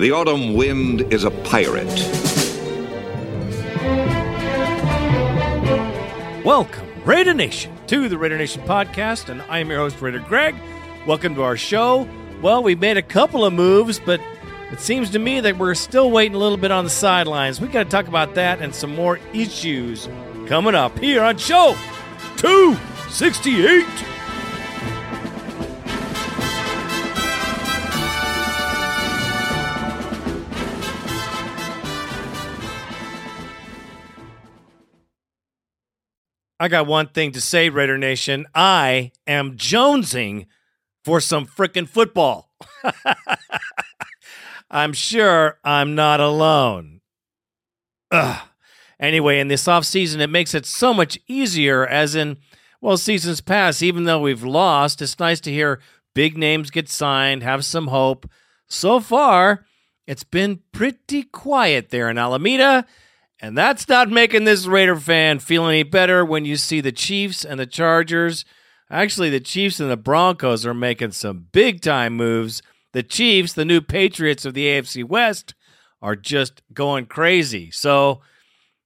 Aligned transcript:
The 0.00 0.12
autumn 0.12 0.54
wind 0.54 1.12
is 1.12 1.24
a 1.24 1.30
pirate. 1.30 1.84
Welcome, 6.42 6.88
Raider 7.04 7.34
Nation, 7.34 7.76
to 7.88 8.08
the 8.08 8.16
Raider 8.16 8.38
Nation 8.38 8.62
podcast, 8.62 9.28
and 9.28 9.42
I'm 9.42 9.68
your 9.68 9.80
host, 9.80 10.00
Raider 10.00 10.20
Greg. 10.20 10.54
Welcome 11.06 11.34
to 11.34 11.42
our 11.42 11.58
show. 11.58 12.08
Well, 12.40 12.62
we 12.62 12.74
made 12.74 12.96
a 12.96 13.02
couple 13.02 13.44
of 13.44 13.52
moves, 13.52 14.00
but 14.00 14.22
it 14.72 14.80
seems 14.80 15.10
to 15.10 15.18
me 15.18 15.38
that 15.40 15.58
we're 15.58 15.74
still 15.74 16.10
waiting 16.10 16.34
a 16.34 16.38
little 16.38 16.56
bit 16.56 16.70
on 16.70 16.84
the 16.84 16.90
sidelines. 16.90 17.60
We 17.60 17.68
got 17.68 17.84
to 17.84 17.90
talk 17.90 18.08
about 18.08 18.36
that 18.36 18.62
and 18.62 18.74
some 18.74 18.96
more 18.96 19.20
issues 19.34 20.08
coming 20.46 20.74
up 20.74 20.98
here 20.98 21.22
on 21.22 21.36
show 21.36 21.76
268. 22.38 24.19
I 36.60 36.68
got 36.68 36.86
one 36.86 37.08
thing 37.08 37.32
to 37.32 37.40
say, 37.40 37.70
Raider 37.70 37.96
Nation. 37.96 38.46
I 38.54 39.12
am 39.26 39.56
jonesing 39.56 40.46
for 41.02 41.18
some 41.18 41.46
frickin' 41.46 41.88
football. 41.88 42.52
I'm 44.70 44.92
sure 44.92 45.58
I'm 45.64 45.94
not 45.94 46.20
alone. 46.20 47.00
Ugh. 48.10 48.46
Anyway, 49.00 49.40
in 49.40 49.48
this 49.48 49.66
off 49.66 49.86
season, 49.86 50.20
it 50.20 50.28
makes 50.28 50.54
it 50.54 50.66
so 50.66 50.92
much 50.92 51.18
easier, 51.26 51.86
as 51.86 52.14
in, 52.14 52.36
well, 52.82 52.98
seasons 52.98 53.40
pass, 53.40 53.80
even 53.80 54.04
though 54.04 54.20
we've 54.20 54.44
lost, 54.44 55.00
it's 55.00 55.18
nice 55.18 55.40
to 55.40 55.50
hear 55.50 55.80
big 56.14 56.36
names 56.36 56.70
get 56.70 56.90
signed, 56.90 57.42
have 57.42 57.64
some 57.64 57.86
hope. 57.86 58.28
So 58.68 59.00
far, 59.00 59.64
it's 60.06 60.24
been 60.24 60.60
pretty 60.72 61.22
quiet 61.22 61.88
there 61.88 62.10
in 62.10 62.18
Alameda, 62.18 62.84
and 63.40 63.56
that's 63.56 63.88
not 63.88 64.10
making 64.10 64.44
this 64.44 64.66
Raider 64.66 64.96
fan 64.96 65.38
feel 65.38 65.66
any 65.66 65.82
better 65.82 66.24
when 66.24 66.44
you 66.44 66.56
see 66.56 66.80
the 66.80 66.92
Chiefs 66.92 67.44
and 67.44 67.58
the 67.58 67.66
Chargers. 67.66 68.44
Actually, 68.90 69.30
the 69.30 69.40
Chiefs 69.40 69.80
and 69.80 69.90
the 69.90 69.96
Broncos 69.96 70.66
are 70.66 70.74
making 70.74 71.12
some 71.12 71.46
big 71.52 71.80
time 71.80 72.16
moves. 72.16 72.60
The 72.92 73.02
Chiefs, 73.02 73.52
the 73.52 73.64
new 73.64 73.80
Patriots 73.80 74.44
of 74.44 74.52
the 74.54 74.66
AFC 74.66 75.04
West, 75.04 75.54
are 76.02 76.16
just 76.16 76.62
going 76.74 77.06
crazy. 77.06 77.70
So, 77.70 78.20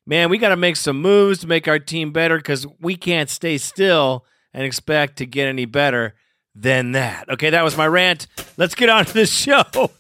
man, 0.07 0.31
we 0.31 0.39
got 0.39 0.51
to 0.51 0.57
make 0.57 0.77
some 0.77 1.01
moves 1.01 1.41
to 1.41 1.47
make 1.47 1.67
our 1.67 1.79
team 1.79 2.13
better 2.13 2.37
because 2.37 2.67
we 2.81 2.97
can't 2.97 3.31
stay 3.31 3.59
still 3.59 4.25
and 4.53 4.63
expect 4.63 5.17
to 5.17 5.27
get 5.27 5.49
any 5.49 5.65
better 5.65 6.15
than 6.55 6.93
that. 6.93 7.29
Okay, 7.29 7.51
that 7.51 7.65
was 7.65 7.77
my 7.77 7.89
rant. 7.89 8.29
Let's 8.57 8.75
get 8.75 8.89
on 8.89 9.05
to 9.07 9.13
the 9.13 9.27
show. 9.27 9.91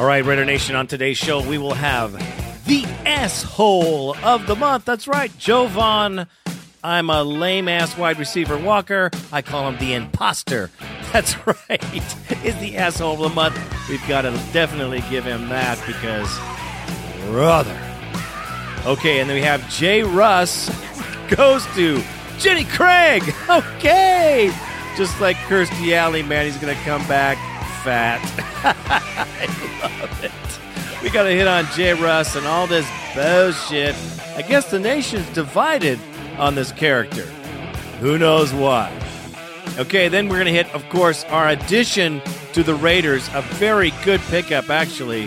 All 0.00 0.06
right, 0.06 0.24
Raider 0.24 0.46
Nation, 0.46 0.76
on 0.76 0.86
today's 0.86 1.18
show, 1.18 1.46
we 1.46 1.58
will 1.58 1.74
have 1.74 2.14
the 2.64 2.86
asshole 3.04 4.16
of 4.24 4.46
the 4.46 4.56
month. 4.56 4.86
That's 4.86 5.06
right, 5.06 5.30
Javon. 5.32 6.26
I'm 6.82 7.10
a 7.10 7.22
lame 7.22 7.68
ass 7.68 7.98
wide 7.98 8.18
receiver 8.18 8.56
Walker. 8.56 9.10
I 9.30 9.42
call 9.42 9.68
him 9.68 9.76
the 9.78 9.92
imposter. 9.92 10.70
That's 11.12 11.36
right. 11.46 11.84
Is 12.42 12.56
the 12.60 12.78
asshole 12.78 13.12
of 13.12 13.20
the 13.20 13.28
month. 13.28 13.60
We've 13.90 14.00
got 14.08 14.22
to 14.22 14.30
definitely 14.54 15.04
give 15.10 15.26
him 15.26 15.50
that 15.50 15.76
because, 15.86 16.34
brother. 17.26 17.78
Okay, 18.86 19.20
and 19.20 19.28
then 19.28 19.36
we 19.36 19.42
have 19.42 19.68
J-Russ 19.68 20.70
goes 21.28 21.66
to 21.74 22.02
Jenny 22.38 22.64
Craig. 22.64 23.22
Okay. 23.50 24.50
Just 24.96 25.20
like 25.20 25.36
Kirstie 25.36 25.92
Alley, 25.92 26.22
man, 26.22 26.46
he's 26.46 26.56
going 26.56 26.74
to 26.74 26.82
come 26.84 27.06
back 27.06 27.36
fat. 27.82 28.20
I 28.64 30.00
love 30.00 30.24
it. 30.24 31.02
We 31.02 31.10
got 31.10 31.24
to 31.24 31.30
hit 31.30 31.46
on 31.46 31.66
J-Russ 31.74 32.36
and 32.36 32.46
all 32.46 32.66
this 32.66 32.86
bullshit. 33.14 33.96
I 34.36 34.42
guess 34.42 34.70
the 34.70 34.78
nation's 34.78 35.28
divided 35.30 35.98
on 36.38 36.54
this 36.54 36.72
character. 36.72 37.24
Who 38.00 38.18
knows 38.18 38.52
why? 38.52 38.92
Okay, 39.78 40.08
then 40.08 40.28
we're 40.28 40.36
going 40.36 40.46
to 40.46 40.52
hit, 40.52 40.72
of 40.74 40.86
course, 40.88 41.24
our 41.24 41.48
addition 41.48 42.20
to 42.52 42.62
the 42.62 42.74
Raiders. 42.74 43.28
A 43.34 43.42
very 43.42 43.92
good 44.04 44.20
pickup, 44.22 44.68
actually. 44.68 45.24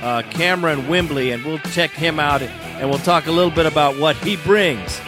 Uh, 0.00 0.22
Kamerion 0.30 0.86
Wimbley, 0.86 1.34
and 1.34 1.44
we'll 1.44 1.58
check 1.58 1.90
him 1.90 2.20
out 2.20 2.42
and 2.42 2.90
we'll 2.90 2.98
talk 2.98 3.26
a 3.26 3.32
little 3.32 3.50
bit 3.50 3.66
about 3.66 3.98
what 3.98 4.16
he 4.16 4.36
brings 4.36 5.00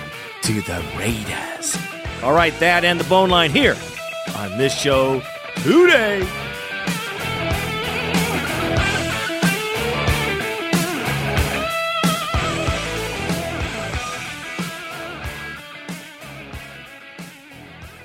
to 0.43 0.61
the 0.63 0.83
Raiders. 0.97 1.77
All 2.23 2.33
right, 2.33 2.59
that 2.61 2.85
and 2.85 2.99
the 2.99 3.09
bone 3.09 3.29
line 3.29 3.51
here 3.51 3.77
on 4.37 4.57
this 4.57 4.75
show 4.75 5.21
today. 5.57 6.27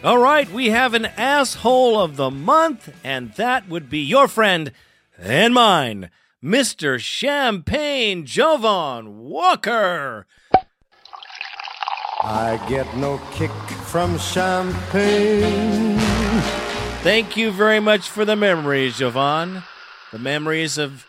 All 0.03 0.17
right, 0.17 0.51
we 0.51 0.69
have 0.71 0.93
an 0.93 1.05
asshole 1.05 1.97
of 1.97 2.17
the 2.17 2.29
month, 2.29 2.93
and 3.05 3.31
that 3.35 3.69
would 3.69 3.89
be 3.89 3.99
your 3.99 4.27
friend 4.27 4.73
and 5.17 5.53
mine, 5.53 6.09
Mr. 6.43 6.99
Champagne 6.99 8.25
Javon 8.25 9.13
Walker. 9.13 10.27
I 12.21 12.61
get 12.67 12.97
no 12.97 13.21
kick 13.31 13.49
from 13.85 14.17
champagne. 14.17 15.97
Thank 17.01 17.37
you 17.37 17.51
very 17.51 17.79
much 17.79 18.09
for 18.09 18.25
the 18.25 18.35
memories, 18.35 18.99
Javon. 18.99 19.63
The 20.11 20.19
memories 20.19 20.77
of 20.77 21.07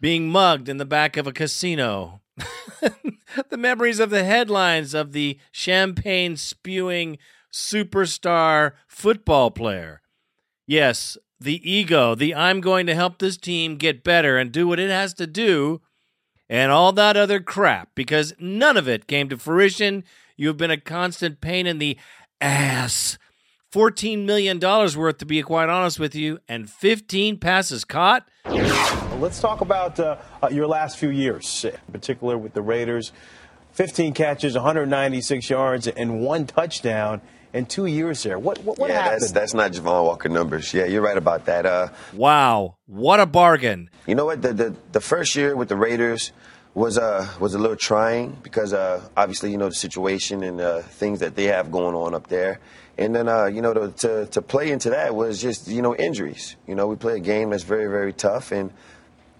being 0.00 0.30
mugged 0.30 0.70
in 0.70 0.78
the 0.78 0.86
back 0.86 1.18
of 1.18 1.26
a 1.26 1.32
casino. 1.32 2.22
the 3.50 3.58
memories 3.58 4.00
of 4.00 4.08
the 4.08 4.24
headlines 4.24 4.94
of 4.94 5.12
the 5.12 5.38
champagne 5.52 6.38
spewing 6.38 7.18
superstar 7.52 8.72
football 8.86 9.50
player. 9.50 10.00
Yes, 10.66 11.18
the 11.40 11.60
ego, 11.68 12.14
the 12.14 12.34
I'm 12.34 12.60
going 12.60 12.86
to 12.86 12.94
help 12.94 13.18
this 13.18 13.36
team 13.36 13.76
get 13.76 14.04
better 14.04 14.36
and 14.36 14.52
do 14.52 14.68
what 14.68 14.78
it 14.78 14.90
has 14.90 15.14
to 15.14 15.26
do, 15.26 15.80
and 16.48 16.70
all 16.70 16.92
that 16.92 17.16
other 17.16 17.40
crap, 17.40 17.90
because 17.94 18.34
none 18.38 18.76
of 18.76 18.88
it 18.88 19.06
came 19.06 19.28
to 19.28 19.36
fruition. 19.36 20.04
You've 20.36 20.56
been 20.56 20.70
a 20.70 20.80
constant 20.80 21.40
pain 21.40 21.66
in 21.66 21.78
the 21.78 21.98
ass. 22.40 23.18
$14 23.72 24.24
million 24.24 24.58
worth, 24.58 25.18
to 25.18 25.26
be 25.26 25.42
quite 25.42 25.68
honest 25.68 26.00
with 26.00 26.14
you, 26.14 26.40
and 26.48 26.68
15 26.68 27.38
passes 27.38 27.84
caught. 27.84 28.28
Let's 28.44 29.38
talk 29.38 29.60
about 29.60 30.00
uh, 30.00 30.16
uh, 30.42 30.48
your 30.50 30.66
last 30.66 30.98
few 30.98 31.10
years, 31.10 31.64
in 31.64 31.92
particular 31.92 32.36
with 32.36 32.54
the 32.54 32.62
Raiders. 32.62 33.12
15 33.72 34.12
catches, 34.14 34.54
196 34.54 35.48
yards, 35.48 35.86
and 35.86 36.20
one 36.20 36.46
touchdown 36.46 37.20
in 37.52 37.66
two 37.66 37.86
years 37.86 38.22
there. 38.22 38.38
What 38.38 38.58
what, 38.64 38.78
what 38.78 38.90
yeah, 38.90 39.02
happened? 39.02 39.22
That's, 39.22 39.32
that's 39.32 39.54
not 39.54 39.72
Javon 39.72 40.04
Walker 40.04 40.28
numbers. 40.28 40.72
Yeah, 40.72 40.84
you're 40.84 41.02
right 41.02 41.16
about 41.16 41.46
that. 41.46 41.66
Uh, 41.66 41.88
wow, 42.12 42.76
what 42.86 43.20
a 43.20 43.26
bargain! 43.26 43.90
You 44.06 44.14
know 44.14 44.26
what? 44.26 44.42
The 44.42 44.52
the, 44.52 44.76
the 44.92 45.00
first 45.00 45.36
year 45.36 45.56
with 45.56 45.68
the 45.68 45.76
Raiders 45.76 46.32
was 46.74 46.98
uh 46.98 47.26
was 47.40 47.54
a 47.54 47.58
little 47.58 47.76
trying 47.76 48.36
because 48.42 48.72
uh 48.72 49.02
obviously 49.16 49.50
you 49.50 49.58
know 49.58 49.68
the 49.68 49.74
situation 49.74 50.44
and 50.44 50.60
uh, 50.60 50.82
things 50.82 51.18
that 51.18 51.34
they 51.34 51.44
have 51.44 51.72
going 51.72 51.94
on 51.94 52.14
up 52.14 52.28
there. 52.28 52.60
And 52.98 53.14
then, 53.14 53.28
uh, 53.28 53.46
you 53.46 53.62
know, 53.62 53.72
to, 53.72 53.92
to, 53.92 54.26
to 54.26 54.42
play 54.42 54.70
into 54.70 54.90
that 54.90 55.14
was 55.14 55.40
just, 55.40 55.68
you 55.68 55.80
know, 55.80 55.96
injuries. 55.96 56.56
You 56.66 56.74
know, 56.74 56.86
we 56.86 56.96
play 56.96 57.16
a 57.16 57.20
game 57.20 57.48
that's 57.48 57.62
very, 57.62 57.86
very 57.86 58.12
tough. 58.12 58.52
And, 58.52 58.72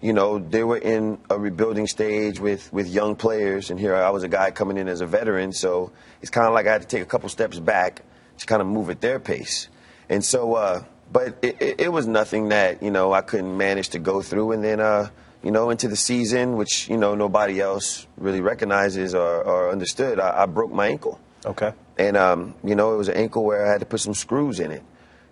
you 0.01 0.15
know, 0.15 0.39
they 0.39 0.65
were 0.65 0.79
in 0.79 1.19
a 1.29 1.39
rebuilding 1.39 1.87
stage 1.87 2.41
with, 2.41 2.73
with 2.73 2.89
young 2.89 3.17
players, 3.17 3.71
and 3.71 3.79
here 3.79 3.95
I 3.95 4.09
was 4.09 4.23
a 4.23 4.29
guy 4.29 4.51
coming 4.51 4.79
in 4.79 4.89
as 4.89 5.03
a 5.03 5.07
veteran, 5.07 5.53
so 5.53 5.93
it's 6.23 6.31
kind 6.31 6.47
of 6.47 6.55
like 6.55 6.67
I 6.67 6.73
had 6.73 6.81
to 6.81 6.89
take 6.89 7.03
a 7.03 7.07
couple 7.07 7.29
steps 7.29 7.59
back 7.59 8.01
to 8.41 8.47
kind 8.47 8.61
of 8.61 8.69
move 8.69 8.91
at 8.91 9.01
their 9.01 9.21
pace. 9.21 9.69
And 10.09 10.25
so, 10.25 10.55
uh, 10.55 10.83
but 11.13 11.39
it, 11.43 11.57
it, 11.61 11.81
it, 11.81 11.93
was 11.93 12.07
nothing 12.07 12.49
that, 12.49 12.83
you 12.83 12.91
know, 12.91 13.13
I 13.13 13.21
couldn't 13.21 13.57
manage 13.57 13.91
to 13.91 13.99
go 13.99 14.23
through. 14.23 14.53
And 14.53 14.65
then, 14.65 14.81
uh, 14.81 15.11
you 15.43 15.51
know, 15.51 15.71
into 15.71 15.89
the 15.89 15.97
season, 15.97 16.57
which, 16.57 16.89
you 16.89 16.97
know, 16.97 17.15
nobody 17.15 17.61
else 17.61 18.07
really 18.17 18.41
recognizes 18.41 19.15
or, 19.15 19.43
or 19.43 19.71
understood, 19.71 20.21
I, 20.21 20.43
I, 20.43 20.47
broke 20.47 20.73
my 20.73 20.89
ankle. 20.89 21.21
Okay. 21.45 21.73
And, 21.99 22.17
um, 22.17 22.55
you 22.65 22.75
know, 22.75 22.95
it 22.95 22.97
was 22.97 23.09
an 23.09 23.17
ankle 23.17 23.45
where 23.45 23.67
I 23.67 23.73
had 23.73 23.81
to 23.81 23.87
put 23.87 24.01
some 24.01 24.15
screws 24.15 24.61
in 24.61 24.71
it. 24.71 24.83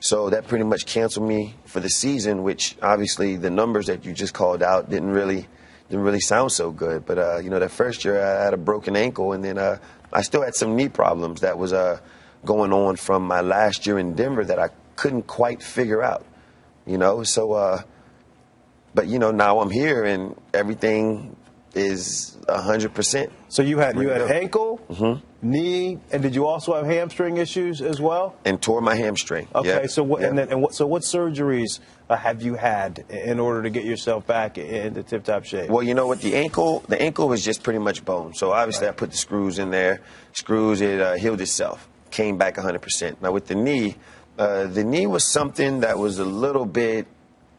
So 0.00 0.31
that 0.31 0.46
pretty 0.46 0.64
much 0.64 0.87
canceled 0.87 1.26
me 1.26 1.54
for 1.64 1.81
the 1.81 1.88
season, 1.88 2.43
which 2.44 2.76
obviously 2.81 3.37
the 3.37 3.50
numbers 3.50 3.87
that 3.87 4.04
you 4.04 4.12
just 4.12 4.32
called 4.32 4.62
out 4.62 4.88
didn't 4.88 5.11
really 5.11 5.49
didn't 5.90 6.04
really 6.04 6.20
sound 6.20 6.52
so 6.52 6.70
good. 6.70 7.04
But 7.04 7.19
uh, 7.19 7.38
you 7.38 7.50
know, 7.50 7.58
that 7.58 7.70
first 7.70 8.04
year 8.04 8.22
I 8.22 8.44
had 8.44 8.54
a 8.54 8.58
broken 8.58 8.94
ankle, 8.94 9.32
and 9.32 9.43
then 9.43 9.58
uh, 9.58 9.78
I 10.12 10.22
still 10.22 10.43
had 10.43 10.54
some 10.54 10.76
knee 10.76 10.88
problems 10.88 11.40
that 11.40 11.58
was 11.58 11.72
uh, 11.72 11.99
going 12.44 12.73
on 12.73 12.96
from 12.96 13.23
my 13.23 13.40
last 13.40 13.87
year 13.87 13.99
in 13.99 14.14
Denver 14.14 14.44
that 14.44 14.58
I 14.58 14.69
couldn't 14.96 15.26
quite 15.26 15.62
figure 15.62 16.02
out. 16.02 16.25
You 16.87 16.99
know, 16.99 17.23
so 17.23 17.52
uh, 17.52 17.82
but 18.94 19.06
you 19.06 19.19
know 19.19 19.31
now 19.31 19.61
I'm 19.61 19.70
here 19.70 20.05
and 20.05 20.40
everything 20.55 21.37
is 21.75 22.37
hundred 22.49 22.94
percent. 22.94 23.31
So 23.49 23.62
you 23.62 23.79
had 23.79 23.96
you 23.96 24.08
had 24.08 24.23
ankle, 24.23 24.81
mm-hmm. 24.90 25.49
knee, 25.49 25.99
and 26.11 26.23
did 26.23 26.35
you 26.35 26.46
also 26.46 26.75
have 26.75 26.87
hamstring 26.87 27.37
issues 27.37 27.82
as 27.82 28.00
well? 28.00 28.37
And 28.44 28.61
tore 28.61 28.81
my 28.81 28.94
hamstring. 28.94 29.49
Okay, 29.55 29.82
Yeah, 29.82 29.87
so 29.87 30.02
what? 30.02 30.23
yeah. 30.23 30.29
And 30.29 30.38
then, 30.38 30.49
and 30.49 30.62
what? 30.62 30.75
So 30.75 30.87
what 30.87 31.02
surgeries 31.02 31.81
uh, 32.08 32.17
have 32.17 32.43
you 32.43 32.55
had 32.55 33.05
in 33.11 33.38
order 33.38 33.62
to 33.62 33.70
get 33.70 33.85
yourself 33.85 34.26
back 34.26 34.58
into 34.58 35.02
tip-top 35.02 35.44
shape? 35.44 35.70
Well, 35.70 35.82
you 35.82 35.94
know 35.94 36.06
what? 36.06 36.20
The 36.20 36.37
ankle, 36.37 36.82
the 36.88 37.00
ankle 37.00 37.29
was 37.29 37.44
just 37.44 37.62
pretty 37.62 37.79
much 37.79 38.05
bone. 38.05 38.35
So 38.35 38.52
obviously, 38.52 38.88
I 38.88 38.93
put 38.93 39.11
the 39.11 39.17
screws 39.17 39.58
in 39.58 39.70
there. 39.70 40.00
Screws, 40.32 40.81
it 40.81 41.00
uh, 41.00 41.14
healed 41.14 41.40
itself. 41.40 41.88
Came 42.10 42.38
back 42.38 42.56
100%. 42.56 43.20
Now 43.20 43.32
with 43.32 43.46
the 43.46 43.55
knee, 43.55 43.96
uh, 44.38 44.66
the 44.66 44.84
knee 44.84 45.06
was 45.06 45.25
something 45.25 45.81
that 45.81 45.99
was 45.99 46.19
a 46.19 46.25
little 46.25 46.66
bit 46.66 47.06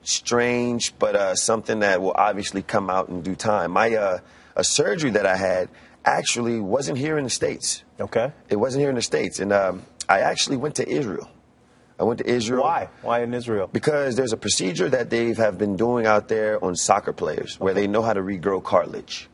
strange, 0.04 0.94
but 0.98 1.16
uh, 1.16 1.36
something 1.36 1.80
that 1.80 2.01
will 2.01 2.16
obviously 2.16 2.62
come 2.62 2.90
out 2.90 3.10
in 3.10 3.22
due 3.22 3.36
time. 3.36 3.72
My 3.72 3.94
uh, 3.94 4.19
a 4.56 4.63
surgery 4.63 5.12
that 5.12 5.25
I 5.25 5.36
had 5.36 5.69
actually 6.06 6.60
wasn't 6.60 6.98
here 6.98 7.18
in 7.18 7.24
the 7.24 7.30
states. 7.30 7.84
Okay. 8.00 8.31
It 8.50 8.56
wasn't 8.56 8.81
here 8.81 8.90
in 8.90 8.96
the 8.96 9.01
states, 9.01 9.40
and 9.40 9.51
um, 9.51 9.84
I 10.07 10.19
actually 10.22 10.57
went 10.57 10.75
to 10.75 10.88
Israel. 10.88 11.30
I 12.00 12.04
went 12.04 12.19
to 12.19 12.30
Israel. 12.30 12.63
Why? 12.63 12.90
Why 13.02 13.24
in 13.24 13.34
Israel? 13.34 13.69
Because 13.72 14.16
there's 14.16 14.31
a 14.31 14.38
procedure 14.38 14.90
that 14.90 15.10
they 15.10 15.34
have 15.34 15.57
been 15.57 15.75
doing 15.75 16.06
out 16.06 16.30
there 16.30 16.63
on 16.63 16.75
soccer 16.75 17.12
players 17.12 17.60
where 17.60 17.74
they 17.74 17.88
know 17.88 18.02
how 18.02 18.13
to 18.13 18.22
regrow 18.22 18.63
cartilage. 18.63 19.30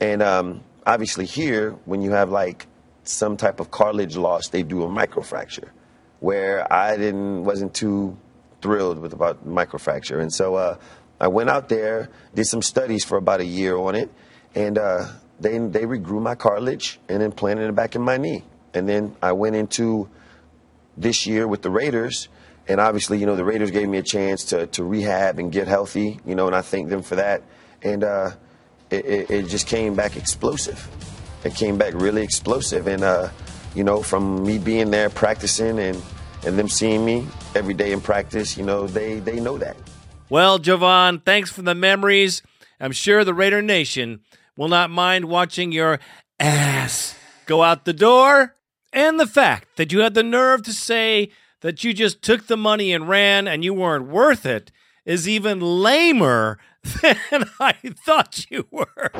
And 0.00 0.20
um, 0.20 0.62
obviously, 0.84 1.26
here, 1.26 1.72
when 1.84 2.02
you 2.02 2.10
have 2.10 2.30
like 2.30 2.66
some 3.08 3.36
type 3.36 3.60
of 3.60 3.70
cartilage 3.70 4.16
loss, 4.16 4.48
they 4.48 4.62
do 4.62 4.82
a 4.82 4.88
microfracture. 4.88 5.70
Where 6.20 6.70
I 6.72 6.96
didn't, 6.96 7.44
wasn't 7.44 7.74
too 7.74 8.16
thrilled 8.60 8.98
with 8.98 9.12
about 9.12 9.46
microfracture, 9.46 10.20
and 10.20 10.32
so 10.32 10.56
uh, 10.56 10.76
I 11.20 11.28
went 11.28 11.48
out 11.48 11.68
there, 11.68 12.08
did 12.34 12.46
some 12.46 12.62
studies 12.62 13.04
for 13.04 13.16
about 13.18 13.40
a 13.40 13.44
year 13.44 13.76
on 13.76 13.94
it, 13.94 14.10
and 14.54 14.78
uh, 14.78 15.06
they 15.38 15.58
they 15.58 15.84
regrew 15.84 16.20
my 16.20 16.34
cartilage 16.34 16.98
and 17.08 17.22
implanted 17.22 17.68
it 17.68 17.74
back 17.74 17.94
in 17.94 18.02
my 18.02 18.16
knee. 18.16 18.44
And 18.74 18.88
then 18.88 19.16
I 19.22 19.32
went 19.32 19.56
into 19.56 20.08
this 20.96 21.26
year 21.26 21.46
with 21.46 21.62
the 21.62 21.70
Raiders. 21.70 22.28
And 22.66 22.80
obviously, 22.80 23.18
you 23.18 23.24
know, 23.24 23.34
the 23.34 23.44
Raiders 23.44 23.70
gave 23.70 23.88
me 23.88 23.98
a 23.98 24.02
chance 24.02 24.44
to, 24.44 24.66
to 24.68 24.84
rehab 24.84 25.38
and 25.38 25.50
get 25.50 25.68
healthy, 25.68 26.20
you 26.26 26.34
know, 26.34 26.46
and 26.46 26.54
I 26.54 26.60
thank 26.60 26.90
them 26.90 27.02
for 27.02 27.16
that. 27.16 27.42
And 27.82 28.04
uh, 28.04 28.32
it, 28.90 29.06
it, 29.06 29.30
it 29.30 29.48
just 29.48 29.66
came 29.66 29.94
back 29.94 30.16
explosive. 30.16 30.86
It 31.44 31.54
came 31.54 31.78
back 31.78 31.94
really 31.94 32.22
explosive. 32.22 32.86
And, 32.86 33.02
uh, 33.02 33.28
you 33.74 33.84
know, 33.84 34.02
from 34.02 34.44
me 34.44 34.58
being 34.58 34.90
there 34.90 35.10
practicing 35.10 35.78
and, 35.78 36.02
and 36.46 36.58
them 36.58 36.68
seeing 36.68 37.04
me 37.04 37.26
every 37.54 37.74
day 37.74 37.92
in 37.92 38.00
practice, 38.00 38.56
you 38.56 38.64
know, 38.64 38.86
they, 38.86 39.20
they 39.20 39.40
know 39.40 39.58
that. 39.58 39.76
Well, 40.30 40.58
Javon, 40.58 41.24
thanks 41.24 41.50
for 41.50 41.62
the 41.62 41.74
memories. 41.74 42.42
I'm 42.80 42.92
sure 42.92 43.24
the 43.24 43.34
Raider 43.34 43.62
Nation 43.62 44.20
will 44.56 44.68
not 44.68 44.90
mind 44.90 45.26
watching 45.26 45.72
your 45.72 46.00
ass 46.38 47.14
go 47.46 47.62
out 47.62 47.84
the 47.84 47.92
door. 47.92 48.54
And 48.92 49.18
the 49.18 49.26
fact 49.26 49.76
that 49.76 49.92
you 49.92 50.00
had 50.00 50.14
the 50.14 50.22
nerve 50.22 50.62
to 50.62 50.72
say 50.72 51.30
that 51.60 51.82
you 51.84 51.92
just 51.92 52.22
took 52.22 52.46
the 52.46 52.56
money 52.56 52.92
and 52.92 53.08
ran 53.08 53.48
and 53.48 53.64
you 53.64 53.74
weren't 53.74 54.08
worth 54.08 54.46
it 54.46 54.70
is 55.04 55.28
even 55.28 55.60
lamer 55.60 56.58
than 57.02 57.44
I 57.58 57.72
thought 58.04 58.46
you 58.50 58.66
were. 58.70 59.10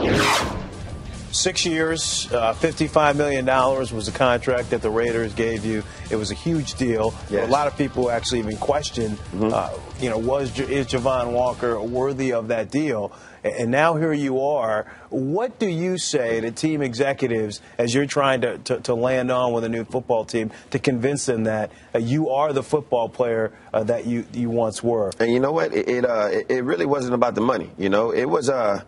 Six 1.31 1.67
years, 1.67 2.27
uh, 2.33 2.55
$55 2.55 3.17
million 3.17 3.45
was 3.45 4.07
the 4.07 4.17
contract 4.17 4.71
that 4.71 4.81
the 4.81 4.91
Raiders 4.91 5.35
gave 5.35 5.65
you. 5.65 5.83
It 6.11 6.17
was 6.17 6.31
a 6.31 6.35
huge 6.35 6.75
deal. 6.75 7.15
Yes. 7.29 7.49
A 7.49 7.53
lot 7.53 7.67
of 7.67 7.77
people 7.77 8.11
actually 8.11 8.39
even 8.39 8.57
questioned, 8.57 9.19
uh, 9.39 9.77
you 10.01 10.09
know, 10.09 10.17
was 10.17 10.59
is 10.59 10.87
Javon 10.87 11.33
Walker 11.33 11.81
worthy 11.81 12.33
of 12.33 12.49
that 12.49 12.71
deal? 12.71 13.13
And 13.45 13.71
now 13.71 13.97
here 13.97 14.13
you 14.13 14.41
are. 14.41 14.87
What 15.11 15.59
do 15.59 15.67
you 15.67 15.99
say 15.99 16.41
to 16.41 16.51
team 16.51 16.83
executives 16.83 17.61
as 17.77 17.95
you're 17.95 18.07
trying 18.07 18.41
to, 18.41 18.59
to, 18.59 18.81
to 18.81 18.95
land 18.95 19.31
on 19.31 19.53
with 19.53 19.65
a 19.65 19.69
new 19.69 19.85
football 19.85 20.25
team 20.25 20.51
to 20.71 20.79
convince 20.79 21.27
them 21.27 21.45
that 21.45 21.71
uh, 21.95 21.99
you 21.99 22.31
are 22.31 22.53
the 22.53 22.63
football 22.63 23.09
player 23.09 23.53
uh, 23.73 23.85
that 23.85 24.07
you, 24.07 24.27
you 24.33 24.51
once 24.51 24.83
were? 24.83 25.13
And 25.21 25.33
you 25.33 25.41
know 25.41 25.53
what? 25.53 25.73
It 25.75 25.89
it, 25.89 26.05
uh, 26.05 26.31
it 26.49 26.65
really 26.65 26.87
wasn't 26.87 27.15
about 27.15 27.35
the 27.35 27.41
money. 27.41 27.71
You 27.79 27.91
know, 27.91 28.11
it 28.11 28.27
was 28.27 28.49
a 28.49 28.85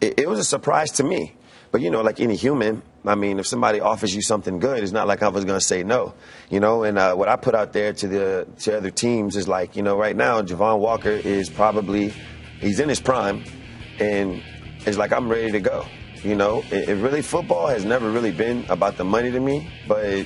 it, 0.00 0.20
it 0.20 0.28
was 0.28 0.38
a 0.38 0.44
surprise 0.44 0.90
to 0.92 1.04
me. 1.04 1.34
But 1.76 1.82
you 1.82 1.90
know, 1.90 2.00
like 2.00 2.20
any 2.20 2.36
human, 2.36 2.80
I 3.04 3.16
mean, 3.16 3.38
if 3.38 3.46
somebody 3.46 3.80
offers 3.80 4.14
you 4.14 4.22
something 4.22 4.60
good, 4.60 4.82
it's 4.82 4.92
not 4.92 5.06
like 5.06 5.22
I 5.22 5.28
was 5.28 5.44
going 5.44 5.60
to 5.60 5.64
say 5.64 5.82
no. 5.82 6.14
You 6.48 6.58
know, 6.58 6.84
and 6.84 6.96
uh, 6.96 7.14
what 7.16 7.28
I 7.28 7.36
put 7.36 7.54
out 7.54 7.74
there 7.74 7.92
to 7.92 8.08
the 8.08 8.48
to 8.60 8.78
other 8.78 8.90
teams 8.90 9.36
is 9.36 9.46
like, 9.46 9.76
you 9.76 9.82
know, 9.82 9.94
right 9.94 10.16
now 10.16 10.40
Javon 10.40 10.78
Walker 10.78 11.10
is 11.10 11.50
probably 11.50 12.14
he's 12.60 12.80
in 12.80 12.88
his 12.88 12.98
prime, 12.98 13.44
and 14.00 14.42
it's 14.86 14.96
like 14.96 15.12
I'm 15.12 15.28
ready 15.28 15.52
to 15.52 15.60
go. 15.60 15.84
You 16.22 16.34
know, 16.34 16.64
it, 16.70 16.88
it 16.88 16.94
really 16.94 17.20
football 17.20 17.66
has 17.66 17.84
never 17.84 18.10
really 18.10 18.32
been 18.32 18.64
about 18.70 18.96
the 18.96 19.04
money 19.04 19.30
to 19.30 19.38
me, 19.38 19.70
but 19.86 20.24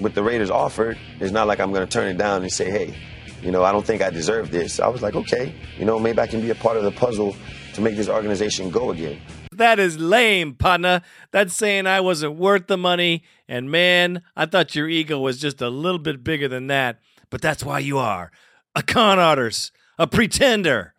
with 0.00 0.16
the 0.16 0.22
Raiders 0.24 0.50
offered, 0.50 0.98
it's 1.20 1.30
not 1.30 1.46
like 1.46 1.60
I'm 1.60 1.70
going 1.70 1.86
to 1.86 1.92
turn 1.92 2.08
it 2.08 2.18
down 2.18 2.42
and 2.42 2.50
say, 2.50 2.72
hey, 2.72 2.98
you 3.40 3.52
know, 3.52 3.62
I 3.62 3.70
don't 3.70 3.86
think 3.86 4.02
I 4.02 4.10
deserve 4.10 4.50
this. 4.50 4.80
I 4.80 4.88
was 4.88 5.00
like, 5.00 5.14
okay, 5.14 5.54
you 5.78 5.84
know, 5.84 6.00
maybe 6.00 6.18
I 6.18 6.26
can 6.26 6.40
be 6.40 6.50
a 6.50 6.56
part 6.56 6.76
of 6.76 6.82
the 6.82 6.90
puzzle 6.90 7.36
to 7.74 7.80
make 7.80 7.94
this 7.94 8.08
organization 8.08 8.68
go 8.68 8.90
again. 8.90 9.20
That 9.62 9.78
is 9.78 9.96
lame, 9.96 10.54
partner. 10.54 11.02
That's 11.30 11.54
saying 11.54 11.86
I 11.86 12.00
wasn't 12.00 12.34
worth 12.34 12.66
the 12.66 12.76
money. 12.76 13.22
And 13.46 13.70
man, 13.70 14.24
I 14.34 14.46
thought 14.46 14.74
your 14.74 14.88
ego 14.88 15.20
was 15.20 15.38
just 15.38 15.62
a 15.62 15.70
little 15.70 16.00
bit 16.00 16.24
bigger 16.24 16.48
than 16.48 16.66
that. 16.66 16.98
But 17.30 17.42
that's 17.42 17.64
why 17.64 17.78
you 17.78 17.96
are 17.96 18.32
a 18.74 18.82
con 18.82 19.20
artist, 19.20 19.70
a 20.00 20.08
pretender. 20.08 20.94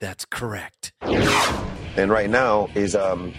That's 0.00 0.26
correct. 0.26 0.92
And 1.00 2.10
right 2.10 2.28
now 2.28 2.68
is 2.74 2.94
um, 2.94 3.32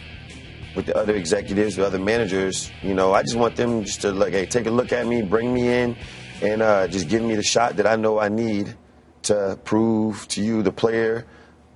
with 0.76 0.88
the 0.88 0.98
other 0.98 1.14
executives, 1.14 1.76
the 1.76 1.86
other 1.86 2.00
managers. 2.00 2.72
You 2.82 2.96
know, 2.96 3.14
I 3.14 3.22
just 3.22 3.36
want 3.36 3.56
them 3.58 3.84
just 3.84 4.02
to 4.02 4.14
like, 4.14 4.34
hey, 4.34 4.48
take 4.48 4.66
a 4.66 4.72
look 4.72 4.92
at 4.92 5.06
me, 5.06 5.22
bring 5.22 5.54
me 5.54 5.68
in, 5.68 5.96
and 6.42 6.64
uh, 6.64 6.88
just 6.88 7.08
give 7.08 7.22
me 7.22 7.36
the 7.36 7.44
shot 7.44 7.76
that 7.76 7.86
I 7.86 7.98
know 7.98 8.18
I 8.18 8.30
need 8.30 8.76
to 9.22 9.60
prove 9.64 10.28
to 10.30 10.42
you, 10.42 10.64
the 10.64 10.72
player, 10.72 11.28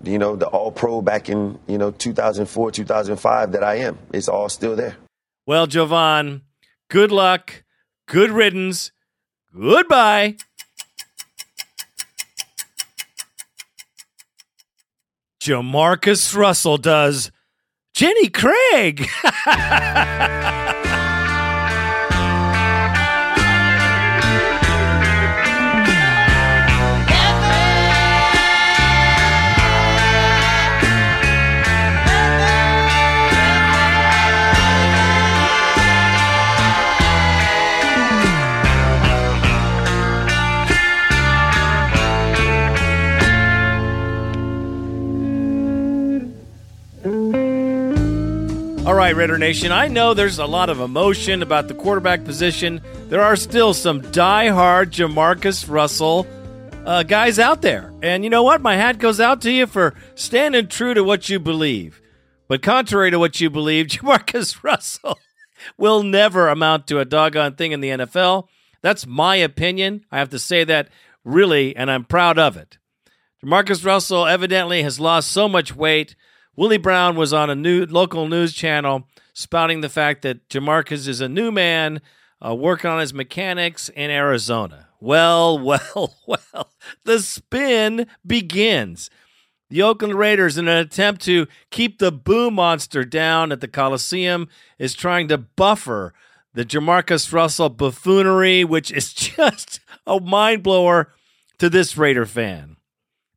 you 0.04 0.18
know, 0.18 0.36
the 0.36 0.48
All 0.48 0.72
Pro 0.72 1.02
back 1.02 1.30
in 1.30 1.60
you 1.68 1.78
know 1.78 1.92
2004, 1.92 2.72
2005 2.72 3.52
that 3.52 3.64
I 3.64 3.76
am. 3.76 3.98
It's 4.14 4.28
all 4.28 4.50
still 4.50 4.76
there. 4.76 4.98
Well, 5.46 5.68
Javon, 5.68 6.42
good 6.90 7.12
luck, 7.12 7.64
good 8.08 8.32
riddance, 8.32 8.92
goodbye. 9.54 10.38
Jamarcus 15.42 16.36
Russell 16.36 16.78
does 16.78 17.32
Jenny 17.94 18.30
Craig. 18.30 19.08
right, 49.00 49.16
Raider 49.16 49.38
Nation, 49.38 49.72
I 49.72 49.88
know 49.88 50.14
there's 50.14 50.40
a 50.40 50.46
lot 50.46 50.70
of 50.70 50.82
emotion 50.82 51.42
about 51.42 51.70
the 51.70 51.74
quarterback 51.74 52.26
position. 52.26 52.82
There 53.08 53.22
are 53.22 53.38
still 53.38 53.74
some 53.74 54.02
die-hard 54.12 54.92
Jamarcus 54.92 55.70
Russell 55.70 56.28
uh, 56.86 57.04
guys 57.04 57.40
out 57.40 57.62
there. 57.62 57.94
And 58.02 58.26
you 58.26 58.30
know 58.30 58.44
what? 58.44 58.60
My 58.60 58.76
hat 58.76 59.00
goes 59.00 59.22
out 59.22 59.42
to 59.44 59.52
you 59.54 59.68
for 59.68 59.96
standing 60.16 60.68
true 60.68 60.94
to 60.94 61.02
what 61.02 61.30
you 61.30 61.40
believe. 61.40 62.02
But 62.50 62.62
contrary 62.62 63.10
to 63.12 63.20
what 63.20 63.40
you 63.40 63.50
believe, 63.50 63.88
Jamarcus 63.88 64.62
Russell 64.66 65.18
will 65.78 66.04
never 66.04 66.50
amount 66.50 66.86
to 66.88 67.00
a 67.00 67.06
doggone 67.06 67.56
thing 67.56 67.72
in 67.72 67.80
the 67.80 67.92
NFL. 67.92 68.50
That's 68.82 69.08
my 69.08 69.38
opinion. 69.38 70.04
I 70.12 70.20
have 70.20 70.32
to 70.32 70.40
say 70.40 70.66
that 70.66 70.90
really, 71.24 71.74
and 71.74 71.90
I'm 71.90 72.04
proud 72.04 72.38
of 72.38 72.58
it. 72.58 72.78
Jamarcus 73.42 73.86
Russell 73.86 74.26
evidently 74.28 74.84
has 74.84 75.00
lost 75.00 75.32
so 75.32 75.48
much 75.48 75.74
weight. 75.74 76.18
Willie 76.60 76.78
Brown 76.78 77.16
was 77.16 77.32
on 77.32 77.50
a 77.50 77.56
new 77.56 77.86
local 77.86 78.28
news 78.28 78.52
channel 78.52 79.08
spouting 79.32 79.80
the 79.80 79.88
fact 79.88 80.24
that 80.24 80.50
Jamarcus 80.50 81.08
is 81.08 81.22
a 81.22 81.30
new 81.30 81.52
man 81.54 82.02
uh, 82.46 82.54
working 82.54 82.90
on 82.90 83.00
his 83.00 83.14
mechanics 83.14 83.88
in 83.88 84.12
Arizona. 84.12 84.90
Well, 85.00 85.58
well, 85.64 86.18
well, 86.28 86.74
the 87.06 87.22
spin 87.22 88.08
begins. 88.28 89.10
The 89.70 89.82
Oakland 89.82 90.16
Raiders, 90.16 90.58
in 90.58 90.68
an 90.68 90.76
attempt 90.76 91.22
to 91.22 91.48
keep 91.72 92.00
the 92.00 92.12
boo 92.12 92.52
monster 92.52 93.06
down 93.06 93.54
at 93.54 93.62
the 93.62 93.70
Coliseum, 93.70 94.50
is 94.78 94.94
trying 94.94 95.30
to 95.30 95.38
buffer 95.38 96.14
the 96.54 96.66
Jamarcus 96.66 97.32
Russell 97.32 97.70
buffoonery, 97.70 98.66
which 98.66 98.92
is 98.92 99.14
just 99.14 99.80
a 100.06 100.20
mind 100.20 100.64
blower 100.64 101.14
to 101.58 101.70
this 101.70 101.96
Raider 101.96 102.26
fan. 102.26 102.76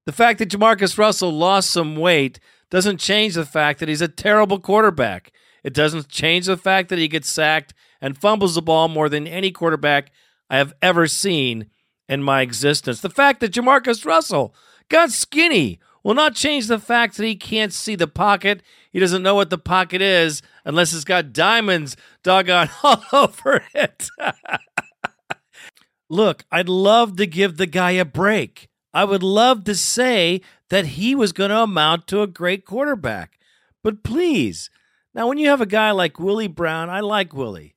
The 0.07 0.13
fact 0.13 0.41
that 0.41 0.51
Jamarcus 0.51 0.99
Russell 0.99 1.31
lost 1.31 1.71
some 1.71 1.95
weight 1.95 2.41
doesn't 2.73 2.97
change 2.97 3.35
the 3.35 3.45
fact 3.45 3.81
that 3.81 3.91
he's 3.91 4.01
a 4.01 4.09
terrible 4.09 4.59
quarterback. 4.59 5.31
It 5.63 5.75
doesn't 5.75 6.09
change 6.09 6.47
the 6.47 6.57
fact 6.57 6.89
that 6.89 6.99
he 6.99 7.07
gets 7.07 7.29
sacked 7.29 7.75
and 8.01 8.17
fumbles 8.17 8.55
the 8.55 8.63
ball 8.63 8.89
more 8.89 9.11
than 9.11 9.27
any 9.27 9.51
quarterback 9.51 10.11
I 10.49 10.57
have 10.57 10.73
ever 10.81 11.07
seen 11.07 11.67
in 12.09 12.23
my 12.23 12.41
existence. 12.41 13.03
The 13.03 13.11
fact 13.11 13.41
that 13.41 13.53
Jamarcus 13.53 14.07
Russell 14.07 14.55
got 14.89 15.11
skinny 15.11 15.81
will 16.03 16.15
not 16.15 16.35
change 16.35 16.67
the 16.67 16.79
fact 16.79 17.19
that 17.19 17.27
he 17.27 17.37
can't 17.37 17.75
see 17.75 17.95
the 17.95 18.09
pocket. 18.09 18.63
He 18.91 18.99
doesn't 18.99 19.23
know 19.23 19.35
what 19.35 19.51
the 19.51 19.59
pocket 19.59 20.01
is 20.01 20.41
unless 20.65 20.95
it's 20.95 21.05
got 21.05 21.35
diamonds 21.35 21.95
doggone 22.23 22.71
all 22.83 23.05
over 23.13 23.63
it. 23.75 24.09
Look, 26.09 26.47
I'd 26.51 26.71
love 26.71 27.17
to 27.17 27.27
give 27.27 27.59
the 27.59 27.67
guy 27.67 27.91
a 27.91 28.07
break. 28.07 28.71
I 28.95 29.05
would 29.05 29.23
love 29.23 29.65
to 29.65 29.75
say 29.75 30.41
that 30.73 30.87
he 30.87 31.15
was 31.15 31.33
going 31.33 31.51
to 31.51 31.61
amount 31.61 32.07
to 32.07 32.23
a 32.23 32.27
great 32.27 32.65
quarterback. 32.65 33.39
But 33.85 34.03
please, 34.03 34.71
now 35.15 35.29
when 35.29 35.37
you 35.37 35.51
have 35.51 35.61
a 35.61 35.67
guy 35.67 35.91
like 35.91 36.19
Willie 36.19 36.49
Brown, 36.49 36.89
I 36.89 37.01
like 37.01 37.35
Willie, 37.35 37.75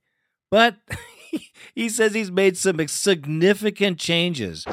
but 0.49 0.77
he 1.75 1.89
says 1.89 2.13
he's 2.13 2.31
made 2.31 2.55
some 2.55 2.87
significant 2.87 3.99
changes 3.99 4.63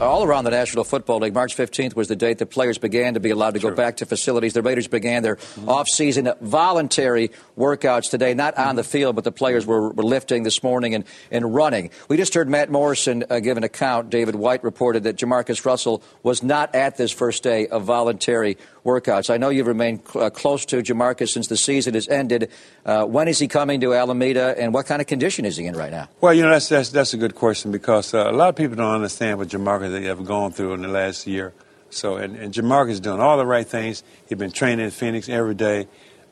all 0.00 0.24
around 0.24 0.44
the 0.44 0.50
National 0.50 0.84
Football 0.84 1.18
League. 1.20 1.34
March 1.34 1.56
15th 1.56 1.94
was 1.94 2.08
the 2.08 2.16
date 2.16 2.38
that 2.38 2.46
players 2.46 2.78
began 2.78 3.14
to 3.14 3.20
be 3.20 3.30
allowed 3.30 3.54
to 3.54 3.60
sure. 3.60 3.70
go 3.70 3.76
back 3.76 3.98
to 3.98 4.06
facilities. 4.06 4.54
The 4.54 4.62
Raiders 4.62 4.88
began 4.88 5.22
their 5.22 5.36
mm-hmm. 5.36 5.68
off-season 5.68 6.32
voluntary 6.40 7.30
workouts 7.58 8.10
today, 8.10 8.34
not 8.34 8.54
mm-hmm. 8.54 8.68
on 8.68 8.76
the 8.76 8.84
field, 8.84 9.14
but 9.14 9.24
the 9.24 9.32
players 9.32 9.66
were, 9.66 9.90
were, 9.90 10.02
lifting 10.02 10.42
this 10.42 10.62
morning 10.62 10.94
and, 10.94 11.04
and 11.30 11.54
running. 11.54 11.90
We 12.08 12.16
just 12.16 12.34
heard 12.34 12.48
Matt 12.48 12.70
Morrison 12.70 13.24
uh, 13.30 13.38
give 13.38 13.56
an 13.56 13.64
account. 13.64 14.10
David 14.10 14.34
White 14.34 14.64
reported 14.64 15.04
that 15.04 15.16
Jamarcus 15.16 15.64
Russell 15.64 16.02
was 16.22 16.42
not 16.42 16.74
at 16.74 16.96
this 16.96 17.12
first 17.12 17.42
day 17.42 17.68
of 17.68 17.84
voluntary 17.84 18.56
workouts. 18.84 19.30
I 19.30 19.36
know 19.36 19.50
you've 19.50 19.66
remained 19.66 20.00
cl- 20.06 20.24
uh, 20.24 20.30
close 20.30 20.64
to 20.66 20.82
Jamarcus 20.82 21.28
since 21.28 21.48
the 21.48 21.56
season 21.56 21.94
has 21.94 22.08
ended. 22.08 22.50
Uh, 22.84 23.04
when 23.04 23.28
is 23.28 23.38
he 23.38 23.46
coming 23.46 23.80
to 23.82 23.94
Alameda, 23.94 24.54
and 24.58 24.72
what 24.72 24.86
kind 24.86 25.00
of 25.00 25.06
condition 25.06 25.44
is 25.44 25.56
he 25.56 25.66
in 25.66 25.76
right 25.76 25.90
now? 25.90 26.08
Well, 26.20 26.34
you 26.34 26.42
know, 26.42 26.50
that's, 26.50 26.68
that's, 26.68 26.90
that's 26.90 27.14
a 27.14 27.18
good 27.18 27.34
question 27.34 27.70
because 27.70 28.14
uh, 28.14 28.30
a 28.30 28.32
lot 28.32 28.48
of 28.48 28.56
people 28.56 28.76
don't 28.76 28.94
understand 28.94 29.38
what 29.38 29.48
Jamarcus 29.48 29.89
have 29.92 30.24
gone 30.24 30.52
through 30.52 30.74
in 30.74 30.82
the 30.82 30.88
last 30.88 31.26
year. 31.26 31.52
So, 31.90 32.16
and, 32.16 32.36
and 32.36 32.54
Jamarcus 32.54 32.90
is 32.90 33.00
doing 33.00 33.20
all 33.20 33.36
the 33.36 33.46
right 33.46 33.66
things. 33.66 34.02
He's 34.28 34.38
been 34.38 34.52
training 34.52 34.84
in 34.84 34.90
Phoenix 34.90 35.28
every 35.28 35.54
day. 35.54 35.88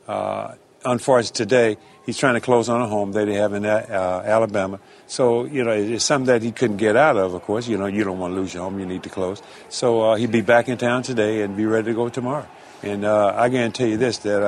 Uh, 0.07 0.55
unfortunately, 0.85 1.35
today, 1.35 1.77
he's 2.05 2.17
trying 2.17 2.35
to 2.35 2.41
close 2.41 2.69
on 2.69 2.81
a 2.81 2.87
home 2.87 3.11
that 3.11 3.25
they 3.25 3.33
have 3.33 3.53
in 3.53 3.65
uh, 3.65 4.23
Alabama. 4.25 4.79
So, 5.07 5.45
you 5.45 5.63
know, 5.63 5.71
it's 5.71 6.05
something 6.05 6.27
that 6.27 6.41
he 6.41 6.51
couldn't 6.51 6.77
get 6.77 6.95
out 6.95 7.17
of, 7.17 7.33
of 7.33 7.41
course. 7.43 7.67
You 7.67 7.77
know, 7.77 7.87
you 7.87 8.03
don't 8.03 8.19
want 8.19 8.33
to 8.33 8.39
lose 8.39 8.53
your 8.53 8.63
home, 8.63 8.79
you 8.79 8.85
need 8.85 9.03
to 9.03 9.09
close. 9.09 9.41
So 9.67 10.01
uh, 10.01 10.15
he'll 10.15 10.29
be 10.29 10.41
back 10.41 10.69
in 10.69 10.77
town 10.77 11.03
today 11.03 11.41
and 11.41 11.57
be 11.57 11.65
ready 11.65 11.87
to 11.87 11.93
go 11.93 12.09
tomorrow. 12.09 12.47
And 12.81 13.03
uh, 13.03 13.33
I 13.35 13.49
guarantee 13.49 13.89
you 13.89 13.97
this, 13.97 14.19
that 14.19 14.41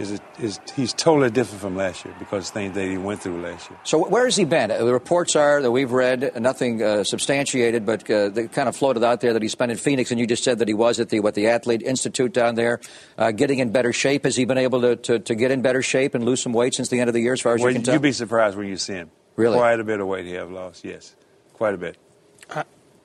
uh, 0.00 0.14
is, 0.14 0.20
is 0.38 0.60
he's 0.74 0.92
totally 0.92 1.30
different 1.30 1.60
from 1.60 1.76
last 1.76 2.04
year 2.04 2.14
because 2.18 2.48
of 2.48 2.54
things 2.54 2.74
that 2.74 2.84
he 2.84 2.96
went 2.96 3.20
through 3.20 3.40
last 3.40 3.70
year. 3.70 3.78
So 3.84 4.08
where 4.08 4.24
has 4.24 4.36
he 4.36 4.44
been? 4.44 4.68
The 4.68 4.92
reports 4.92 5.36
are 5.36 5.60
that 5.60 5.70
we've 5.70 5.90
read 5.90 6.40
nothing 6.40 6.82
uh, 6.82 7.04
substantiated, 7.04 7.84
but 7.84 8.10
uh, 8.10 8.28
they 8.30 8.48
kind 8.48 8.68
of 8.68 8.76
floated 8.76 9.04
out 9.04 9.20
there 9.20 9.32
that 9.32 9.42
he 9.42 9.48
spent 9.48 9.72
in 9.72 9.78
Phoenix, 9.78 10.10
and 10.10 10.18
you 10.18 10.26
just 10.26 10.44
said 10.44 10.58
that 10.58 10.68
he 10.68 10.74
was 10.74 11.00
at 11.00 11.08
the 11.08 11.20
what 11.20 11.34
the 11.34 11.48
Athlete 11.48 11.82
Institute 11.82 12.32
down 12.32 12.54
there, 12.54 12.80
uh, 13.18 13.30
getting 13.30 13.58
in 13.58 13.70
better 13.70 13.92
shape. 13.92 14.24
Has 14.24 14.36
he 14.36 14.44
been 14.44 14.58
able 14.58 14.80
to, 14.80 14.96
to, 14.96 15.18
to, 15.18 15.34
get 15.34 15.50
in 15.50 15.62
better 15.62 15.82
shape 15.82 16.14
and 16.14 16.24
lose 16.24 16.42
some 16.42 16.52
weight 16.52 16.74
since 16.74 16.88
the 16.88 17.00
end 17.00 17.08
of 17.08 17.14
the 17.14 17.20
year, 17.20 17.32
as 17.32 17.40
far 17.40 17.54
as 17.54 17.60
well, 17.60 17.70
you 17.70 17.76
can 17.76 17.84
tell? 17.84 17.94
You'd 17.94 18.02
be 18.02 18.12
surprised 18.12 18.56
when 18.56 18.68
you 18.68 18.76
see 18.76 18.94
him. 18.94 19.10
Really, 19.36 19.56
quite 19.56 19.80
a 19.80 19.84
bit 19.84 20.00
of 20.00 20.06
weight 20.06 20.26
he 20.26 20.32
have 20.32 20.50
lost. 20.50 20.84
Yes, 20.84 21.14
quite 21.54 21.74
a 21.74 21.78
bit. 21.78 21.96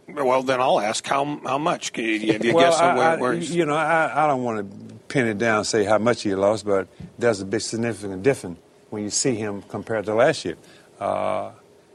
Well, 0.08 0.44
then 0.44 0.62
I'll 0.62 0.80
ask 0.80 1.06
how 1.06 1.40
how 1.44 1.58
much? 1.58 1.94
Can 1.94 2.06
you, 2.06 2.34
have 2.34 2.46
you 2.46 2.54
well, 2.54 2.72
guess 2.72 2.80
I, 2.80 2.96
where, 2.96 3.20
where 3.20 3.34
you 3.34 3.66
know, 3.66 3.76
I, 3.76 4.26
I 4.26 4.28
don't 4.28 4.44
want 4.44 4.60
to 4.60 4.96
pin 5.08 5.28
it 5.28 5.38
down 5.38 5.60
and 5.60 5.68
say 5.68 5.84
how 5.84 5.98
much 5.98 6.24
he 6.24 6.36
lost, 6.36 6.66
but 6.66 6.88
there's 7.18 7.42
a 7.42 7.46
big 7.46 7.62
significant 7.62 8.22
difference 8.22 8.60
when 8.90 9.04
you 9.04 9.10
see 9.10 9.36
him 9.36 9.62
compared 9.64 10.06
to 10.06 10.14
last 10.14 10.46
year. 10.46 10.58
Uh, 11.00 11.52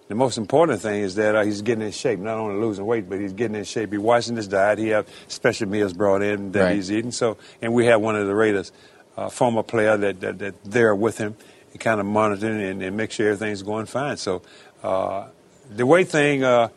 the 0.08 0.16
most 0.16 0.38
important 0.38 0.80
thing 0.80 1.02
is 1.02 1.14
that 1.14 1.36
uh, 1.36 1.44
he's 1.44 1.62
getting 1.62 1.84
in 1.84 1.92
shape, 1.92 2.18
not 2.18 2.36
only 2.36 2.60
losing 2.60 2.84
weight, 2.84 3.08
but 3.08 3.20
he's 3.20 3.32
getting 3.32 3.54
in 3.54 3.62
shape. 3.62 3.92
He's 3.92 4.00
watching 4.00 4.34
his 4.34 4.48
diet. 4.48 4.80
He 4.80 4.88
have 4.88 5.06
special 5.28 5.68
meals 5.68 5.92
brought 5.92 6.20
in 6.20 6.50
that 6.50 6.62
right. 6.62 6.74
he's 6.74 6.90
eating. 6.90 7.12
So, 7.12 7.36
and 7.62 7.72
we 7.72 7.86
have 7.86 8.00
one 8.00 8.16
of 8.16 8.26
the 8.26 8.34
Raiders, 8.34 8.72
uh, 9.16 9.28
former 9.28 9.62
player 9.62 9.96
that, 9.96 10.20
that, 10.20 10.38
that 10.40 10.64
there 10.64 10.96
with 10.96 11.18
him, 11.18 11.36
and 11.70 11.80
kind 11.80 12.00
of 12.00 12.06
monitoring 12.06 12.60
and, 12.60 12.82
and 12.82 12.96
make 12.96 13.12
sure 13.12 13.30
everything's 13.30 13.62
going 13.62 13.86
fine. 13.86 14.16
So, 14.16 14.42
uh, 14.82 15.28
the 15.70 15.86
weight 15.86 16.08
thing, 16.08 16.42
uh, 16.42 16.70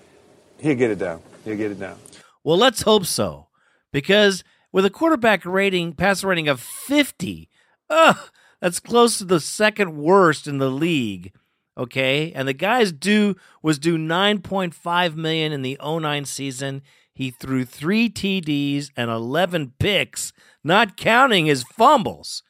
he'll 0.64 0.76
get 0.76 0.92
it 0.92 1.00
down. 1.00 1.22
He'll 1.46 1.58
get 1.58 1.72
it 1.72 1.80
down. 1.80 1.98
Well, 2.44 2.58
let's 2.58 2.82
hope 2.82 3.06
so, 3.06 3.48
because 3.92 4.44
with 4.72 4.86
a 4.86 4.90
quarterback 4.90 5.46
rating, 5.46 5.94
passer 5.94 6.28
rating 6.28 6.48
of 6.48 6.60
50. 6.60 7.50
Ugh, 7.90 8.18
that's 8.60 8.80
close 8.80 9.18
to 9.18 9.26
the 9.26 9.40
second 9.40 9.98
worst 9.98 10.48
in 10.48 10.58
the 10.58 10.72
league. 10.72 11.34
Okay, 11.78 12.32
and 12.34 12.48
the 12.48 12.54
guy's 12.54 12.92
due 12.92 13.36
was 13.62 13.80
due 13.80 13.98
9.5 13.98 15.16
million 15.16 15.52
in 15.52 15.64
the 15.64 15.78
09 15.84 16.26
season. 16.26 16.82
He 17.14 17.32
threw 17.32 17.66
three 17.66 18.10
TDs 18.10 18.90
and 18.96 19.10
11 19.10 19.74
picks, 19.80 20.34
not 20.64 20.98
counting 20.98 21.46
his 21.46 21.64
fumbles. 21.64 22.44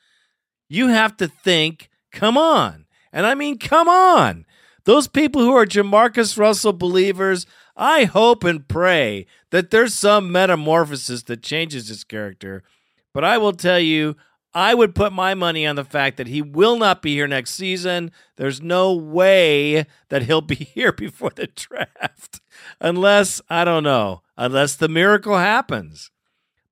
You 0.70 0.88
have 0.88 1.16
to 1.18 1.28
think, 1.28 1.90
come 2.12 2.38
on. 2.38 2.86
And 3.12 3.26
I 3.26 3.36
mean, 3.36 3.58
come 3.60 3.88
on. 3.88 4.46
Those 4.86 5.08
people 5.08 5.42
who 5.42 5.56
are 5.56 5.66
Jamarcus 5.66 6.38
Russell 6.38 6.74
believers 6.74 7.46
I 7.76 8.04
hope 8.06 8.44
and 8.44 8.68
pray 8.68 9.26
that 9.50 9.72
there's 9.72 9.94
some 9.94 10.32
metamorphosis 10.32 11.24
that 11.24 11.42
changes 11.42 11.88
his 11.88 12.04
character. 12.04 12.64
But 13.14 13.24
I 13.24 13.38
will 13.38 13.54
tell 13.54 13.80
you, 13.80 14.16
I 14.54 14.76
would 14.76 14.94
put 14.94 15.12
my 15.12 15.34
money 15.34 15.66
on 15.66 15.76
the 15.76 15.84
fact 15.84 16.18
that 16.18 16.28
he 16.28 16.42
will 16.42 16.78
not 16.78 17.02
be 17.02 17.16
here 17.16 17.28
next 17.28 17.52
season. 17.52 18.12
There's 18.36 18.62
no 18.62 18.94
way 18.94 19.88
that 20.10 20.24
he'll 20.24 20.42
be 20.56 20.56
here 20.56 20.92
before 20.92 21.32
the 21.32 21.48
draft. 21.48 22.42
Unless, 22.80 23.42
I 23.50 23.64
don't 23.66 23.84
know, 23.84 24.22
unless 24.38 24.76
the 24.76 24.88
miracle 24.88 25.38
happens. 25.38 26.12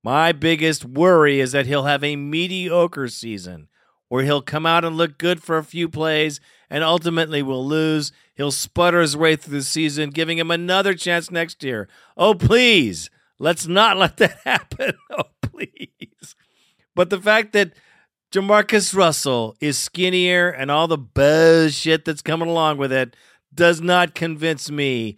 My 0.04 0.32
biggest 0.32 0.86
worry 0.86 1.40
is 1.40 1.52
that 1.52 1.68
he'll 1.68 1.84
have 1.84 2.04
a 2.04 2.16
mediocre 2.16 3.08
season 3.08 3.68
where 4.08 4.24
he'll 4.24 4.42
come 4.42 4.66
out 4.66 4.84
and 4.84 4.98
look 4.98 5.18
good 5.18 5.42
for 5.42 5.58
a 5.58 5.64
few 5.64 5.88
plays 5.88 6.40
and 6.72 6.86
ultimately 6.86 7.44
will 7.44 7.68
lose. 7.68 8.14
He'll 8.34 8.50
sputter 8.50 9.02
his 9.02 9.16
way 9.18 9.36
through 9.36 9.58
the 9.58 9.64
season, 9.64 10.10
giving 10.10 10.38
him 10.38 10.50
another 10.50 10.96
chance 10.96 11.30
next 11.30 11.64
year. 11.64 11.90
Oh, 12.16 12.34
please, 12.34 13.12
let's 13.38 13.68
not 13.68 13.98
let 13.98 14.18
that 14.18 14.40
happen. 14.46 14.94
Oh, 15.12 15.26
please. 15.42 16.36
But 16.96 17.10
the 17.10 17.20
fact 17.20 17.52
that 17.54 17.74
Jamarcus 18.32 18.96
Russell 18.96 19.58
is 19.60 19.78
skinnier 19.78 20.50
and 20.50 20.72
all 20.72 20.88
the 20.88 20.98
bullshit 20.98 22.06
that's 22.06 22.22
coming 22.22 22.48
along 22.48 22.78
with 22.78 22.94
it 22.94 23.18
does 23.54 23.82
not 23.82 24.16
convince 24.16 24.72
me 24.72 25.18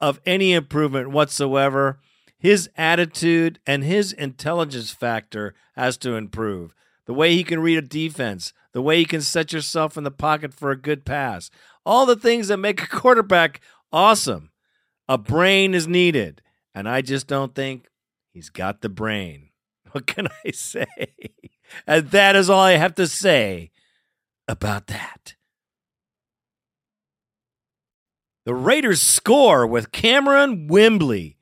of 0.00 0.20
any 0.24 0.54
improvement 0.54 1.10
whatsoever. 1.10 2.00
His 2.38 2.70
attitude 2.78 3.58
and 3.66 3.84
his 3.84 4.12
intelligence 4.12 4.90
factor 4.90 5.54
has 5.76 5.98
to 5.98 6.14
improve. 6.14 6.74
The 7.04 7.14
way 7.14 7.34
he 7.34 7.44
can 7.44 7.60
read 7.60 7.76
a 7.76 7.82
defense, 7.82 8.54
the 8.74 8.82
way 8.82 8.98
you 8.98 9.06
can 9.06 9.22
set 9.22 9.52
yourself 9.52 9.96
in 9.96 10.04
the 10.04 10.10
pocket 10.10 10.52
for 10.52 10.70
a 10.70 10.76
good 10.76 11.06
pass, 11.06 11.50
all 11.86 12.04
the 12.04 12.16
things 12.16 12.48
that 12.48 12.58
make 12.58 12.82
a 12.82 12.88
quarterback 12.88 13.60
awesome. 13.92 14.50
A 15.08 15.16
brain 15.16 15.74
is 15.74 15.86
needed. 15.86 16.42
And 16.74 16.88
I 16.88 17.00
just 17.00 17.28
don't 17.28 17.54
think 17.54 17.86
he's 18.32 18.50
got 18.50 18.82
the 18.82 18.90
brain. 18.90 19.48
What 19.92 20.08
can 20.08 20.26
I 20.44 20.50
say? 20.50 20.86
And 21.86 22.10
that 22.10 22.34
is 22.34 22.50
all 22.50 22.62
I 22.62 22.72
have 22.72 22.96
to 22.96 23.06
say 23.06 23.70
about 24.48 24.88
that. 24.88 25.36
The 28.44 28.56
Raiders 28.56 29.00
score 29.00 29.64
with 29.68 29.92
Kamerion 29.92 30.68
Wimbley. 30.68 31.33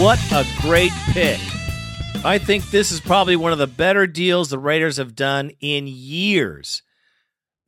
What 0.00 0.18
a 0.32 0.46
great 0.62 0.92
pick. 1.10 1.38
I 2.24 2.38
think 2.38 2.70
this 2.70 2.90
is 2.90 3.00
probably 3.00 3.36
one 3.36 3.52
of 3.52 3.58
the 3.58 3.66
better 3.66 4.06
deals 4.06 4.48
the 4.48 4.58
Raiders 4.58 4.96
have 4.96 5.14
done 5.14 5.50
in 5.60 5.86
years. 5.86 6.82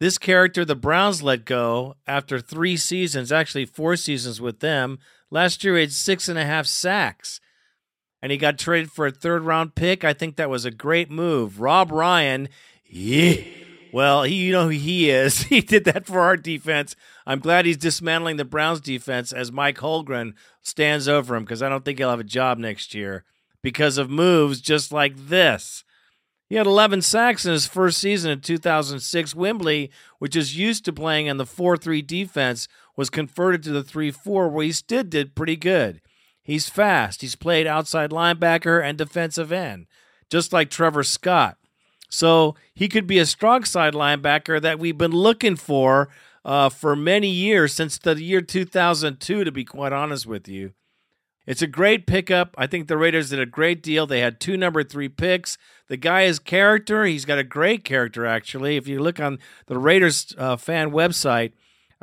This 0.01 0.17
character, 0.17 0.65
the 0.65 0.75
Browns 0.75 1.23
let 1.23 1.45
go 1.45 1.97
after 2.07 2.41
three 2.41 2.79
seasons, 2.79 3.33
actually 3.33 3.67
four 3.67 3.97
seasons 3.97 4.41
with 4.41 4.61
them. 4.61 4.99
Last 5.31 5.63
year, 5.63 5.75
he 5.75 5.83
had 5.83 5.93
six 5.93 6.27
and 6.27 6.39
a 6.39 6.47
half 6.47 6.67
sacks, 6.67 7.39
and 8.23 8.33
he 8.33 8.39
got 8.39 8.59
traded 8.59 8.91
for 8.91 9.05
a 9.05 9.11
third 9.11 9.43
round 9.43 9.75
pick. 9.75 10.03
I 10.03 10.15
think 10.15 10.37
that 10.37 10.49
was 10.49 10.65
a 10.65 10.71
great 10.71 11.11
move. 11.11 11.61
Rob 11.61 11.93
Ryan, 11.93 12.49
yeah, 12.87 13.43
Well, 13.93 14.23
he, 14.23 14.37
you 14.37 14.53
know 14.53 14.65
who 14.65 14.69
he 14.71 15.11
is. 15.11 15.43
He 15.51 15.61
did 15.61 15.85
that 15.85 16.07
for 16.07 16.21
our 16.21 16.39
defense. 16.39 16.97
I'm 17.27 17.41
glad 17.41 17.67
he's 17.67 17.77
dismantling 17.77 18.39
the 18.39 18.47
Browns 18.47 18.81
defense 18.81 19.33
as 19.33 19.53
Mike 19.53 19.77
Holmgren 19.77 20.33
stands 20.63 21.09
over 21.09 21.37
him 21.37 21.45
because 21.45 21.63
I 21.63 21.69
don't 21.69 21.85
think 21.85 21.99
he'll 21.99 22.11
have 22.11 22.21
a 22.21 22.25
job 22.25 22.59
next 22.59 22.95
year 22.95 23.25
because 23.63 23.99
of 23.99 24.11
moves 24.11 24.61
just 24.61 24.93
like 24.93 25.15
this. 25.17 25.85
He 26.49 26.57
had 26.57 26.67
11 26.67 27.01
sacks 27.03 27.47
in 27.47 27.53
his 27.53 27.67
first 27.67 27.99
season 27.99 28.31
in 28.31 28.41
2006. 28.41 29.35
Wimbley, 29.35 29.89
which 30.19 30.37
is 30.37 30.59
used 30.59 30.85
to 30.85 30.93
playing 30.93 31.27
in 31.27 31.39
the 31.39 31.47
4 31.47 31.77
3 31.77 32.03
defense, 32.03 32.69
was 32.97 33.09
converted 33.09 33.63
to 33.63 33.73
the 33.73 33.83
3 33.83 34.11
4, 34.11 34.49
where 34.49 34.65
he 34.65 34.73
still 34.73 35.03
did 35.03 35.35
pretty 35.35 35.57
good. 35.57 36.03
He's 36.43 36.69
fast. 36.69 37.23
He's 37.23 37.37
played 37.37 37.67
outside 37.67 38.11
linebacker 38.11 38.83
and 38.85 38.99
defensive 38.99 39.53
end, 39.53 39.87
just 40.31 40.53
like 40.53 40.69
Trevor 40.69 41.05
Scott. 41.05 41.57
So 42.11 42.57
he 42.75 42.89
could 42.89 43.07
be 43.07 43.19
a 43.19 43.25
strong 43.25 43.65
side 43.65 43.95
linebacker 43.95 44.61
that 44.61 44.79
we've 44.79 44.99
been 44.99 45.13
looking 45.13 45.57
for 45.57 46.11
uh, 46.45 46.69
for 46.69 46.97
many 46.97 47.29
years, 47.29 47.73
since 47.73 47.99
the 47.99 48.23
year 48.23 48.41
2002, 48.41 49.45
to 49.45 49.53
be 49.53 49.65
quite 49.65 49.93
honest 49.93 50.27
with 50.27 50.49
you. 50.49 50.73
It's 51.45 51.63
a 51.63 51.67
great 51.67 52.07
pickup. 52.07 52.55
I 52.57 52.69
think 52.69 52.87
the 52.87 52.97
Raiders 52.97 53.31
did 53.31 53.41
a 53.41 53.47
great 53.47 53.83
deal. 53.83 54.07
They 54.07 54.21
had 54.21 54.39
two 54.39 54.57
number 54.57 54.85
three 54.85 55.09
picks. 55.09 55.59
The 55.89 55.97
guy 55.97 56.23
is 56.23 56.39
character. 56.39 57.05
He's 57.05 57.25
got 57.25 57.39
a 57.39 57.45
great 57.45 57.85
character, 57.85 58.25
actually. 58.27 58.77
If 58.77 58.87
you 58.87 59.01
look 59.01 59.19
on 59.19 59.39
the 59.67 59.79
Raiders 59.79 60.35
uh, 60.39 60.57
fan 60.57 60.93
website, 60.93 61.53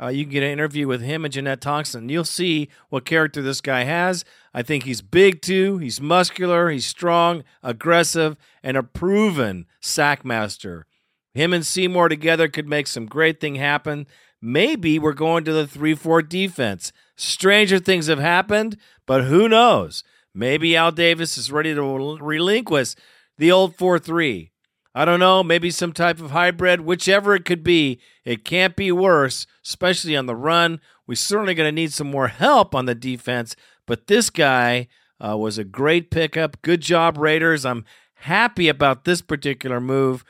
uh, 0.00 0.08
you 0.08 0.24
can 0.24 0.32
get 0.32 0.42
an 0.42 0.50
interview 0.50 0.86
with 0.86 1.02
him 1.02 1.24
and 1.24 1.32
Jeanette 1.32 1.60
Thompson. 1.60 2.08
You'll 2.08 2.24
see 2.24 2.68
what 2.88 3.04
character 3.04 3.40
this 3.40 3.60
guy 3.60 3.84
has. 3.84 4.24
I 4.52 4.62
think 4.62 4.84
he's 4.84 5.02
big 5.02 5.40
too. 5.42 5.78
He's 5.78 6.00
muscular. 6.00 6.70
He's 6.70 6.86
strong, 6.86 7.44
aggressive, 7.62 8.36
and 8.62 8.76
a 8.76 8.82
proven 8.82 9.66
sack 9.80 10.24
master. 10.24 10.86
Him 11.32 11.52
and 11.52 11.64
Seymour 11.64 12.08
together 12.08 12.48
could 12.48 12.68
make 12.68 12.86
some 12.86 13.06
great 13.06 13.40
thing 13.40 13.54
happen. 13.54 14.06
Maybe 14.42 14.98
we're 14.98 15.12
going 15.12 15.44
to 15.44 15.52
the 15.52 15.66
3 15.66 15.94
4 15.94 16.22
defense. 16.22 16.92
Stranger 17.16 17.78
things 17.78 18.06
have 18.06 18.18
happened, 18.18 18.76
but 19.06 19.24
who 19.24 19.48
knows? 19.48 20.02
Maybe 20.34 20.76
Al 20.76 20.92
Davis 20.92 21.36
is 21.36 21.52
ready 21.52 21.74
to 21.74 22.18
relinquish 22.20 22.94
the 23.36 23.52
old 23.52 23.76
4 23.76 23.98
3. 23.98 24.50
I 24.92 25.04
don't 25.04 25.20
know, 25.20 25.44
maybe 25.44 25.70
some 25.70 25.92
type 25.92 26.20
of 26.20 26.32
hybrid, 26.32 26.80
whichever 26.80 27.34
it 27.34 27.44
could 27.44 27.62
be. 27.62 28.00
It 28.24 28.44
can't 28.44 28.74
be 28.74 28.90
worse, 28.90 29.46
especially 29.64 30.16
on 30.16 30.26
the 30.26 30.34
run. 30.34 30.80
We're 31.06 31.14
certainly 31.14 31.54
going 31.54 31.68
to 31.68 31.72
need 31.72 31.92
some 31.92 32.10
more 32.10 32.28
help 32.28 32.74
on 32.74 32.86
the 32.86 32.94
defense, 32.94 33.54
but 33.86 34.08
this 34.08 34.30
guy 34.30 34.88
uh, 35.20 35.36
was 35.36 35.58
a 35.58 35.64
great 35.64 36.10
pickup. 36.10 36.60
Good 36.62 36.80
job, 36.80 37.18
Raiders. 37.18 37.64
I'm 37.64 37.84
happy 38.14 38.68
about 38.68 39.04
this 39.04 39.22
particular 39.22 39.80
move 39.80 40.24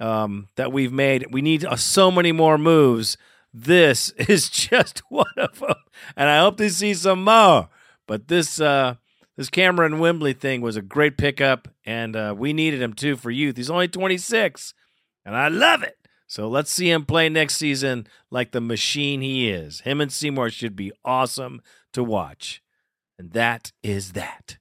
um, 0.00 0.48
that 0.56 0.72
we've 0.72 0.92
made. 0.92 1.26
We 1.32 1.40
need 1.40 1.64
uh, 1.64 1.76
so 1.76 2.10
many 2.10 2.32
more 2.32 2.58
moves. 2.58 3.16
This 3.52 4.10
is 4.28 4.48
just 4.48 5.02
one 5.08 5.26
of 5.36 5.58
them, 5.58 5.74
and 6.16 6.28
I 6.28 6.40
hope 6.40 6.56
to 6.58 6.70
see 6.70 6.94
some 6.94 7.24
more. 7.24 7.68
But 8.06 8.28
this 8.28 8.60
uh, 8.60 8.96
this 9.36 9.50
Kamerion 9.50 9.98
Wimbley 10.00 10.38
thing 10.38 10.60
was 10.60 10.76
a 10.76 10.82
great 10.82 11.16
pickup, 11.16 11.68
and 11.84 12.16
uh, 12.16 12.34
we 12.36 12.52
needed 12.52 12.82
him 12.82 12.92
too 12.92 13.16
for 13.16 13.30
youth. 13.30 13.56
He's 13.56 13.70
only 13.70 13.88
26, 13.88 14.74
and 15.24 15.36
I 15.36 15.48
love 15.48 15.82
it. 15.82 15.96
So 16.26 16.48
let's 16.48 16.70
see 16.70 16.90
him 16.90 17.04
play 17.04 17.28
next 17.28 17.56
season 17.56 18.06
like 18.30 18.52
the 18.52 18.60
machine 18.62 19.20
he 19.20 19.50
is. 19.50 19.80
Him 19.80 20.00
and 20.00 20.10
Seymour 20.10 20.48
should 20.48 20.74
be 20.74 20.90
awesome 21.04 21.60
to 21.92 22.02
watch. 22.02 22.62
And 23.18 23.32
that 23.32 23.72
is 23.82 24.12
that. 24.12 24.56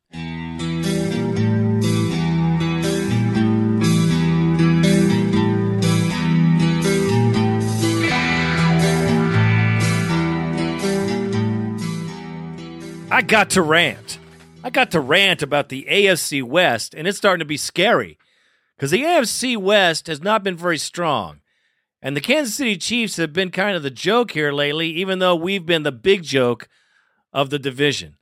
I 13.12 13.22
got 13.22 13.50
to 13.52 13.62
rant. 13.62 14.20
I 14.64 14.70
got 14.70 14.92
to 14.92 15.02
rant 15.02 15.42
about 15.42 15.68
the 15.68 15.86
AFC 15.90 16.42
West, 16.42 16.94
and 16.94 17.06
it's 17.06 17.18
starting 17.18 17.40
to 17.40 17.46
be 17.46 17.58
scary 17.58 18.18
because 18.78 18.90
the 18.90 19.04
AFC 19.04 19.58
West 19.58 20.08
has 20.08 20.22
not 20.22 20.46
been 20.46 20.56
very 20.56 20.78
strong. 20.78 21.42
And 22.02 22.16
the 22.16 22.22
Kansas 22.22 22.56
City 22.56 22.78
Chiefs 22.78 23.18
have 23.18 23.34
been 23.34 23.52
kind 23.52 23.76
of 23.76 23.84
the 23.84 23.92
joke 23.92 24.32
here 24.32 24.54
lately, 24.54 24.88
even 24.92 25.20
though 25.20 25.36
we've 25.36 25.66
been 25.66 25.84
the 25.84 25.92
big 25.92 26.24
joke 26.24 26.70
of 27.34 27.50
the 27.50 27.60
division. 27.60 28.16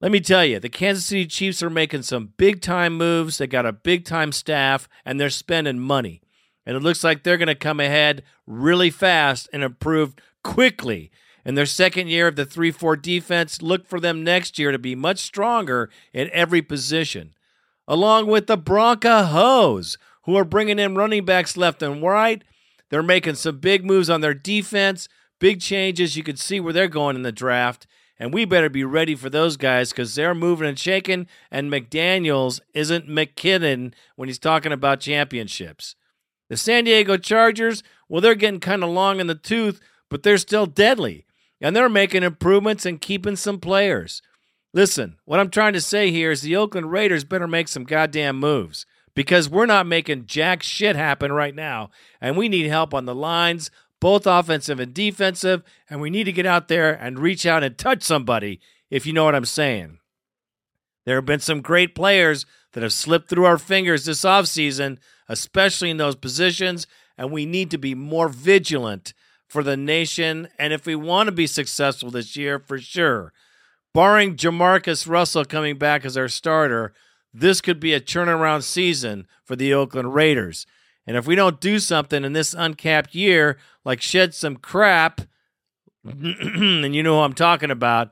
Let 0.00 0.12
me 0.12 0.20
tell 0.20 0.44
you, 0.44 0.60
the 0.60 0.68
Kansas 0.68 1.06
City 1.06 1.26
Chiefs 1.26 1.60
are 1.60 1.68
making 1.68 2.02
some 2.02 2.34
big 2.36 2.60
time 2.60 2.96
moves. 2.96 3.38
They 3.38 3.48
got 3.48 3.66
a 3.66 3.72
big 3.72 4.04
time 4.04 4.30
staff, 4.30 4.88
and 5.04 5.18
they're 5.18 5.28
spending 5.28 5.80
money. 5.80 6.22
And 6.64 6.76
it 6.76 6.84
looks 6.84 7.02
like 7.02 7.24
they're 7.24 7.36
going 7.36 7.48
to 7.48 7.56
come 7.56 7.80
ahead 7.80 8.22
really 8.46 8.90
fast 8.90 9.48
and 9.52 9.64
improve 9.64 10.14
quickly 10.44 11.10
in 11.44 11.54
their 11.54 11.66
second 11.66 12.08
year 12.08 12.28
of 12.28 12.36
the 12.36 12.46
3 12.46 12.70
4 12.70 12.96
defense, 12.96 13.62
look 13.62 13.86
for 13.86 14.00
them 14.00 14.24
next 14.24 14.58
year 14.58 14.72
to 14.72 14.78
be 14.78 14.94
much 14.94 15.18
stronger 15.18 15.90
in 16.12 16.30
every 16.32 16.62
position. 16.62 17.34
Along 17.86 18.26
with 18.26 18.46
the 18.46 18.56
Broncos, 18.56 19.98
who 20.24 20.36
are 20.36 20.44
bringing 20.44 20.78
in 20.78 20.94
running 20.94 21.24
backs 21.24 21.56
left 21.56 21.82
and 21.82 22.02
right. 22.02 22.42
They're 22.90 23.02
making 23.02 23.34
some 23.36 23.58
big 23.58 23.84
moves 23.84 24.08
on 24.08 24.20
their 24.20 24.34
defense, 24.34 25.08
big 25.38 25.60
changes. 25.60 26.16
You 26.16 26.22
can 26.22 26.36
see 26.36 26.60
where 26.60 26.72
they're 26.72 26.88
going 26.88 27.16
in 27.16 27.22
the 27.22 27.32
draft. 27.32 27.86
And 28.18 28.32
we 28.32 28.44
better 28.44 28.70
be 28.70 28.84
ready 28.84 29.14
for 29.16 29.28
those 29.28 29.56
guys 29.56 29.90
because 29.90 30.14
they're 30.14 30.34
moving 30.34 30.68
and 30.68 30.78
shaking. 30.78 31.26
And 31.50 31.70
McDaniels 31.70 32.60
isn't 32.72 33.08
McKinnon 33.08 33.92
when 34.16 34.28
he's 34.28 34.38
talking 34.38 34.72
about 34.72 35.00
championships. 35.00 35.96
The 36.48 36.56
San 36.56 36.84
Diego 36.84 37.16
Chargers, 37.16 37.82
well, 38.08 38.20
they're 38.20 38.34
getting 38.34 38.60
kind 38.60 38.84
of 38.84 38.90
long 38.90 39.18
in 39.18 39.26
the 39.26 39.34
tooth, 39.34 39.80
but 40.08 40.22
they're 40.22 40.38
still 40.38 40.66
deadly 40.66 41.26
and 41.64 41.74
they're 41.74 41.88
making 41.88 42.22
improvements 42.22 42.84
and 42.84 43.00
keeping 43.00 43.36
some 43.36 43.58
players. 43.58 44.20
Listen, 44.74 45.16
what 45.24 45.40
I'm 45.40 45.48
trying 45.48 45.72
to 45.72 45.80
say 45.80 46.10
here 46.10 46.30
is 46.30 46.42
the 46.42 46.54
Oakland 46.54 46.92
Raiders 46.92 47.24
better 47.24 47.48
make 47.48 47.68
some 47.68 47.84
goddamn 47.84 48.38
moves 48.38 48.84
because 49.14 49.48
we're 49.48 49.64
not 49.64 49.86
making 49.86 50.26
jack 50.26 50.62
shit 50.62 50.94
happen 50.94 51.32
right 51.32 51.54
now, 51.54 51.88
and 52.20 52.36
we 52.36 52.50
need 52.50 52.66
help 52.66 52.92
on 52.92 53.06
the 53.06 53.14
lines, 53.14 53.70
both 53.98 54.26
offensive 54.26 54.78
and 54.78 54.92
defensive, 54.92 55.62
and 55.88 56.02
we 56.02 56.10
need 56.10 56.24
to 56.24 56.32
get 56.32 56.44
out 56.44 56.68
there 56.68 56.92
and 56.92 57.18
reach 57.18 57.46
out 57.46 57.64
and 57.64 57.78
touch 57.78 58.02
somebody, 58.02 58.60
if 58.90 59.06
you 59.06 59.14
know 59.14 59.24
what 59.24 59.34
I'm 59.34 59.46
saying. 59.46 60.00
There 61.06 61.16
have 61.16 61.24
been 61.24 61.40
some 61.40 61.62
great 61.62 61.94
players 61.94 62.44
that 62.74 62.82
have 62.82 62.92
slipped 62.92 63.30
through 63.30 63.46
our 63.46 63.58
fingers 63.58 64.04
this 64.04 64.20
offseason, 64.20 64.98
especially 65.30 65.88
in 65.88 65.96
those 65.96 66.16
positions, 66.16 66.86
and 67.16 67.32
we 67.32 67.46
need 67.46 67.70
to 67.70 67.78
be 67.78 67.94
more 67.94 68.28
vigilant 68.28 69.14
for 69.54 69.62
the 69.62 69.76
nation. 69.76 70.48
And 70.58 70.72
if 70.72 70.84
we 70.84 70.96
want 70.96 71.28
to 71.28 71.32
be 71.32 71.46
successful 71.46 72.10
this 72.10 72.36
year, 72.36 72.58
for 72.58 72.76
sure, 72.76 73.32
barring 73.94 74.34
Jamarcus 74.34 75.08
Russell 75.08 75.44
coming 75.44 75.78
back 75.78 76.04
as 76.04 76.16
our 76.16 76.26
starter, 76.26 76.92
this 77.32 77.60
could 77.60 77.78
be 77.78 77.94
a 77.94 78.00
turnaround 78.00 78.64
season 78.64 79.28
for 79.44 79.54
the 79.54 79.72
Oakland 79.72 80.12
Raiders. 80.12 80.66
And 81.06 81.16
if 81.16 81.28
we 81.28 81.36
don't 81.36 81.60
do 81.60 81.78
something 81.78 82.24
in 82.24 82.32
this 82.32 82.52
uncapped 82.52 83.14
year, 83.14 83.56
like 83.84 84.02
shed 84.02 84.34
some 84.34 84.56
crap, 84.56 85.20
and 86.04 86.92
you 86.92 87.04
know 87.04 87.18
who 87.18 87.22
I'm 87.22 87.32
talking 87.32 87.70
about, 87.70 88.10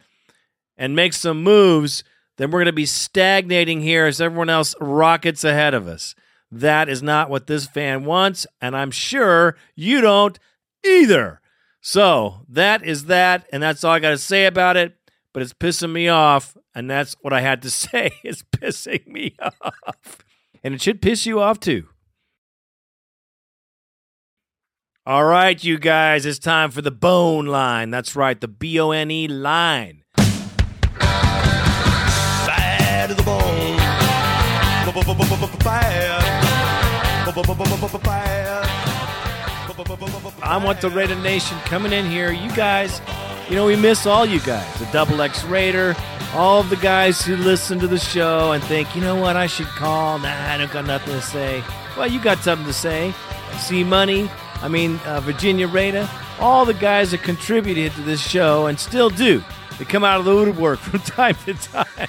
and 0.77 0.95
make 0.95 1.13
some 1.13 1.43
moves, 1.43 2.05
then 2.37 2.53
we're 2.53 2.61
going 2.61 2.67
to 2.67 2.73
be 2.73 2.87
stagnating 2.87 3.81
here 3.81 4.07
as 4.07 4.21
everyone 4.21 4.49
else 4.49 4.77
rockets 4.81 5.43
ahead 5.43 5.75
of 5.75 5.89
us. 5.89 6.15
That 6.53 6.89
is 6.89 7.03
not 7.03 7.31
what 7.31 7.49
this 7.49 7.67
fan 7.67 8.05
wants, 8.05 8.47
and 8.61 8.77
I'm 8.77 8.93
sure 8.93 9.57
you 9.75 10.01
don't 10.01 10.39
either. 10.85 11.41
So 11.81 12.47
that 12.49 12.85
is 12.85 13.07
that, 13.07 13.47
and 13.53 13.63
that's 13.63 13.83
all 13.85 13.93
I 13.93 13.99
got 13.99 14.11
to 14.11 14.19
say 14.19 14.47
about 14.47 14.77
it. 14.77 14.97
But 15.33 15.43
it's 15.43 15.55
pissing 15.55 15.93
me 15.93 16.09
off, 16.09 16.57
and 16.75 16.91
that's 16.91 17.17
what 17.23 17.33
I 17.33 17.41
had 17.41 17.63
to 17.63 17.71
say. 17.83 18.11
It's 18.23 18.43
pissing 18.43 19.07
me 19.07 19.35
off. 19.41 20.19
And 20.63 20.75
it 20.75 20.83
should 20.83 21.03
piss 21.03 21.27
you 21.27 21.41
off 21.41 21.59
too. 21.59 21.89
All 25.05 25.25
right, 25.25 25.63
you 25.65 25.79
guys, 25.79 26.25
it's 26.25 26.39
time 26.39 26.71
for 26.71 26.81
the 26.81 26.93
bone 26.93 27.47
line. 27.47 27.91
That's 27.91 28.15
right, 28.15 28.41
the 28.41 28.47
B 28.47 28.79
O 28.79 28.93
N 28.93 29.11
E 29.11 29.27
line. 29.27 30.05
Bad 32.47 33.09
to 33.09 33.15
the 33.17 33.23
bone. 33.25 33.41
Bad. 35.65 36.43
Bad. 38.05 38.82
I 40.43 40.61
want 40.63 40.81
the 40.81 40.91
Raider 40.91 41.17
Nation 41.17 41.59
coming 41.65 41.93
in 41.93 42.07
here. 42.07 42.31
You 42.31 42.51
guys, 42.55 43.01
you 43.49 43.57
know, 43.57 43.67
we 43.67 43.75
miss 43.75 44.07
all 44.07 44.25
you 44.25 44.39
guys. 44.41 44.79
The 44.79 44.87
Double 44.87 45.21
X 45.21 45.45
Raider, 45.45 45.97
all 46.35 46.61
of 46.61 46.71
the 46.71 46.77
guys 46.77 47.23
who 47.23 47.37
listen 47.37 47.79
to 47.81 47.89
the 47.89 47.99
show 47.99 48.53
and 48.53 48.63
think, 48.65 48.95
you 48.95 49.01
know 49.01 49.17
what, 49.17 49.37
I 49.37 49.47
should 49.47 49.67
call. 49.67 50.19
Nah, 50.19 50.29
I 50.29 50.57
don't 50.57 50.71
got 50.71 50.87
nothing 50.87 51.15
to 51.15 51.23
say. 51.23 51.65
Well, 51.97 52.07
you 52.07 52.21
got 52.21 52.39
something 52.39 52.67
to 52.67 52.73
say. 52.73 53.13
See 53.59 53.83
Money, 53.83 54.31
I 54.61 54.69
mean, 54.69 55.01
uh, 55.05 55.21
Virginia 55.21 55.67
Raider, 55.67 56.09
all 56.39 56.65
the 56.65 56.75
guys 56.75 57.11
that 57.11 57.23
contributed 57.23 57.93
to 57.93 58.03
this 58.03 58.21
show 58.21 58.67
and 58.67 58.79
still 58.79 59.11
do. 59.11 59.43
They 59.79 59.85
come 59.85 60.05
out 60.05 60.21
of 60.21 60.27
the 60.27 60.35
woodwork 60.35 60.79
from 60.81 61.01
time 61.01 61.35
to 61.47 61.55
time. 61.55 62.09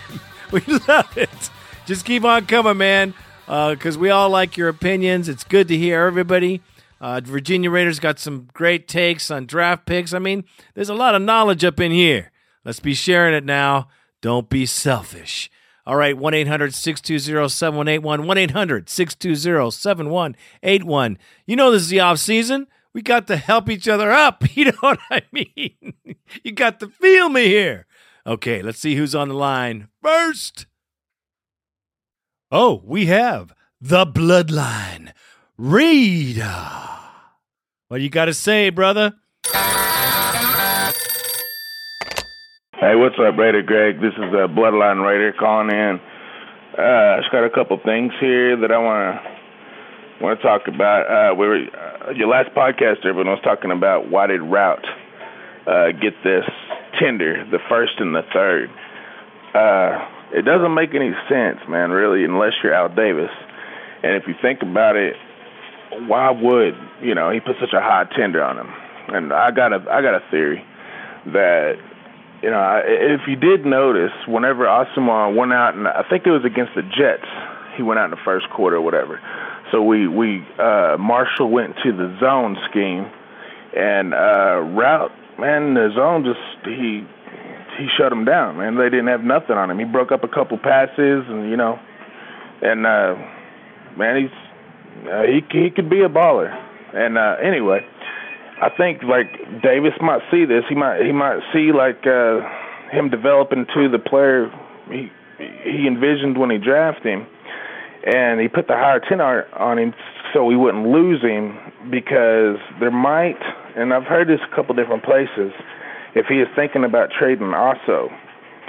We 0.52 0.62
love 0.88 1.18
it. 1.18 1.50
Just 1.86 2.06
keep 2.06 2.24
on 2.24 2.46
coming, 2.46 2.78
man, 2.78 3.14
because 3.46 3.98
uh, 3.98 4.00
we 4.00 4.12
all 4.12 4.30
like 4.30 4.58
your 4.58 4.70
opinions. 4.70 5.28
It's 5.28 5.44
good 5.44 5.68
to 5.70 5.78
hear 5.78 6.06
everybody. 6.06 6.62
Uh, 7.04 7.20
Virginia 7.20 7.70
Raiders 7.70 8.00
got 8.00 8.18
some 8.18 8.48
great 8.54 8.88
takes 8.88 9.30
on 9.30 9.46
draft 9.46 9.86
picks. 9.86 10.14
I 10.14 10.20
mean, 10.20 10.46
there's 10.74 10.88
a 10.88 10.94
lot 10.94 11.16
of 11.16 11.22
knowledge 11.22 11.66
up 11.66 11.82
in 11.82 11.92
here. 11.92 12.32
Let's 12.64 12.80
be 12.80 12.94
sharing 12.94 13.34
it 13.34 13.44
now. 13.44 13.90
Don't 14.22 14.50
be 14.50 14.66
selfish. 14.66 15.52
All 15.86 15.98
right, 15.98 16.18
1 16.18 16.34
800 16.34 16.74
620 16.74 17.50
7181. 17.50 18.26
1 18.26 18.38
800 18.38 18.88
620 18.88 19.72
7181. 19.72 21.18
You 21.46 21.58
know, 21.58 21.72
this 21.72 21.82
is 21.82 21.90
the 21.90 22.00
off 22.00 22.20
season. 22.20 22.68
We 22.94 23.02
got 23.02 23.28
to 23.28 23.36
help 23.36 23.70
each 23.70 23.90
other 23.90 24.10
up. 24.10 24.46
You 24.56 24.72
know 24.72 24.78
what 24.80 25.00
I 25.12 25.24
mean? 25.34 25.96
You 26.42 26.54
got 26.54 26.80
to 26.80 26.88
feel 26.88 27.28
me 27.28 27.48
here. 27.48 27.86
Okay, 28.26 28.62
let's 28.62 28.80
see 28.80 28.96
who's 28.96 29.14
on 29.14 29.28
the 29.28 29.34
line 29.34 29.90
first. 30.02 30.68
Oh, 32.50 32.82
we 32.86 33.08
have 33.08 33.54
the 33.82 34.06
bloodline. 34.06 35.12
Reed. 35.64 36.44
What 37.88 38.02
you 38.02 38.10
got 38.10 38.26
to 38.26 38.34
say, 38.34 38.70
brother? 38.70 39.14
Hey, 42.76 43.00
what's 43.00 43.16
up, 43.16 43.38
Raider 43.38 43.64
Greg? 43.64 44.02
This 44.02 44.12
is 44.12 44.34
a 44.34 44.52
Bloodline 44.52 45.08
Raider 45.08 45.32
calling 45.40 45.72
in. 45.72 46.02
Uh, 46.78 46.82
I 47.16 47.20
just 47.22 47.32
got 47.32 47.46
a 47.46 47.50
couple 47.50 47.80
things 47.86 48.12
here 48.20 48.60
that 48.60 48.74
I 48.74 48.78
want 48.78 49.16
to 49.16 49.22
want 50.22 50.38
to 50.38 50.44
talk 50.46 50.68
about. 50.68 51.08
Uh, 51.08 51.34
we 51.34 51.48
were 51.48 51.64
uh, 51.64 52.12
your 52.12 52.28
last 52.28 52.50
podcast, 52.54 53.06
everyone 53.06 53.28
was 53.28 53.40
talking 53.42 53.72
about 53.72 54.12
why 54.12 54.28
did 54.28 54.42
Routt 54.42 54.84
uh, 55.66 55.94
get 55.94 56.12
this 56.26 56.44
tender, 57.00 57.48
the 57.50 57.60
first 57.70 57.94
and 58.00 58.14
the 58.14 58.24
third. 58.34 58.70
Uh, 59.56 60.04
it 60.36 60.44
doesn't 60.44 60.74
make 60.74 60.94
any 60.94 61.14
sense, 61.30 61.60
man, 61.70 61.92
really, 61.92 62.26
unless 62.26 62.52
you're 62.62 62.74
Al 62.74 62.90
Davis. 62.94 63.32
And 64.04 64.18
if 64.22 64.28
you 64.28 64.34
think 64.42 64.62
about 64.62 64.98
it, 64.98 65.16
why 66.08 66.32
would 66.32 66.76
you 67.02 67.16
know 67.16 67.32
he 67.32 67.40
put 67.40 67.56
such 67.60 67.74
a 67.74 67.82
high 67.82 68.06
tender 68.16 68.44
on 68.44 68.58
him? 68.58 68.74
And 69.10 69.34
I 69.34 69.52
got 69.52 69.74
a 69.74 69.84
I 69.90 70.02
got 70.02 70.16
a 70.16 70.24
theory 70.32 70.64
that 71.28 71.76
you 72.42 72.50
know 72.50 72.82
if 72.86 73.22
you 73.28 73.36
did 73.36 73.66
notice, 73.66 74.12
whenever 74.28 74.66
Asomugha 74.66 75.36
went 75.36 75.54
out 75.54 75.76
and 75.76 75.88
I 75.88 76.04
think 76.10 76.26
it 76.26 76.32
was 76.32 76.46
against 76.46 76.74
the 76.76 76.82
Jets, 76.84 77.28
he 77.76 77.84
went 77.84 78.00
out 78.00 78.06
in 78.06 78.12
the 78.12 78.24
first 78.24 78.50
quarter 78.50 78.78
or 78.78 78.82
whatever. 78.82 79.20
So 79.72 79.82
we 79.82 80.08
we 80.08 80.46
uh, 80.60 80.98
Marshall 81.00 81.50
went 81.50 81.76
to 81.84 81.92
the 81.92 82.16
zone 82.20 82.58
scheme, 82.70 83.10
and 83.76 84.14
uh, 84.14 84.62
Routt 84.76 85.12
man 85.40 85.74
the 85.74 85.90
zone 85.96 86.24
just 86.24 86.40
he 86.66 87.06
he 87.78 87.88
shut 87.98 88.12
him 88.12 88.26
down. 88.26 88.58
Man, 88.58 88.76
they 88.78 88.90
didn't 88.90 89.08
have 89.08 89.24
nothing 89.24 89.58
on 89.58 89.72
him. 89.72 89.80
He 89.80 89.86
broke 89.86 90.12
up 90.12 90.24
a 90.24 90.28
couple 90.28 90.58
passes, 90.58 91.26
and 91.28 91.50
you 91.50 91.58
know, 91.58 91.80
and 92.62 92.86
uh, 92.86 93.16
man, 93.98 94.22
he's 94.22 94.32
uh, 95.10 95.24
he 95.24 95.42
he 95.52 95.70
could 95.70 95.90
be 95.90 96.02
a 96.02 96.10
baller. 96.10 96.52
And 96.94 97.18
uh, 97.18 97.36
anyway, 97.44 97.86
I 98.62 98.70
think 98.70 99.04
like 99.04 99.28
Davis 99.62 99.94
might 100.02 100.22
see 100.32 100.46
this. 100.46 100.64
He 100.70 100.76
might 100.76 101.04
he 101.04 101.12
might 101.12 101.40
see 101.54 101.72
like 101.74 102.06
uh, 102.06 102.42
him 102.92 103.10
develop 103.10 103.52
into 103.52 103.90
the 103.90 104.00
player 104.00 104.50
he 104.90 105.10
he 105.38 105.88
envisioned 105.88 106.38
when 106.38 106.50
he 106.50 106.58
drafted 106.58 107.06
him, 107.06 107.28
and 108.06 108.40
he 108.40 108.48
put 108.48 108.68
the 108.68 108.76
higher 108.76 109.02
ten 109.08 109.20
on 109.22 109.80
him 109.80 109.94
so 110.34 110.46
we 110.46 110.56
wouldn't 110.56 110.88
lose 110.88 111.22
him 111.22 111.58
because 111.92 112.58
there 112.80 112.92
might. 112.92 113.42
And 113.76 113.94
I've 113.94 114.04
heard 114.04 114.28
this 114.28 114.40
a 114.52 114.56
couple 114.56 114.76
different 114.76 115.04
places. 115.04 115.52
If 116.16 116.28
he 116.28 116.36
is 116.36 116.48
thinking 116.56 116.84
about 116.84 117.10
trading 117.18 117.54
also, 117.54 118.10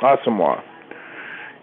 Asomugha, 0.00 0.62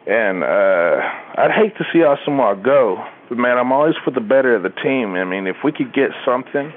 and 0.07 0.43
uh, 0.43 1.41
I'd 1.41 1.51
hate 1.51 1.75
to 1.77 1.83
see 1.91 1.99
Asomugha 1.99 2.63
go 2.63 3.03
man, 3.37 3.57
I'm 3.57 3.71
always 3.71 3.95
for 4.03 4.11
the 4.11 4.21
better 4.21 4.55
of 4.55 4.63
the 4.63 4.69
team. 4.69 5.15
I 5.15 5.23
mean, 5.23 5.47
if 5.47 5.57
we 5.63 5.71
could 5.71 5.93
get 5.93 6.11
something 6.25 6.73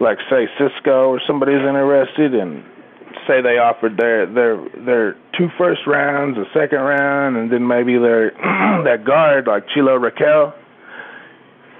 like 0.00 0.18
say 0.30 0.48
Cisco 0.58 1.08
or 1.10 1.20
somebody's 1.26 1.62
interested 1.62 2.34
and 2.34 2.64
say 3.26 3.40
they 3.40 3.58
offered 3.58 3.96
their 3.96 4.26
their 4.26 4.56
their 4.84 5.16
two 5.36 5.48
first 5.58 5.86
rounds, 5.86 6.36
a 6.38 6.44
second 6.52 6.80
round, 6.80 7.36
and 7.36 7.52
then 7.52 7.66
maybe 7.66 7.98
their 7.98 8.30
that 8.84 9.04
guard 9.04 9.46
like 9.46 9.64
Chilo 9.72 9.96
Rachal, 9.96 10.52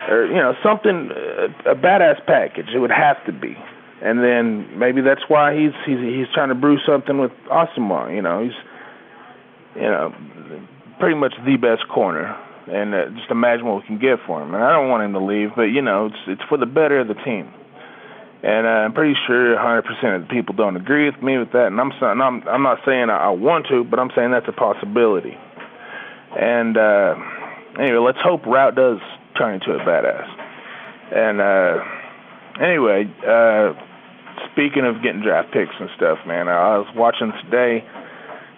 or 0.09 0.27
you 0.27 0.37
know 0.37 0.55
something 0.63 1.11
a, 1.11 1.73
a 1.73 1.75
badass 1.75 2.25
package. 2.27 2.69
It 2.75 2.79
would 2.79 2.93
have 2.93 3.25
to 3.27 3.33
be, 3.33 3.57
and 4.03 4.23
then 4.23 4.79
maybe 4.79 5.01
that's 5.01 5.23
why 5.29 5.55
he's 5.55 5.75
he's 5.87 5.99
he's 5.99 6.27
trying 6.35 6.49
to 6.49 6.55
brew 6.55 6.79
something 6.87 7.19
with 7.19 7.33
Asomugha. 7.51 8.15
You 8.15 8.23
know, 8.23 8.43
he's 8.45 8.57
you 9.77 9.83
know 9.83 10.15
pretty 10.99 11.17
much 11.17 11.35
the 11.45 11.57
best 11.57 11.89
corner 11.89 12.37
and 12.67 12.95
uh, 12.95 13.11
just 13.17 13.31
imagine 13.31 13.67
what 13.67 13.83
we 13.83 13.87
can 13.87 13.99
get 13.99 14.19
for 14.27 14.43
him. 14.43 14.55
And 14.55 14.63
I 14.63 14.73
don't 14.73 14.89
want 14.89 15.05
him 15.05 15.13
to 15.13 15.25
leave, 15.25 15.51
but 15.57 15.69
you 15.75 15.83
know, 15.83 16.07
it's 16.07 16.23
it's 16.27 16.43
for 16.49 16.59
the 16.59 16.67
better 16.67 17.01
of 17.01 17.09
the 17.09 17.15
team. 17.15 17.53
And 18.45 18.67
uh, 18.67 18.85
I'm 18.85 18.93
pretty 18.93 19.17
sure 19.27 19.57
100% 19.57 19.81
of 20.17 20.29
the 20.29 20.29
people 20.29 20.55
don't 20.55 20.77
agree 20.77 21.09
with 21.11 21.23
me 21.23 21.39
with 21.39 21.53
that. 21.53 21.69
And 21.69 21.81
I'm 21.81 21.93
saying 22.01 22.21
I'm 22.21 22.47
I'm 22.49 22.63
not 22.63 22.79
saying 22.85 23.09
I, 23.09 23.29
I 23.29 23.31
want 23.31 23.67
to, 23.69 23.85
but 23.85 23.99
I'm 23.99 24.11
saying 24.15 24.33
that's 24.33 24.49
a 24.49 24.53
possibility. 24.53 25.37
And 26.37 26.77
uh, 26.77 27.15
anyway, 27.81 28.01
let's 28.05 28.21
hope 28.23 28.43
Routt 28.43 28.77
does 28.77 28.99
turn 29.39 29.55
into 29.55 29.73
a 29.73 29.81
badass. 29.81 30.29
And 31.13 31.41
uh, 31.41 32.65
anyway, 32.65 33.05
uh, 33.25 33.73
speaking 34.53 34.85
of 34.85 35.03
getting 35.03 35.23
draft 35.23 35.53
picks 35.53 35.75
and 35.79 35.89
stuff, 35.97 36.19
man, 36.27 36.49
I 36.49 36.79
was 36.79 36.89
watching 36.97 37.33
today 37.45 37.85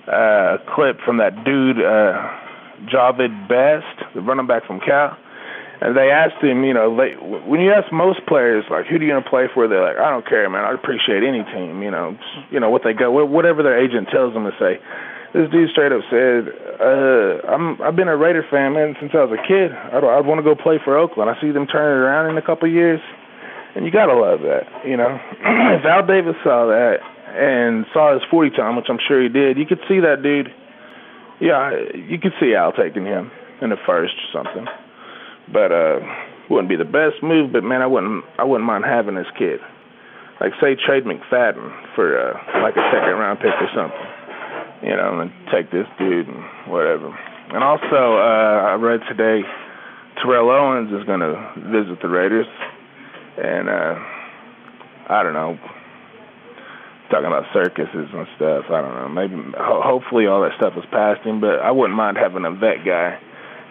uh, 0.09 0.57
a 0.57 0.59
clip 0.75 0.99
from 1.05 1.19
that 1.19 1.45
dude. 1.45 1.79
Uh, 1.79 2.46
Jahvid 2.93 3.49
Best, 3.49 4.15
the 4.15 4.21
running 4.21 4.47
back 4.47 4.67
from 4.67 4.81
Cal. 4.81 5.17
And 5.81 5.95
they 5.97 6.09
asked 6.09 6.41
him, 6.43 6.65
you 6.65 6.73
know, 6.73 6.97
they, 6.97 7.13
when 7.21 7.61
you 7.61 7.71
ask 7.71 7.93
most 7.93 8.25
players, 8.27 8.65
like, 8.71 8.87
who 8.87 8.99
do 8.99 9.05
you 9.05 9.13
want 9.13 9.25
to 9.25 9.31
play 9.31 9.45
for? 9.53 9.69
They're 9.69 9.85
like, 9.85 10.01
I 10.01 10.09
don't 10.09 10.27
care, 10.27 10.49
man. 10.49 10.65
I 10.65 10.73
appreciate 10.73 11.21
any 11.21 11.45
team. 11.53 11.83
You 11.83 11.91
know, 11.91 12.17
you 12.51 12.61
know 12.61 12.71
what 12.71 12.81
they 12.83 12.95
go, 12.95 13.13
whatever 13.13 13.63
their 13.63 13.77
agent 13.77 14.09
tells 14.09 14.33
them 14.33 14.45
to 14.45 14.57
say. 14.59 14.81
This 15.37 15.51
dude 15.53 15.69
straight 15.69 15.93
up 15.93 16.01
said, 16.09 16.49
uh, 16.81 17.45
"I'm 17.45 17.77
I've 17.83 17.95
been 17.95 18.09
a 18.09 18.17
Raider 18.17 18.47
fan, 18.49 18.73
man, 18.73 18.97
since 18.97 19.13
I 19.13 19.21
was 19.21 19.37
a 19.37 19.43
kid. 19.45 19.69
I'd, 19.69 20.01
I'd 20.01 20.25
want 20.25 20.39
to 20.39 20.47
go 20.47 20.55
play 20.57 20.81
for 20.83 20.97
Oakland. 20.97 21.29
I 21.29 21.39
see 21.43 21.53
them 21.53 21.67
turning 21.67 21.93
around 21.93 22.31
in 22.31 22.39
a 22.39 22.43
couple 22.43 22.71
years, 22.71 23.01
and 23.75 23.85
you 23.85 23.91
gotta 23.91 24.17
love 24.17 24.41
that. 24.49 24.65
You 24.87 24.97
know, 24.97 25.13
if 25.77 25.85
Al 25.85 26.07
Davis 26.07 26.41
saw 26.41 26.65
that 26.73 27.05
and 27.37 27.85
saw 27.93 28.15
his 28.15 28.23
40 28.31 28.57
time, 28.57 28.77
which 28.77 28.87
I'm 28.89 29.03
sure 29.07 29.21
he 29.21 29.29
did, 29.29 29.59
you 29.59 29.67
could 29.67 29.81
see 29.89 30.01
that 30.01 30.23
dude." 30.23 30.49
Yeah, 31.41 31.71
you 31.95 32.19
could 32.19 32.33
see 32.41 32.55
Al 32.55 32.73
taking 32.73 33.05
him 33.05 33.31
in 33.61 33.71
the 33.71 33.77
first 33.87 34.15
or 34.15 34.29
something, 34.33 34.67
but 35.53 35.71
uh, 35.71 36.01
wouldn't 36.49 36.69
be 36.69 36.77
the 36.77 36.89
best 36.89 37.23
move. 37.23 37.53
But 37.53 37.63
man, 37.63 37.83
I 37.83 37.87
wouldn't 37.87 38.25
I 38.39 38.45
wouldn't 38.45 38.67
mind 38.67 38.85
having 38.85 39.17
this 39.17 39.29
kid. 39.39 39.61
Like 40.41 40.53
say 40.61 40.77
trade 40.77 41.05
McFadden 41.05 41.95
for 41.95 42.17
uh, 42.17 42.63
like 42.63 42.77
a 42.77 42.85
second 42.93 43.17
round 43.21 43.41
pick 43.41 43.53
or 43.53 43.69
something, 43.75 44.89
you 44.89 44.97
know, 44.97 45.21
and 45.21 45.31
take 45.53 45.71
this 45.71 45.87
dude 45.99 46.29
and 46.29 46.45
whatever. 46.73 47.09
And 47.53 47.63
also, 47.63 48.17
uh, 48.17 48.73
I 48.73 48.75
read 48.75 49.01
today 49.09 49.41
Terrell 50.23 50.51
Owens 50.51 50.93
is 50.93 51.05
going 51.07 51.21
to 51.21 51.37
visit 51.69 52.01
the 52.03 52.09
Raiders, 52.09 52.47
and 53.37 53.69
uh, 53.69 53.95
I 55.09 55.23
don't 55.23 55.35
know 55.35 55.59
talking 57.11 57.27
about 57.27 57.45
circuses 57.53 58.09
and 58.13 58.27
stuff. 58.37 58.67
I 58.71 58.81
don't 58.83 58.95
know. 58.95 59.09
Maybe 59.09 59.35
ho- 59.57 59.83
hopefully 59.83 60.27
all 60.27 60.43
that 60.43 60.57
stuff 60.59 60.75
was 60.75 60.85
past 60.91 61.23
him, 61.23 61.41
but 61.41 61.63
I 61.63 61.71
wouldn't 61.71 61.97
mind 61.97 62.17
having 62.17 62.45
a 62.45 62.51
vet 62.51 62.85
guy. 62.85 63.19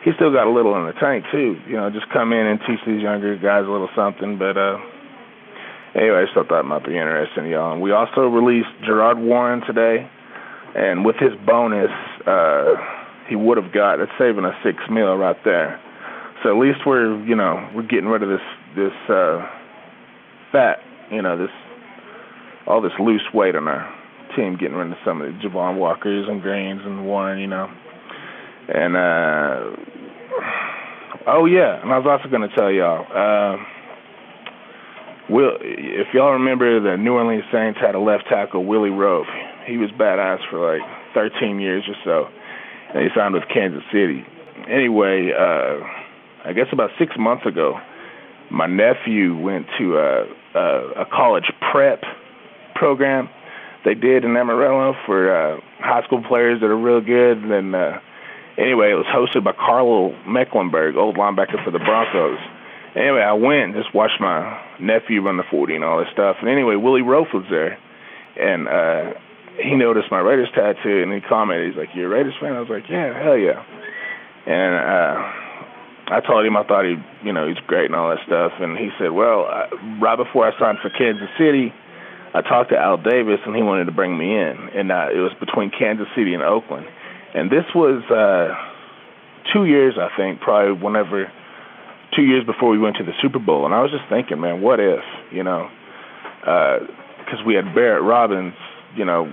He 0.03 0.11
still 0.15 0.31
got 0.31 0.47
a 0.47 0.53
little 0.53 0.77
in 0.77 0.85
the 0.85 0.93
tank 0.93 1.25
too. 1.31 1.57
You 1.67 1.77
know, 1.77 1.89
just 1.89 2.07
come 2.13 2.31
in 2.31 2.45
and 2.45 2.59
teach 2.67 2.79
these 2.85 3.01
younger 3.01 3.35
guys 3.35 3.65
a 3.65 3.71
little 3.71 3.89
something. 3.95 4.37
But 4.37 4.55
uh 4.55 4.77
anyway, 5.95 6.23
I 6.23 6.31
still 6.31 6.45
thought 6.45 6.61
it 6.61 6.69
might 6.69 6.85
be 6.85 6.95
interesting, 6.95 7.47
y'all. 7.49 7.73
And 7.73 7.81
we 7.81 7.91
also 7.91 8.29
released 8.29 8.69
Gerard 8.85 9.17
Warren 9.17 9.61
today, 9.65 10.07
and 10.75 11.03
with 11.03 11.17
his 11.17 11.33
bonus, 11.45 11.91
uh 12.27 12.75
he 13.27 13.35
would 13.35 13.57
have 13.57 13.73
got 13.73 13.99
it's 13.99 14.11
saving 14.19 14.45
us 14.45 14.55
six 14.63 14.77
mil 14.89 15.17
right 15.17 15.37
there. 15.43 15.81
So 16.43 16.53
at 16.53 16.61
least 16.61 16.85
we're 16.85 17.17
you 17.25 17.35
know 17.35 17.57
we're 17.73 17.87
getting 17.89 18.07
rid 18.07 18.21
of 18.21 18.29
this 18.29 18.45
this 18.77 18.95
uh 19.09 19.41
fat 20.51 20.77
you 21.11 21.21
know 21.21 21.35
this 21.35 21.49
all 22.67 22.81
this 22.81 22.93
loose 22.99 23.25
weight 23.33 23.55
on 23.55 23.67
our 23.67 23.93
team, 24.35 24.57
getting 24.59 24.75
rid 24.75 24.91
of 24.91 24.97
some 25.05 25.21
of 25.21 25.27
the 25.27 25.39
Javon 25.39 25.77
Walkers 25.77 26.27
and 26.27 26.41
Greens 26.41 26.81
and 26.83 27.05
Warren, 27.05 27.39
you 27.39 27.47
know. 27.47 27.69
And 28.67 28.97
uh 28.97 29.75
oh 31.27 31.45
yeah, 31.45 31.81
and 31.81 31.91
I 31.91 31.97
was 31.97 32.07
also 32.07 32.29
to 32.29 32.55
tell 32.55 32.71
y'all. 32.71 33.05
Uh, 33.13 33.57
Will, 35.27 35.57
if 35.61 36.13
y'all 36.13 36.33
remember, 36.33 36.79
the 36.79 36.97
New 36.97 37.13
Orleans 37.13 37.45
Saints 37.51 37.79
had 37.81 37.95
a 37.95 37.99
left 37.99 38.25
tackle, 38.29 38.63
Willie 38.63 38.91
Roaf. 38.91 39.25
He 39.65 39.77
was 39.77 39.89
badass 39.89 40.47
for 40.51 40.61
like 40.61 40.87
13 41.15 41.59
years 41.59 41.83
or 41.87 41.95
so, 42.03 42.29
and 42.93 43.03
he 43.03 43.09
signed 43.15 43.33
with 43.33 43.43
Kansas 43.51 43.81
City. 43.91 44.23
Anyway, 44.69 45.31
uh, 45.33 45.81
I 46.47 46.53
guess 46.53 46.67
about 46.71 46.91
six 46.99 47.13
months 47.17 47.43
ago, 47.47 47.79
my 48.51 48.67
nephew 48.67 49.35
went 49.35 49.65
to 49.79 49.97
a, 49.97 50.25
a, 50.53 51.01
a 51.01 51.05
college 51.11 51.51
prep 51.71 52.03
program 52.75 53.29
they 53.85 53.93
did 53.93 54.25
in 54.25 54.35
Amarillo 54.35 54.95
for 55.05 55.29
uh, 55.29 55.59
high 55.79 56.03
school 56.03 56.23
players 56.27 56.59
that 56.61 56.67
are 56.67 56.77
real 56.77 57.01
good. 57.01 57.37
And 57.37 57.75
uh, 57.75 57.99
anyway, 58.57 58.91
it 58.91 58.97
was 58.97 59.05
hosted 59.05 59.43
by 59.43 59.53
Karl 59.53 60.15
Mecklenburg, 60.27 60.95
old 60.95 61.15
linebacker 61.15 61.63
for 61.63 61.71
the 61.71 61.79
Broncos. 61.79 62.39
Anyway, 62.95 63.21
I 63.21 63.33
went 63.33 63.75
just 63.75 63.93
watched 63.93 64.19
my 64.19 64.59
nephew 64.79 65.21
run 65.21 65.37
the 65.37 65.43
40 65.51 65.75
and 65.75 65.83
all 65.83 65.99
this 65.99 66.07
stuff. 66.11 66.37
And 66.39 66.49
anyway, 66.49 66.75
Willie 66.75 67.01
Roaf 67.01 67.33
was 67.33 67.45
there, 67.49 67.77
and 68.39 68.67
uh, 68.67 69.19
he 69.61 69.75
noticed 69.75 70.09
my 70.11 70.19
Raiders 70.19 70.49
tattoo, 70.55 71.03
and 71.03 71.11
he 71.13 71.19
commented, 71.19 71.67
he's 71.67 71.77
like, 71.77 71.89
"You're 71.93 72.07
a 72.07 72.15
Raiders 72.15 72.33
fan?" 72.39 72.53
I 72.53 72.61
was 72.61 72.69
like, 72.69 72.89
"Yeah, 72.89 73.11
hell 73.11 73.37
yeah." 73.37 73.63
And 74.47 74.75
uh, 74.79 76.15
I 76.15 76.21
told 76.25 76.45
him 76.45 76.55
I 76.55 76.63
thought 76.63 76.85
he, 76.85 76.95
you 77.25 77.33
know, 77.33 77.47
he's 77.47 77.59
great 77.67 77.85
and 77.85 77.95
all 77.95 78.09
that 78.09 78.23
stuff. 78.25 78.53
And 78.59 78.77
he 78.77 78.89
said, 78.97 79.11
"Well, 79.11 79.45
uh, 79.45 79.67
right 79.99 80.15
before 80.15 80.47
I 80.47 80.57
signed 80.57 80.79
for 80.81 80.89
Kansas 80.89 81.29
City." 81.37 81.73
I 82.35 82.41
talked 82.41 82.71
to 82.71 82.77
Al 82.77 82.97
Davis 82.97 83.39
and 83.45 83.55
he 83.55 83.63
wanted 83.63 83.85
to 83.85 83.95
bring 83.95 84.17
me 84.17 84.35
in, 84.35 84.69
and 84.75 84.91
uh, 84.91 85.07
it 85.07 85.23
was 85.23 85.31
between 85.39 85.71
Kansas 85.71 86.07
City 86.17 86.33
and 86.33 86.43
Oakland, 86.43 86.85
and 87.33 87.49
this 87.49 87.63
was 87.73 88.03
uh, 88.11 88.51
two 89.53 89.63
years, 89.63 89.95
I 89.95 90.09
think, 90.17 90.41
probably 90.41 90.75
whenever 90.75 91.31
two 92.13 92.23
years 92.23 92.45
before 92.45 92.69
we 92.69 92.77
went 92.77 92.97
to 92.97 93.05
the 93.05 93.13
Super 93.21 93.39
Bowl, 93.39 93.63
and 93.65 93.73
I 93.73 93.81
was 93.81 93.89
just 93.89 94.03
thinking, 94.09 94.41
man, 94.41 94.59
what 94.61 94.81
if, 94.81 94.99
you 95.31 95.43
know, 95.43 95.69
because 96.41 97.39
uh, 97.39 97.47
we 97.47 97.55
had 97.55 97.73
Barrett 97.73 98.03
Robbins, 98.03 98.53
you 98.97 99.05
know, 99.05 99.31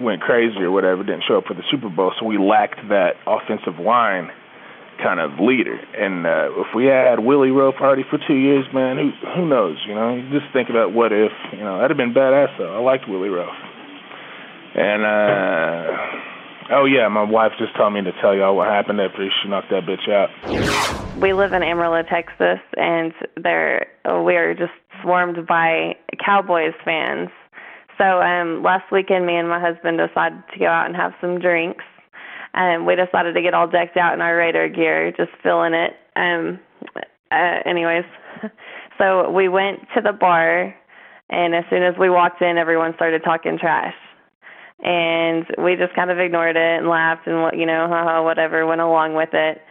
went 0.00 0.20
crazy 0.20 0.60
or 0.60 0.70
whatever, 0.70 1.02
didn't 1.02 1.24
show 1.26 1.38
up 1.38 1.44
for 1.48 1.54
the 1.54 1.64
Super 1.70 1.88
Bowl, 1.88 2.12
so 2.20 2.26
we 2.26 2.36
lacked 2.36 2.80
that 2.90 3.16
offensive 3.26 3.80
line 3.80 4.30
kind 5.02 5.20
of 5.20 5.40
leader. 5.40 5.76
And 5.96 6.26
uh, 6.26 6.60
if 6.60 6.74
we 6.74 6.86
had 6.86 7.20
Willie 7.20 7.50
Roaf 7.50 7.80
already 7.80 8.04
for 8.08 8.18
two 8.26 8.36
years, 8.36 8.64
man, 8.72 8.96
who 8.96 9.10
who 9.34 9.48
knows? 9.48 9.76
You 9.86 9.94
know, 9.94 10.14
you 10.14 10.22
just 10.30 10.52
think 10.52 10.70
about 10.70 10.92
what 10.92 11.12
if. 11.12 11.32
You 11.52 11.64
know, 11.64 11.76
that'd 11.76 11.90
have 11.90 11.98
been 11.98 12.14
badass. 12.14 12.56
Though 12.58 12.76
I 12.76 12.80
liked 12.80 13.08
Willie 13.08 13.28
Roaf. 13.28 13.54
And 14.74 15.02
uh, 15.02 16.76
oh 16.76 16.84
yeah, 16.84 17.08
my 17.08 17.24
wife 17.24 17.52
just 17.58 17.76
told 17.76 17.92
me 17.92 18.02
to 18.02 18.12
tell 18.20 18.34
y'all 18.34 18.56
what 18.56 18.68
happened 18.68 19.00
after 19.00 19.28
she 19.42 19.48
knocked 19.48 19.70
that 19.70 19.82
bitch 19.84 20.08
out. 20.08 20.30
We 21.20 21.32
live 21.32 21.52
in 21.52 21.62
Amarillo, 21.62 22.02
Texas, 22.02 22.60
and 22.76 23.12
there 23.36 23.88
we 24.24 24.36
are 24.36 24.54
just 24.54 24.72
swarmed 25.02 25.46
by 25.46 25.96
Cowboys 26.24 26.74
fans. 26.84 27.28
So 27.98 28.04
um, 28.04 28.62
last 28.62 28.90
weekend, 28.90 29.26
me 29.26 29.36
and 29.36 29.48
my 29.48 29.60
husband 29.60 29.98
decided 29.98 30.42
to 30.54 30.58
go 30.58 30.66
out 30.66 30.86
and 30.86 30.96
have 30.96 31.12
some 31.20 31.38
drinks 31.38 31.84
and 32.54 32.86
we 32.86 32.96
decided 32.96 33.34
to 33.34 33.42
get 33.42 33.54
all 33.54 33.68
decked 33.68 33.96
out 33.96 34.14
in 34.14 34.20
our 34.20 34.36
Raider 34.36 34.68
gear, 34.68 35.12
just 35.12 35.30
feeling 35.42 35.74
it. 35.74 35.92
Um, 36.16 36.58
uh, 37.30 37.60
anyways, 37.64 38.04
so 38.98 39.30
we 39.30 39.48
went 39.48 39.80
to 39.94 40.00
the 40.02 40.12
bar, 40.12 40.74
and 41.30 41.54
as 41.54 41.64
soon 41.70 41.82
as 41.82 41.94
we 41.98 42.10
walked 42.10 42.42
in, 42.42 42.58
everyone 42.58 42.94
started 42.96 43.22
talking 43.24 43.58
trash, 43.58 43.94
and 44.82 45.46
we 45.58 45.76
just 45.76 45.94
kind 45.94 46.10
of 46.10 46.18
ignored 46.18 46.56
it 46.56 46.78
and 46.78 46.88
laughed 46.88 47.26
and 47.26 47.58
you 47.58 47.66
know, 47.66 48.22
whatever, 48.24 48.66
went 48.66 48.80
along 48.80 49.14
with 49.14 49.30
it. 49.32 49.62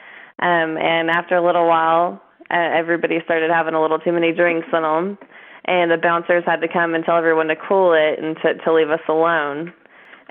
Um, 0.42 0.78
and 0.78 1.10
after 1.10 1.36
a 1.36 1.46
little 1.46 1.68
while, 1.68 2.22
uh, 2.50 2.56
everybody 2.56 3.20
started 3.26 3.52
having 3.52 3.74
a 3.74 3.82
little 3.82 4.00
too 4.00 4.14
many 4.14 4.32
drinks 4.32 4.68
in 4.72 4.84
them, 4.84 5.18
and 5.66 5.92
the 5.92 5.98
bouncers 5.98 6.44
had 6.46 6.62
to 6.62 6.68
come 6.72 6.96
and 6.96 7.04
tell 7.04 7.18
everyone 7.18 7.48
to 7.48 7.56
cool 7.56 7.94
it 7.94 8.24
and 8.24 8.38
to 8.38 8.54
to 8.64 8.74
leave 8.74 8.90
us 8.90 9.02
alone 9.10 9.74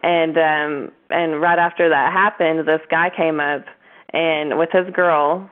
and 0.02 0.37
um 0.38 0.92
and 1.11 1.40
right 1.40 1.58
after 1.58 1.88
that 1.88 2.12
happened 2.12 2.66
this 2.66 2.80
guy 2.90 3.11
came 3.14 3.40
up 3.40 3.64
and 4.12 4.58
with 4.58 4.70
his 4.72 4.88
girl 4.94 5.50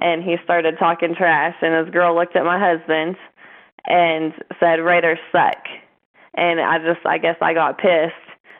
and 0.00 0.22
he 0.22 0.36
started 0.44 0.78
talking 0.78 1.14
trash 1.14 1.54
and 1.62 1.84
his 1.84 1.92
girl 1.92 2.14
looked 2.14 2.36
at 2.36 2.44
my 2.44 2.58
husband 2.58 3.16
and 3.86 4.34
said 4.60 4.76
raiders 4.80 5.18
suck. 5.32 5.64
And 6.34 6.60
i 6.60 6.78
just 6.78 7.04
i 7.06 7.18
guess 7.18 7.36
i 7.40 7.54
got 7.54 7.78
pissed 7.78 8.14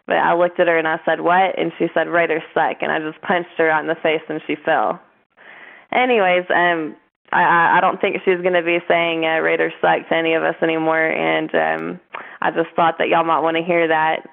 but 0.07 0.17
i 0.17 0.35
looked 0.35 0.59
at 0.59 0.69
her 0.69 0.79
and 0.79 0.89
i 0.89 0.99
said 1.05 1.21
what? 1.21 1.59
And 1.59 1.73
she 1.79 1.89
said 1.95 2.09
raiders 2.09 2.43
suck. 2.55 2.79
And 2.81 2.91
i 2.91 2.99
just 2.99 3.21
punched 3.23 3.51
her 3.59 3.71
out 3.71 3.83
in 3.83 3.89
the 3.89 4.03
face 4.03 4.23
and 4.29 4.41
she 4.47 4.57
fell. 4.57 5.01
Anyways 5.93 6.45
um 6.51 6.97
I, 7.31 7.77
I 7.77 7.81
don't 7.81 8.01
think 8.01 8.17
she's 8.25 8.41
going 8.41 8.55
to 8.55 8.63
be 8.63 8.79
saying 8.89 9.25
uh, 9.25 9.41
Raiders 9.41 9.75
suck 9.83 10.09
to 10.09 10.15
any 10.15 10.33
of 10.35 10.43
us 10.43 10.55
anymore, 10.63 11.05
and 11.05 11.55
um, 11.55 12.01
I 12.41 12.51
just 12.51 12.75
thought 12.75 12.97
that 12.99 13.09
y'all 13.09 13.25
might 13.25 13.41
want 13.41 13.59
to 13.59 13.63
hear 13.63 13.87
that. 13.87 14.27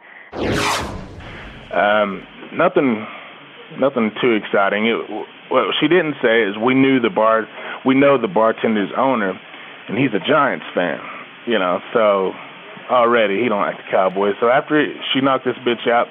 Um, 1.73 2.23
nothing, 2.53 3.05
nothing 3.79 4.11
too 4.21 4.33
exciting. 4.33 4.87
It, 4.87 4.97
what 5.49 5.75
she 5.79 5.87
didn't 5.87 6.15
say 6.21 6.43
is 6.43 6.55
we 6.57 6.73
knew 6.73 6.99
the 6.99 7.09
bar, 7.09 7.47
we 7.85 7.95
know 7.95 8.19
the 8.19 8.27
bartender's 8.27 8.91
owner, 8.97 9.39
and 9.87 9.97
he's 9.97 10.13
a 10.13 10.23
Giants 10.25 10.65
fan. 10.73 10.99
You 11.45 11.59
know, 11.59 11.79
so 11.93 12.33
already 12.89 13.41
he 13.41 13.49
don't 13.49 13.61
like 13.61 13.77
the 13.77 13.89
Cowboys. 13.91 14.33
So 14.39 14.49
after 14.49 14.81
she 15.13 15.21
knocked 15.21 15.45
this 15.45 15.57
bitch 15.65 15.87
out, 15.87 16.07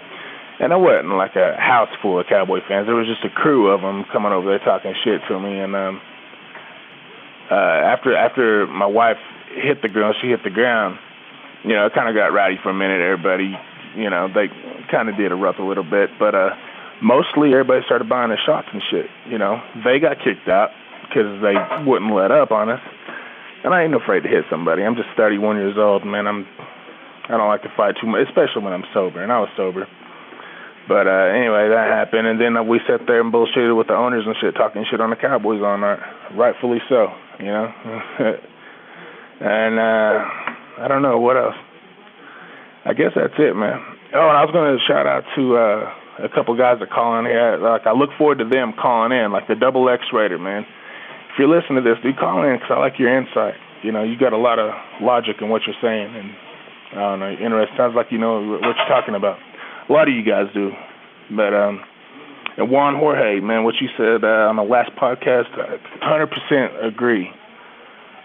and 0.61 0.73
it 0.73 0.79
wasn't 0.79 1.17
like 1.17 1.35
a 1.35 1.59
house 1.59 1.91
full 2.01 2.21
of 2.21 2.27
Cowboy 2.29 2.61
fans. 2.69 2.87
There 2.87 2.95
was 2.95 3.11
just 3.11 3.25
a 3.25 3.35
crew 3.35 3.71
of 3.75 3.81
them 3.81 4.05
coming 4.13 4.31
over 4.31 4.47
there 4.47 4.63
talking 4.63 4.95
shit 5.03 5.21
to 5.29 5.41
me. 5.41 5.59
And 5.59 5.75
um, 5.75 6.01
uh, 7.51 7.91
after 7.91 8.15
after 8.15 8.67
my 8.69 8.87
wife 8.87 9.19
hit 9.51 9.83
the 9.83 9.89
ground, 9.89 10.15
she 10.23 10.29
hit 10.29 10.45
the 10.45 10.55
ground. 10.55 10.99
You 11.65 11.75
know, 11.75 11.87
it 11.87 11.95
kind 11.95 12.09
of 12.09 12.15
got 12.15 12.31
rowdy 12.31 12.59
for 12.63 12.71
a 12.71 12.75
minute. 12.75 13.01
Everybody 13.03 13.59
you 13.97 14.11
know, 14.11 14.29
they 14.29 14.49
kind 14.91 15.09
of 15.09 15.17
did 15.17 15.33
erupt 15.33 15.59
a 15.59 15.65
little 15.65 15.85
bit, 15.85 16.11
but 16.19 16.35
uh, 16.35 16.51
mostly 17.03 17.53
everybody 17.53 17.83
started 17.87 18.09
buying 18.09 18.31
the 18.31 18.39
shots 18.45 18.69
and 18.73 18.83
shit. 18.91 19.07
You 19.29 19.39
know, 19.39 19.61
they 19.85 19.99
got 19.99 20.19
kicked 20.19 20.49
out 20.49 20.71
because 21.09 21.41
they 21.43 21.55
wouldn't 21.87 22.15
let 22.15 22.31
up 22.31 22.51
on 22.51 22.69
us. 22.69 22.81
And 23.65 23.73
I 23.73 23.83
ain't 23.85 23.95
afraid 23.95 24.25
to 24.25 24.29
hit 24.29 24.45
somebody. 24.51 24.83
I'm 24.83 24.95
just 24.95 25.09
31 25.17 25.57
years 25.57 25.77
old, 25.79 26.05
man. 26.05 26.27
I'm 26.27 26.47
I 27.25 27.39
don't 27.39 27.49
like 27.49 27.63
to 27.63 27.73
fight 27.75 27.97
too 28.01 28.07
much, 28.07 28.29
especially 28.29 28.63
when 28.63 28.75
I'm 28.75 28.85
sober, 28.93 29.23
and 29.23 29.33
I 29.33 29.41
was 29.41 29.49
sober. 29.57 29.89
But 30.87 31.09
uh, 31.09 31.33
anyway, 31.33 31.73
that 31.73 31.89
happened, 31.89 32.27
and 32.27 32.39
then 32.39 32.57
uh, 32.57 32.63
we 32.63 32.81
sat 32.87 33.01
there 33.07 33.21
and 33.21 33.33
bullshitted 33.33 33.75
with 33.77 33.87
the 33.87 33.95
owners 33.97 34.25
and 34.27 34.37
shit, 34.41 34.55
talking 34.55 34.85
shit 34.91 35.01
on 35.01 35.09
the 35.09 35.17
Cowboys 35.17 35.63
all 35.65 35.79
night, 35.79 35.99
rightfully 36.37 36.79
so, 36.91 37.09
you 37.41 37.47
know. 37.47 37.73
and 39.41 39.79
uh, 39.81 40.85
I 40.85 40.89
don't 40.89 41.01
know 41.01 41.19
what 41.19 41.39
else. 41.39 41.57
I 42.85 42.92
guess 42.92 43.12
that's 43.16 43.35
it, 43.38 43.57
man. 43.57 43.81
Oh, 44.12 44.29
and 44.29 44.37
I 44.37 44.44
was 44.44 44.53
going 44.53 44.77
to 44.77 44.81
shout 44.85 45.07
out 45.09 45.25
to 45.35 45.57
uh, 45.57 46.25
a 46.25 46.29
couple 46.29 46.55
guys 46.57 46.79
that 46.81 46.90
call 46.90 47.18
in 47.18 47.25
here. 47.25 47.57
Like 47.57 47.87
I 47.87 47.92
look 47.92 48.11
forward 48.16 48.38
to 48.38 48.49
them 48.49 48.75
calling 48.77 49.11
in, 49.11 49.33
like 49.33 49.49
the 49.49 49.57
Double 49.57 49.88
X 49.88 50.05
Raider, 50.12 50.38
man. 50.38 50.62
If 51.33 51.38
you're 51.38 51.51
listening 51.51 51.83
to 51.83 51.87
this, 51.87 51.99
do 52.05 52.12
call 52.14 52.44
in 52.44 52.55
because 52.55 52.70
I 52.70 52.79
like 52.79 53.01
your 53.01 53.11
insight. 53.11 53.59
You 53.83 53.90
know, 53.90 54.05
you 54.05 54.16
got 54.16 54.33
a 54.33 54.38
lot 54.38 54.59
of 54.59 54.70
logic 55.01 55.40
in 55.40 55.49
what 55.49 55.62
you're 55.66 55.81
saying, 55.83 56.14
and 56.14 56.31
I 56.92 57.01
don't 57.11 57.20
know, 57.20 57.33
interesting. 57.33 57.77
Sounds 57.77 57.97
like 57.97 58.12
you 58.12 58.18
know 58.18 58.38
what 58.40 58.62
you're 58.62 58.88
talking 58.88 59.16
about. 59.16 59.40
A 59.88 59.92
lot 59.92 60.09
of 60.09 60.14
you 60.14 60.23
guys 60.23 60.47
do, 60.55 60.70
but 61.35 61.53
um, 61.53 61.83
and 62.57 62.70
Juan 62.70 62.94
Jorge, 62.94 63.40
man, 63.40 63.64
what 63.64 63.75
you 63.81 63.88
said 63.97 64.23
uh, 64.23 64.47
on 64.47 64.57
the 64.57 64.62
last 64.62 64.92
podcast, 64.94 65.51
I 65.59 65.77
100% 66.07 66.87
agree. 66.87 67.29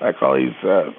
Like 0.01 0.21
all 0.21 0.37
these 0.37 0.55
uh, 0.63 0.91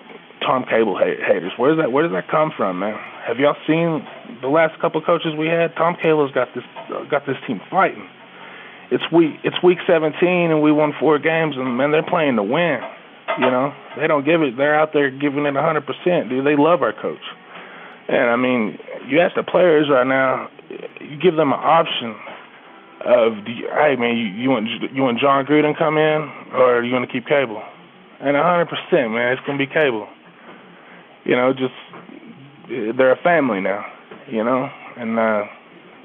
Tom 0.43 0.65
Cable 0.69 0.99
haters. 0.99 1.53
Where's 1.57 1.79
that? 1.79 1.93
Where 1.93 2.03
does 2.03 2.13
that 2.13 2.29
come 2.29 2.51
from, 2.57 2.81
man? 2.81 2.99
Have 3.27 3.39
y'all 3.39 3.57
seen 3.67 4.07
the 4.41 4.49
last 4.49 4.81
couple 4.81 5.01
coaches 5.03 5.33
we 5.39 5.47
had? 5.47 5.75
Tom 5.77 5.97
Cable's 6.01 6.33
got 6.33 6.49
this 6.55 6.65
uh, 6.93 7.05
got 7.05 7.27
this 7.27 7.37
team 7.47 7.61
fighting. 7.71 8.09
It's 8.91 9.05
week 9.13 9.37
it's 9.45 9.63
week 9.63 9.79
17 9.87 10.15
and 10.51 10.63
we 10.63 10.73
won 10.73 10.93
four 10.99 11.19
games 11.19 11.57
and 11.57 11.77
man 11.77 11.91
they're 11.91 12.03
playing 12.03 12.37
to 12.37 12.43
win. 12.43 12.81
You 13.39 13.51
know 13.51 13.75
they 13.99 14.07
don't 14.07 14.25
give 14.25 14.43
it. 14.43 14.57
They're 14.57 14.75
out 14.75 14.93
there 14.93 15.11
giving 15.11 15.47
it 15.47 15.55
100 15.55 15.87
percent. 15.87 16.29
Dude, 16.29 16.47
they 16.47 16.57
love 16.57 16.83
our 16.83 16.93
coach. 16.93 17.23
And 18.09 18.31
I 18.31 18.37
mean, 18.37 18.79
you 19.07 19.21
ask 19.21 19.37
the 19.37 19.45
players 19.45 19.89
right 19.89 20.07
now, 20.07 20.49
you 21.01 21.17
give 21.17 21.37
them 21.37 21.53
an 21.53 21.61
option 21.63 22.17
of, 23.07 23.33
hey 23.47 23.97
man, 23.97 24.17
you, 24.17 24.27
you 24.27 24.51
want 24.51 24.67
you 24.67 25.03
want 25.03 25.21
Jon 25.21 25.45
Gruden 25.47 25.77
come 25.77 25.97
in 25.97 26.29
or 26.55 26.83
you 26.83 26.93
want 26.93 27.07
to 27.07 27.13
keep 27.13 27.27
Cable? 27.27 27.63
And 28.21 28.37
100 28.37 28.67
percent, 28.67 29.13
man, 29.13 29.33
it's 29.33 29.43
gonna 29.47 29.59
be 29.59 29.67
Cable 29.67 30.09
you 31.25 31.37
know, 31.37 31.53
just 31.53 31.75
they're 32.71 33.13
a 33.13 33.23
family 33.23 33.61
now, 33.61 33.85
you 34.31 34.45
know, 34.45 34.69
and 34.97 35.19
uh, 35.19 35.43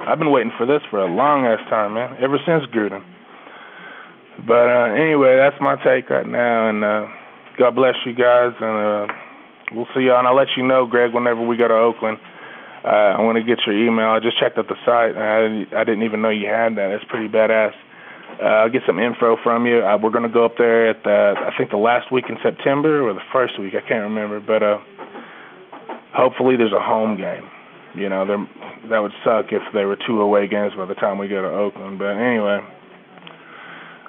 I've 0.07 0.19
been 0.19 0.31
waiting 0.31 0.51
for 0.57 0.65
this 0.65 0.81
for 0.89 0.99
a 0.99 1.05
long 1.05 1.45
ass 1.45 1.59
time, 1.69 1.93
man, 1.93 2.17
ever 2.21 2.37
since 2.45 2.65
Gruden. 2.73 3.03
But 4.47 4.67
uh, 4.67 4.93
anyway, 4.93 5.37
that's 5.37 5.55
my 5.61 5.75
take 5.83 6.09
right 6.09 6.27
now, 6.27 6.69
and 6.69 6.83
uh, 6.83 7.07
God 7.57 7.75
bless 7.75 7.95
you 8.05 8.13
guys, 8.13 8.51
and 8.59 9.09
uh, 9.09 9.13
we'll 9.71 9.87
see 9.95 10.01
y'all. 10.01 10.19
And 10.19 10.27
I'll 10.27 10.35
let 10.35 10.49
you 10.57 10.65
know, 10.65 10.85
Greg, 10.85 11.13
whenever 11.13 11.45
we 11.45 11.55
go 11.55 11.67
to 11.67 11.73
Oakland. 11.73 12.17
Uh, 12.83 13.17
I 13.17 13.21
want 13.21 13.37
to 13.37 13.43
get 13.43 13.65
your 13.65 13.73
email. 13.73 14.09
I 14.09 14.19
just 14.19 14.37
checked 14.37 14.59
out 14.59 14.67
the 14.67 14.77
site. 14.85 15.17
I, 15.17 15.65
I 15.73 15.83
didn't 15.83 16.03
even 16.03 16.21
know 16.21 16.29
you 16.29 16.45
had 16.45 16.77
that. 16.77 16.91
It's 16.91 17.05
pretty 17.09 17.27
badass. 17.27 17.73
Uh, 18.37 18.61
I'll 18.61 18.69
get 18.69 18.83
some 18.85 18.99
info 18.99 19.37
from 19.41 19.65
you. 19.65 19.81
Uh, 19.81 19.97
we're 19.97 20.11
to 20.11 20.29
go 20.29 20.45
up 20.45 20.57
there 20.57 20.89
at 20.89 21.01
the, 21.03 21.33
I 21.33 21.49
think 21.57 21.71
the 21.71 21.77
last 21.77 22.11
week 22.11 22.25
in 22.29 22.37
September 22.43 23.01
or 23.01 23.13
the 23.13 23.25
first 23.33 23.59
week. 23.59 23.73
I 23.73 23.81
can't 23.81 24.03
remember, 24.03 24.39
but 24.39 24.61
uh, 24.61 24.77
hopefully 26.15 26.55
there's 26.57 26.73
a 26.73 26.79
home 26.79 27.17
game. 27.17 27.49
You 27.95 28.09
know, 28.09 28.25
that 28.89 28.99
would 28.99 29.13
suck 29.23 29.51
if 29.51 29.61
there 29.73 29.87
were 29.87 29.97
two 30.07 30.21
away 30.21 30.47
games 30.47 30.73
by 30.77 30.85
the 30.85 30.95
time 30.95 31.17
we 31.17 31.27
go 31.27 31.41
to 31.41 31.47
Oakland. 31.47 31.97
But 31.97 32.17
anyway, 32.17 32.59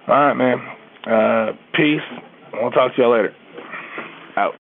all 0.08 0.14
right, 0.14 0.34
man. 0.34 0.58
Uh, 1.06 1.52
peace. 1.72 2.00
We'll 2.52 2.72
talk 2.72 2.96
to 2.96 3.02
y'all 3.02 3.12
later. 3.12 3.34
Out. 4.36 4.56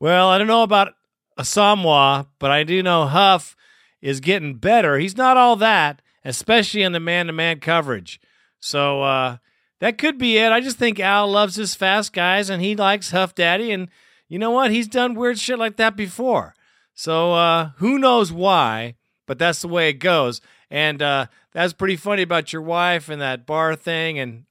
Well, 0.00 0.28
I 0.28 0.38
don't 0.38 0.46
know 0.46 0.62
about 0.62 0.94
Asomugha, 1.38 2.26
but 2.38 2.50
I 2.50 2.64
do 2.64 2.82
know 2.82 3.06
Huff 3.06 3.56
is 4.00 4.20
getting 4.20 4.54
better. 4.54 4.98
He's 4.98 5.16
not 5.16 5.36
all 5.36 5.56
that, 5.56 6.00
especially 6.24 6.82
in 6.82 6.92
the 6.92 7.00
man-to-man 7.00 7.60
coverage. 7.60 8.20
So 8.58 9.02
uh, 9.02 9.36
that 9.80 9.98
could 9.98 10.16
be 10.16 10.38
it. 10.38 10.50
I 10.50 10.60
just 10.60 10.78
think 10.78 10.98
Al 10.98 11.28
loves 11.30 11.56
his 11.56 11.74
fast 11.74 12.12
guys 12.12 12.48
and 12.48 12.62
he 12.62 12.74
likes 12.74 13.10
Huff 13.10 13.34
Daddy. 13.34 13.70
And 13.70 13.88
you 14.28 14.38
know 14.38 14.50
what? 14.50 14.70
He's 14.70 14.88
done 14.88 15.14
weird 15.14 15.38
shit 15.38 15.58
like 15.58 15.76
that 15.76 15.94
before. 15.94 16.54
So 16.94 17.32
uh, 17.32 17.70
who 17.76 17.98
knows 17.98 18.32
why, 18.32 18.94
but 19.26 19.38
that's 19.38 19.62
the 19.62 19.68
way 19.68 19.88
it 19.88 19.94
goes. 19.94 20.40
And 20.70 21.02
uh, 21.02 21.26
that's 21.52 21.72
pretty 21.72 21.96
funny 21.96 22.22
about 22.22 22.52
your 22.52 22.62
wife 22.62 23.08
and 23.08 23.20
that 23.20 23.46
bar 23.46 23.76
thing. 23.76 24.18
And 24.18 24.44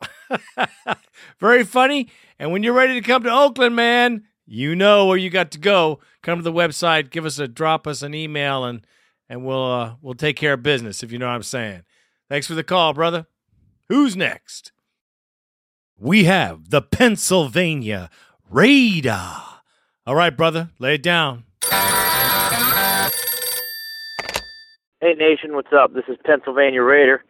very 1.40 1.64
funny. 1.64 2.10
And 2.40 2.52
when 2.52 2.64
you're 2.64 2.74
ready 2.74 2.94
to 2.94 3.08
come 3.08 3.24
to 3.24 3.32
Oakland, 3.32 3.76
man, 3.76 4.24
you 4.46 4.76
know 4.76 5.06
where 5.06 5.18
you 5.18 5.30
got 5.30 5.52
to 5.52 5.60
go. 5.60 6.00
Come 6.22 6.40
to 6.40 6.44
the 6.44 6.52
website, 6.52 7.10
give 7.10 7.26
us 7.26 7.40
a 7.40 7.48
drop 7.48 7.88
us 7.88 8.02
an 8.02 8.14
email, 8.14 8.66
and 8.66 8.86
and 9.30 9.46
we'll 9.46 9.72
uh, 9.72 9.96
we'll 10.02 10.14
take 10.14 10.36
care 10.36 10.54
of 10.54 10.64
business 10.64 11.04
if 11.04 11.12
you 11.12 11.18
know 11.18 11.28
what 11.28 11.36
I'm 11.36 11.44
saying. 11.44 11.84
Thanks 12.30 12.48
for 12.48 12.54
the 12.54 12.64
call, 12.64 12.94
brother. 12.94 13.28
Who's 13.88 14.16
next? 14.18 14.72
We 15.98 16.26
have 16.26 16.70
the 16.70 16.82
Pennsylvania 16.82 18.10
Raider. 18.50 19.32
All 20.06 20.16
right, 20.16 20.36
brother, 20.36 20.72
lay 20.80 20.96
it 20.96 21.04
down. 21.04 21.46
Hey 25.02 25.16
Nation, 25.16 25.56
what's 25.56 25.74
up? 25.74 25.96
This 25.96 26.04
is 26.08 26.18
Pennsylvania 26.24 26.84
Raider. 26.84 27.24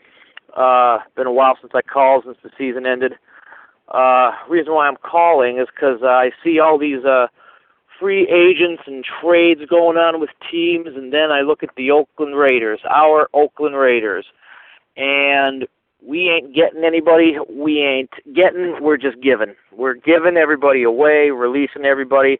Uh, 0.57 0.97
been 1.15 1.25
a 1.25 1.31
while 1.31 1.57
since 1.61 1.71
I 1.73 1.81
called 1.81 2.25
since 2.25 2.35
the 2.43 2.49
season 2.57 2.85
ended. 2.85 3.13
Uh, 3.87 4.31
reason 4.49 4.73
why 4.73 4.89
I'm 4.89 4.97
calling 4.97 5.57
is 5.57 5.69
because 5.73 6.01
uh, 6.03 6.07
I 6.07 6.31
see 6.43 6.59
all 6.59 6.77
these 6.77 7.05
uh, 7.05 7.27
free 7.97 8.27
agents 8.27 8.83
and 8.87 9.05
trades 9.21 9.61
going 9.69 9.95
on 9.95 10.19
with 10.19 10.31
teams, 10.51 10.87
and 10.87 11.13
then 11.13 11.31
I 11.31 11.43
look 11.43 11.63
at 11.63 11.69
the 11.77 11.91
Oakland 11.91 12.35
Raiders, 12.35 12.81
our 12.89 13.29
Oakland 13.33 13.77
Raiders, 13.77 14.25
and 14.97 15.65
we 16.05 16.27
ain't 16.29 16.53
getting 16.53 16.83
anybody. 16.83 17.37
We 17.49 17.81
ain't 17.81 18.11
getting. 18.35 18.83
We're 18.83 18.97
just 18.97 19.21
giving. 19.21 19.55
We're 19.71 19.93
giving 19.93 20.35
everybody 20.35 20.83
away, 20.83 21.29
releasing 21.29 21.85
everybody 21.85 22.37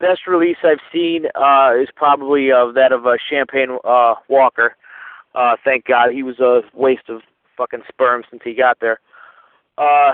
best 0.00 0.26
release 0.26 0.56
I've 0.62 0.80
seen 0.92 1.26
uh, 1.34 1.72
is 1.80 1.88
probably 1.94 2.50
of 2.52 2.74
that 2.74 2.92
of 2.92 3.06
uh, 3.06 3.16
Champagne 3.30 3.78
uh, 3.84 4.14
Walker. 4.28 4.76
Uh, 5.34 5.56
thank 5.64 5.84
God 5.86 6.10
he 6.12 6.22
was 6.22 6.38
a 6.40 6.62
waste 6.74 7.08
of 7.08 7.22
fucking 7.56 7.82
sperm 7.88 8.22
since 8.30 8.42
he 8.44 8.54
got 8.54 8.78
there. 8.80 9.00
Uh, 9.76 10.12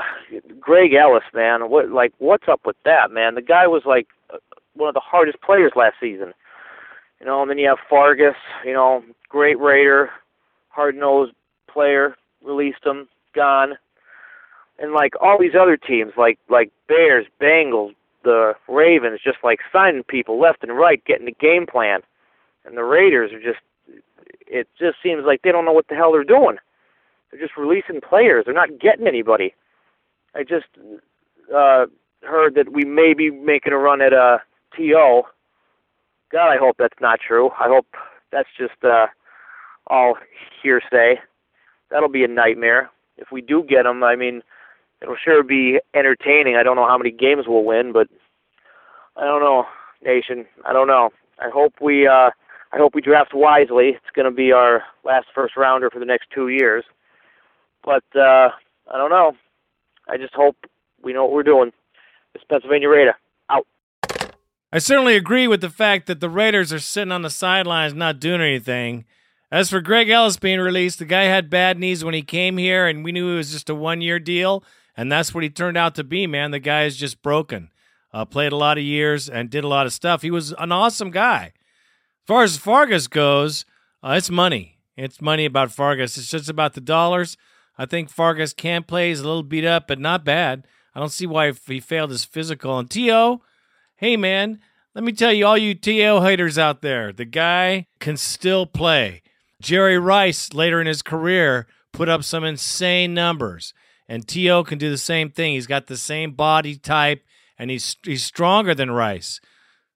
Greg 0.61 0.93
Ellis, 0.93 1.25
man, 1.33 1.71
what 1.71 1.91
like 1.91 2.13
what's 2.19 2.49
up 2.49 2.61
with 2.67 2.77
that, 2.85 3.11
man? 3.11 3.35
The 3.35 3.43
guy 3.43 3.67
was 3.67 3.83
like 3.87 4.09
uh, 4.33 4.37
one 4.75 4.89
of 4.89 4.95
the 4.95 5.01
hardest 5.01 5.41
players 5.41 5.73
last 5.75 5.95
season. 6.01 6.35
You 7.21 7.27
know, 7.27 7.41
and 7.41 7.51
then 7.51 7.59
you 7.59 7.69
have 7.69 7.79
Fargas, 7.89 8.35
you 8.65 8.75
know, 8.75 9.03
great 9.29 9.59
Raider, 9.59 10.11
hard 10.69 10.97
nosed 10.97 11.33
player, 11.73 12.17
released 12.45 12.85
him, 12.85 13.09
gone. 13.35 13.75
And 14.79 14.93
like 14.93 15.15
all 15.23 15.39
these 15.41 15.55
other 15.59 15.79
teams, 15.79 16.13
like 16.19 16.39
like 16.51 16.71
Bears, 16.89 17.27
Bengals, 17.41 17.95
the 18.25 18.55
Ravens 18.69 19.21
just 19.23 19.39
like 19.45 19.61
signing 19.73 20.03
people 20.03 20.41
left 20.41 20.63
and 20.63 20.77
right, 20.77 21.05
getting 21.05 21.27
the 21.27 21.33
game 21.33 21.67
plan, 21.67 22.01
and 22.65 22.77
the 22.77 22.85
Raiders 22.85 23.33
are 23.33 23.41
just. 23.41 23.61
It 24.47 24.69
just 24.79 24.97
seems 25.03 25.25
like 25.25 25.41
they 25.43 25.53
don't 25.53 25.65
know 25.65 25.73
what 25.73 25.89
the 25.89 25.95
hell 25.95 26.13
they're 26.13 26.23
doing. 26.23 26.57
They're 27.31 27.41
just 27.41 27.57
releasing 27.57 28.01
players. 28.01 28.45
They're 28.45 28.55
not 28.55 28.79
getting 28.79 29.07
anybody. 29.07 29.55
I 30.35 30.43
just 30.43 30.67
uh, 31.55 31.87
heard 32.23 32.55
that 32.55 32.73
we 32.73 32.85
may 32.85 33.15
be 33.15 33.31
making 33.31 33.73
a 33.73 33.79
run 33.79 34.03
at 34.03 34.13
uh, 34.13 34.39
To. 34.77 35.23
God, 36.31 36.51
I 36.51 36.57
hope 36.59 36.77
that's 36.79 37.01
not 37.01 37.21
true. 37.27 37.51
I 37.59 37.69
hope 37.69 37.87
that's 38.33 38.49
just 38.59 38.85
uh, 38.85 39.07
all 39.87 40.17
hearsay. 40.63 41.21
That'll 41.91 42.09
be 42.09 42.25
a 42.25 42.29
nightmare. 42.29 42.91
If 43.17 43.29
we 43.31 43.41
do 43.41 43.63
get 43.63 43.85
them, 43.85 44.03
I 44.03 44.17
mean, 44.17 44.43
it'll 45.05 45.17
sure 45.23 45.43
be 45.43 45.79
entertaining. 45.95 46.57
I 46.57 46.63
don't 46.63 46.77
know 46.77 46.89
how 46.89 46.99
many 46.99 47.11
games 47.11 47.45
we'll 47.47 47.65
win, 47.65 47.93
but 47.93 48.09
I 49.17 49.25
don't 49.25 49.41
know, 49.41 49.65
nation. 50.03 50.47
I 50.65 50.73
don't 50.73 50.89
know. 50.89 51.11
I 51.39 51.51
hope 51.51 51.75
we 51.81 52.07
uh 52.07 52.31
I 52.73 52.77
hope 52.77 52.95
we 52.95 53.03
draft 53.03 53.33
wisely. 53.35 53.91
It's 53.91 54.17
going 54.17 54.25
to 54.25 54.35
be 54.35 54.51
our 54.51 54.83
last 55.05 55.27
first 55.33 55.57
rounder 55.57 55.91
for 55.91 56.01
the 56.01 56.05
next 56.07 56.29
2 56.35 56.49
years. 56.49 56.85
But 57.85 58.05
uh 58.17 58.49
I 58.93 58.97
don't 58.97 59.11
know. 59.11 59.33
I 60.09 60.17
just 60.17 60.35
hope 60.35 60.57
we 61.03 61.13
know 61.13 61.25
what 61.25 61.33
we're 61.33 61.43
doing. 61.43 61.73
This 62.33 62.43
Pennsylvania 62.49 62.89
Raider 62.89 63.15
out. 63.51 63.67
I 64.73 64.79
certainly 64.79 65.17
agree 65.17 65.47
with 65.47 65.61
the 65.61 65.71
fact 65.71 66.07
that 66.07 66.21
the 66.21 66.31
Raiders 66.31 66.73
are 66.73 66.81
sitting 66.81 67.13
on 67.13 67.23
the 67.23 67.31
sidelines 67.31 67.95
not 67.95 68.21
doing 68.21 68.41
anything. 68.41 69.05
As 69.53 69.71
for 69.71 69.81
Greg 69.81 70.09
Ellis 70.09 70.37
being 70.37 70.59
released, 70.59 70.99
the 70.99 71.05
guy 71.05 71.25
had 71.25 71.49
bad 71.49 71.79
knees 71.79 72.05
when 72.05 72.15
he 72.15 72.23
came 72.23 72.57
here, 72.57 72.89
and 72.89 73.05
we 73.05 73.13
knew 73.13 73.35
it 73.35 73.37
was 73.37 73.53
just 73.53 73.71
a 73.71 73.75
one 73.75 74.01
year 74.01 74.19
deal. 74.19 74.65
And 74.97 75.11
that's 75.11 75.35
what 75.35 75.43
he 75.43 75.51
turned 75.51 75.77
out 75.77 75.95
to 75.97 76.05
be, 76.05 76.27
man. 76.27 76.51
The 76.51 76.59
guy 76.59 76.85
is 76.85 76.97
just 76.97 77.23
broken. 77.23 77.71
Uh, 78.13 78.25
played 78.25 78.53
a 78.53 78.57
lot 78.57 78.79
of 78.79 78.85
years 78.85 79.29
and 79.29 79.51
did 79.51 79.65
a 79.65 79.69
lot 79.69 79.87
of 79.87 79.93
stuff. 79.93 80.23
He 80.23 80.31
was 80.31 80.53
an 80.53 80.71
awesome 80.71 81.11
guy. 81.11 81.47
As 81.47 82.27
far 82.27 82.43
as 82.45 82.57
Fargas 82.57 83.09
goes, 83.09 83.65
uh, 84.03 84.15
it's 84.17 84.31
money. 84.31 84.79
It's 84.97 85.21
money 85.21 85.45
about 85.45 85.73
Fargas. 85.73 86.17
It's 86.17 86.31
just 86.31 86.49
about 86.49 86.75
the 86.75 86.81
dollars. 86.81 87.37
I 87.77 87.87
think 87.87 88.09
Fargas 88.09 88.53
can 88.53 88.85
play. 88.85 89.09
He's 89.09 89.21
a 89.21 89.25
little 89.25 89.43
beat 89.43 89.65
up, 89.65 89.89
but 89.89 89.99
not 89.99 90.25
bad. 90.25 90.67
I 90.95 91.01
don't 91.01 91.09
see 91.09 91.27
why 91.27 91.53
he 91.67 91.81
failed 91.81 92.11
his 92.11 92.25
physical. 92.25 92.79
And 92.79 92.89
T.O., 92.89 93.43
hey, 93.97 94.17
man, 94.17 94.61
let 94.95 95.03
me 95.03 95.11
tell 95.11 95.33
you, 95.33 95.45
all 95.45 95.59
you 95.59 95.75
T.O. 95.75 96.21
haters 96.21 96.57
out 96.57 96.83
there, 96.83 97.13
the 97.13 97.25
guy 97.25 97.89
can 97.99 98.17
still 98.17 98.65
play. 98.65 99.23
Jerry 99.61 99.99
Rice, 99.99 100.55
later 100.55 100.81
in 100.81 100.87
his 100.87 101.03
career, 101.03 101.67
put 101.93 102.09
up 102.09 102.23
some 102.23 102.45
insane 102.45 103.13
numbers. 103.13 103.75
And 104.09 104.27
T.O. 104.29 104.65
can 104.65 104.79
do 104.79 104.91
the 104.91 104.99
same 104.99 105.31
thing. 105.31 105.55
He's 105.55 105.67
got 105.67 105.87
the 105.87 105.97
same 105.97 106.33
body 106.33 106.77
type, 106.77 107.25
and 107.59 107.71
he's 107.71 107.97
he's 108.05 108.23
stronger 108.23 108.75
than 108.75 108.91
Rice. 108.91 109.41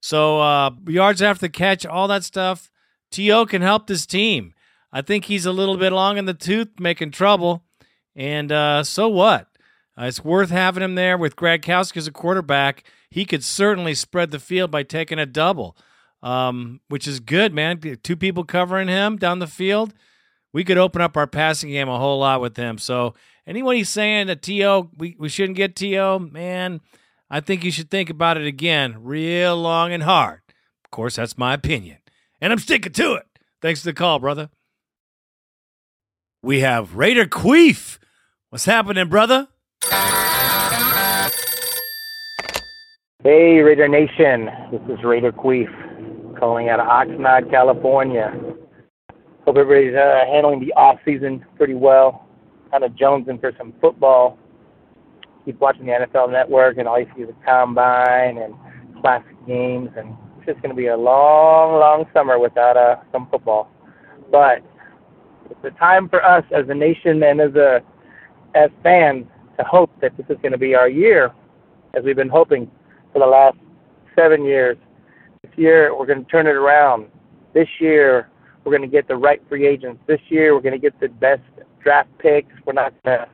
So 0.01 0.41
uh, 0.41 0.71
yards 0.87 1.21
after 1.21 1.43
the 1.43 1.49
catch, 1.51 1.85
all 1.85 2.09
that 2.09 2.25
stuff. 2.25 2.71
T.O. 3.11 3.47
can 3.47 3.63
help 3.63 3.87
this 3.87 4.07
team. 4.07 4.55
I 4.93 5.03
think 5.03 5.27
he's 5.27 5.47
a 5.47 5.53
little 5.53 5.77
bit 5.77 5.93
long 5.93 6.17
in 6.17 6.25
the 6.25 6.35
tooth, 6.35 6.69
making 6.79 7.11
trouble. 7.11 7.65
And 8.17 8.51
uh, 8.51 8.85
so 8.85 9.09
what? 9.09 9.49
Uh, 9.99 10.05
it's 10.05 10.25
worth 10.25 10.51
having 10.51 10.83
him 10.83 10.95
there 10.95 11.19
with 11.19 11.37
Greg 11.37 11.63
Gradkowski 11.63 11.99
as 11.99 12.07
a 12.07 12.13
quarterback. 12.13 12.85
He 13.11 13.25
could 13.25 13.43
certainly 13.43 13.95
spread 13.95 14.31
the 14.31 14.39
field 14.39 14.71
by 14.71 14.83
taking 14.83 15.19
a 15.19 15.27
double, 15.27 15.77
um, 16.23 16.81
which 16.89 17.09
is 17.09 17.21
good, 17.21 17.53
man. 17.53 17.81
Two 18.03 18.17
people 18.17 18.45
covering 18.45 18.89
him 18.89 19.17
down 19.17 19.39
the 19.39 19.47
field. 19.47 19.95
We 20.53 20.65
could 20.65 20.79
open 20.79 21.03
up 21.03 21.17
our 21.17 21.27
passing 21.27 21.71
game 21.71 21.89
a 21.89 21.99
whole 21.99 22.21
lot 22.21 22.41
with 22.41 22.57
him. 22.57 22.79
So 22.79 23.15
Anybody 23.49 23.83
saying 23.83 24.27
that 24.27 24.43
T.O. 24.43 24.91
we, 24.99 25.17
we 25.19 25.31
shouldn't 25.31 25.57
get 25.57 25.75
T.O., 25.75 26.19
man, 26.19 26.83
I 27.31 27.41
think 27.41 27.65
you 27.65 27.71
should 27.71 27.91
think 27.91 28.11
about 28.11 28.37
it 28.37 28.47
again, 28.47 29.03
real 29.03 29.57
long 29.57 29.91
and 29.91 30.03
hard. 30.03 30.43
Of 30.85 30.91
course, 30.91 31.17
that's 31.17 31.39
my 31.39 31.55
opinion, 31.55 31.97
and 32.43 32.53
I'm 32.53 32.59
sticking 32.59 32.93
to 32.93 33.15
it. 33.15 33.25
Thanks 33.63 33.81
for 33.81 33.87
the 33.87 33.95
call, 33.95 34.19
brother. 34.19 34.51
We 36.43 36.61
have 36.61 36.95
Raider 36.95 37.25
Queef. 37.25 37.99
What's 38.51 38.67
happening, 38.67 39.09
brother? 39.09 39.49
Hey, 43.25 43.61
Raider 43.63 43.89
Nation. 43.89 44.51
This 44.71 44.83
is 44.91 45.03
Raider 45.03 45.33
Queef 45.33 46.39
calling 46.39 46.69
out 46.69 46.81
of 46.81 46.87
Oxnard, 46.87 47.51
California. 47.51 48.31
Hope 49.47 49.57
everybody's 49.57 49.97
uh, 49.97 50.27
handling 50.31 50.61
the 50.61 50.75
off 50.75 50.99
season 51.07 51.43
pretty 51.57 51.73
well 51.73 52.28
kind 52.71 52.85
of 52.85 52.93
jonesing 52.93 53.41
for 53.41 53.53
some 53.59 53.73
football. 53.81 54.39
Keep 55.45 55.61
watching 55.61 55.87
the 55.87 55.93
NFL 55.93 56.31
Network, 56.31 56.79
and 56.79 56.87
all 56.87 56.99
you 56.99 57.07
see 57.17 57.23
is 57.23 57.29
the 57.29 57.45
combine 57.45 58.39
and 58.39 58.55
classic 59.01 59.35
games, 59.47 59.91
and 59.97 60.15
it's 60.37 60.47
just 60.47 60.61
going 60.63 60.71
to 60.71 60.77
be 60.77 60.89
a 60.89 60.97
long, 60.97 61.79
long 61.79 62.05
summer 62.13 62.39
without 62.39 62.77
uh, 62.77 62.97
some 63.13 63.29
football. 63.31 63.71
But 64.31 64.63
it's 65.51 65.65
a 65.65 65.79
time 65.79 66.09
for 66.09 66.25
us 66.25 66.45
as 66.55 66.69
a 66.69 66.75
nation 66.75 67.23
and 67.23 67.41
as 67.41 67.55
a 67.55 67.81
as 68.55 68.71
fans 68.83 69.27
to 69.59 69.65
hope 69.65 69.91
that 70.01 70.17
this 70.17 70.27
is 70.29 70.37
going 70.43 70.53
to 70.53 70.59
be 70.59 70.75
our 70.75 70.89
year, 70.89 71.33
as 71.95 72.05
we've 72.05 72.17
been 72.17 72.29
hoping 72.29 72.71
for 73.13 73.19
the 73.19 73.27
last 73.27 73.57
seven 74.17 74.45
years. 74.45 74.77
This 75.43 75.53
year, 75.57 75.97
we're 75.97 76.07
going 76.07 76.25
to 76.25 76.31
turn 76.31 76.47
it 76.47 76.57
around. 76.57 77.07
This 77.55 77.69
year, 77.81 78.29
we're 78.65 78.77
going 78.77 78.89
to 78.89 78.95
get 78.95 79.09
the 79.09 79.17
right 79.17 79.41
free 79.49 79.67
agents. 79.67 80.01
This 80.07 80.21
year, 80.29 80.55
we're 80.55 80.61
going 80.61 80.73
to 80.73 80.79
get 80.79 80.99
the 81.01 81.09
best 81.09 81.43
draft 81.83 82.11
picks. 82.19 82.53
We're 82.65 82.73
not 82.75 82.93
going 83.05 83.19
to 83.19 83.29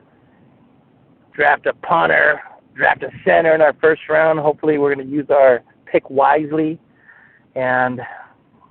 draft 1.33 1.65
a 1.65 1.73
punter, 1.73 2.41
draft 2.75 3.03
a 3.03 3.11
center 3.23 3.53
in 3.53 3.61
our 3.61 3.73
first 3.81 4.01
round. 4.09 4.39
Hopefully, 4.39 4.77
we're 4.77 4.93
going 4.93 5.07
to 5.07 5.13
use 5.13 5.27
our 5.29 5.63
pick 5.85 6.09
wisely 6.09 6.79
and 7.55 8.01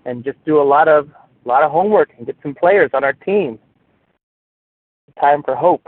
and 0.04 0.24
just 0.24 0.42
do 0.44 0.60
a 0.60 0.62
lot 0.62 0.88
of 0.88 1.08
a 1.44 1.48
lot 1.48 1.62
of 1.62 1.70
homework 1.70 2.10
and 2.16 2.26
get 2.26 2.36
some 2.42 2.54
players 2.54 2.90
on 2.94 3.04
our 3.04 3.12
team. 3.12 3.58
Time 5.20 5.42
for 5.44 5.54
hope, 5.54 5.86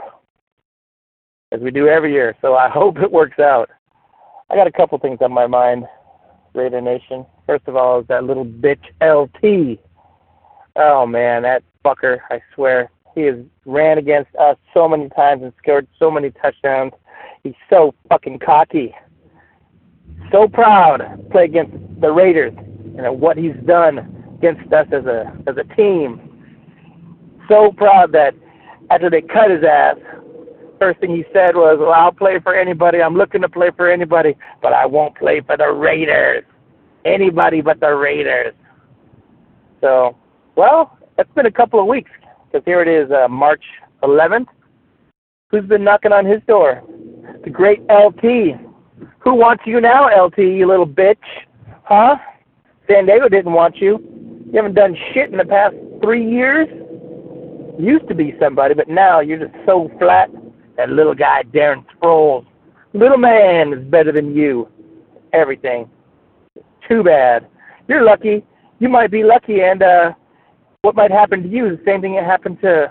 as 1.51 1.59
we 1.59 1.69
do 1.69 1.87
every 1.87 2.13
year. 2.13 2.35
So 2.41 2.55
I 2.55 2.69
hope 2.73 2.97
it 2.97 3.11
works 3.11 3.39
out. 3.39 3.69
I 4.49 4.55
got 4.55 4.67
a 4.67 4.71
couple 4.71 4.97
things 4.99 5.19
on 5.21 5.33
my 5.33 5.47
mind, 5.47 5.85
Raider 6.53 6.79
Nation. 6.79 7.25
First 7.45 7.67
of 7.67 7.75
all, 7.75 7.99
is 7.99 8.07
that 8.07 8.23
little 8.23 8.45
bitch 8.45 8.83
LT. 9.01 9.79
Oh 10.77 11.05
man, 11.05 11.41
that 11.43 11.63
fucker! 11.83 12.19
I 12.29 12.41
swear, 12.55 12.89
He 13.17 13.23
has 13.23 13.37
ran 13.65 13.97
against 13.97 14.29
us 14.35 14.57
so 14.75 14.87
many 14.87 15.09
times 15.09 15.41
and 15.41 15.51
scored 15.57 15.87
so 15.97 16.11
many 16.11 16.29
touchdowns. 16.29 16.93
He's 17.41 17.55
so 17.67 17.95
fucking 18.09 18.37
cocky. 18.37 18.93
So 20.31 20.47
proud 20.47 20.97
to 20.97 21.17
play 21.31 21.45
against 21.45 21.75
the 21.99 22.11
Raiders 22.11 22.53
and 22.55 23.19
what 23.19 23.35
he's 23.35 23.55
done 23.65 23.97
against 24.37 24.71
us 24.71 24.85
as 24.91 25.05
a 25.07 25.35
as 25.47 25.55
a 25.57 25.63
team. 25.75 26.21
So 27.49 27.71
proud 27.71 28.11
that 28.11 28.35
after 28.91 29.09
they 29.09 29.21
cut 29.23 29.49
his 29.49 29.63
ass, 29.63 29.97
first 30.79 30.99
thing 30.99 31.09
he 31.09 31.25
said 31.33 31.55
was, 31.55 31.77
"Well, 31.79 31.93
I'll 31.93 32.11
play 32.11 32.37
for 32.37 32.53
anybody. 32.53 33.01
I'm 33.01 33.15
looking 33.15 33.41
to 33.41 33.49
play 33.49 33.71
for 33.75 33.89
anybody, 33.89 34.37
but 34.61 34.73
I 34.73 34.85
won't 34.85 35.15
play 35.15 35.41
for 35.41 35.57
the 35.57 35.71
Raiders. 35.71 36.43
Anybody 37.03 37.61
but 37.61 37.79
the 37.79 37.95
Raiders." 37.95 38.53
So, 39.81 40.15
well, 40.55 40.99
it's 41.17 41.33
been 41.33 41.47
a 41.47 41.51
couple 41.51 41.79
of 41.79 41.87
weeks 41.87 42.11
because 42.51 42.65
here 42.65 42.81
it 42.81 42.87
is, 42.87 43.11
uh, 43.11 43.27
March 43.27 43.63
11th. 44.03 44.47
Who's 45.49 45.65
been 45.65 45.83
knocking 45.83 46.11
on 46.11 46.25
his 46.25 46.41
door? 46.47 46.83
The 47.43 47.49
great 47.49 47.81
LT. 47.89 48.59
Who 49.19 49.35
wants 49.35 49.63
you 49.65 49.79
now, 49.79 50.07
LT, 50.25 50.39
you 50.39 50.67
little 50.67 50.87
bitch? 50.87 51.17
Huh? 51.83 52.15
San 52.89 53.05
Diego 53.05 53.29
didn't 53.29 53.53
want 53.53 53.77
you. 53.77 53.99
You 54.47 54.53
haven't 54.55 54.75
done 54.75 54.95
shit 55.13 55.31
in 55.31 55.37
the 55.37 55.45
past 55.45 55.75
three 56.01 56.29
years. 56.29 56.67
Used 57.79 58.07
to 58.07 58.15
be 58.15 58.33
somebody, 58.39 58.73
but 58.73 58.87
now 58.87 59.19
you're 59.19 59.39
just 59.39 59.55
so 59.65 59.91
flat. 59.99 60.29
That 60.77 60.89
little 60.89 61.15
guy, 61.15 61.43
Darren 61.43 61.85
Sproles. 61.95 62.45
Little 62.93 63.17
man 63.17 63.73
is 63.73 63.83
better 63.85 64.11
than 64.11 64.35
you. 64.35 64.69
Everything. 65.33 65.89
Too 66.87 67.03
bad. 67.03 67.47
You're 67.87 68.03
lucky. 68.03 68.45
You 68.79 68.89
might 68.89 69.11
be 69.11 69.23
lucky, 69.23 69.61
and 69.61 69.83
uh, 69.83 70.13
what 70.87 70.95
might 70.95 71.11
happen 71.11 71.43
to 71.43 71.49
you 71.49 71.65
is 71.65 71.77
the 71.79 71.83
same 71.85 71.99
thing 71.99 72.15
that 72.15 72.23
happened 72.23 72.57
to 72.61 72.89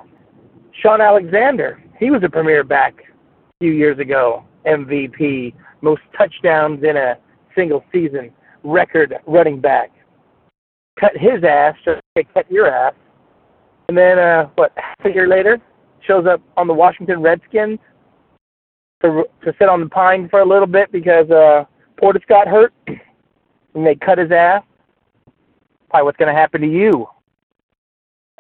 Shaun 0.83 1.01
Alexander. 1.01 1.83
He 1.99 2.11
was 2.11 2.23
a 2.23 2.29
premier 2.29 2.63
back 2.63 2.93
a 2.99 3.53
few 3.59 3.73
years 3.73 3.99
ago, 3.99 4.45
MVP, 4.67 5.55
most 5.81 6.03
touchdowns 6.15 6.85
in 6.85 6.99
a 6.99 7.17
single 7.57 7.83
season, 7.91 8.31
record 8.63 9.15
running 9.27 9.63
back. 9.63 9.93
Cut 11.01 11.13
his 11.17 11.43
ass 11.43 11.75
just 11.87 12.03
like 12.17 12.33
cut 12.35 12.45
your 12.51 12.67
ass. 12.71 12.93
And 13.89 13.97
then, 13.97 14.19
uh, 14.19 14.51
what, 14.57 14.73
half 14.77 15.07
a 15.07 15.15
year 15.15 15.27
later, 15.27 15.59
shows 16.07 16.27
up 16.27 16.43
on 16.59 16.67
the 16.67 16.75
Washington 16.75 17.23
Redskins 17.23 17.79
to 19.03 19.25
to 19.43 19.55
sit 19.59 19.71
on 19.71 19.81
the 19.81 19.89
pine 19.89 20.29
for 20.29 20.41
a 20.41 20.47
little 20.47 20.67
bit 20.67 20.93
because 20.93 21.31
uh, 21.31 21.65
Portis 21.99 22.27
got 22.29 22.47
hurt, 22.47 22.75
and 22.89 23.87
they 23.87 23.95
cut 23.95 24.19
his 24.19 24.31
ass. 24.33 24.63
Probably 25.89 26.05
what's 26.05 26.19
going 26.19 26.35
to 26.35 26.39
happen 26.39 26.61
to 26.61 26.69
you, 26.69 27.09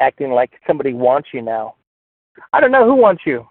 acting 0.00 0.30
like 0.30 0.50
somebody 0.66 0.92
wants 0.92 1.28
you 1.32 1.42
now. 1.42 1.74
I 2.52 2.60
don't 2.60 2.72
know 2.72 2.84
who 2.84 2.94
wants 2.94 3.22
you. 3.26 3.46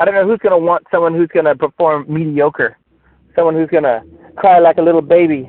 I 0.00 0.04
don't 0.04 0.14
know 0.14 0.26
who's 0.26 0.38
going 0.38 0.52
to 0.52 0.64
want 0.64 0.84
someone 0.90 1.14
who's 1.14 1.28
going 1.28 1.46
to 1.46 1.56
perform 1.56 2.06
mediocre, 2.08 2.78
someone 3.34 3.54
who's 3.54 3.68
going 3.68 3.82
to 3.82 4.02
cry 4.36 4.60
like 4.60 4.78
a 4.78 4.82
little 4.82 5.02
baby 5.02 5.42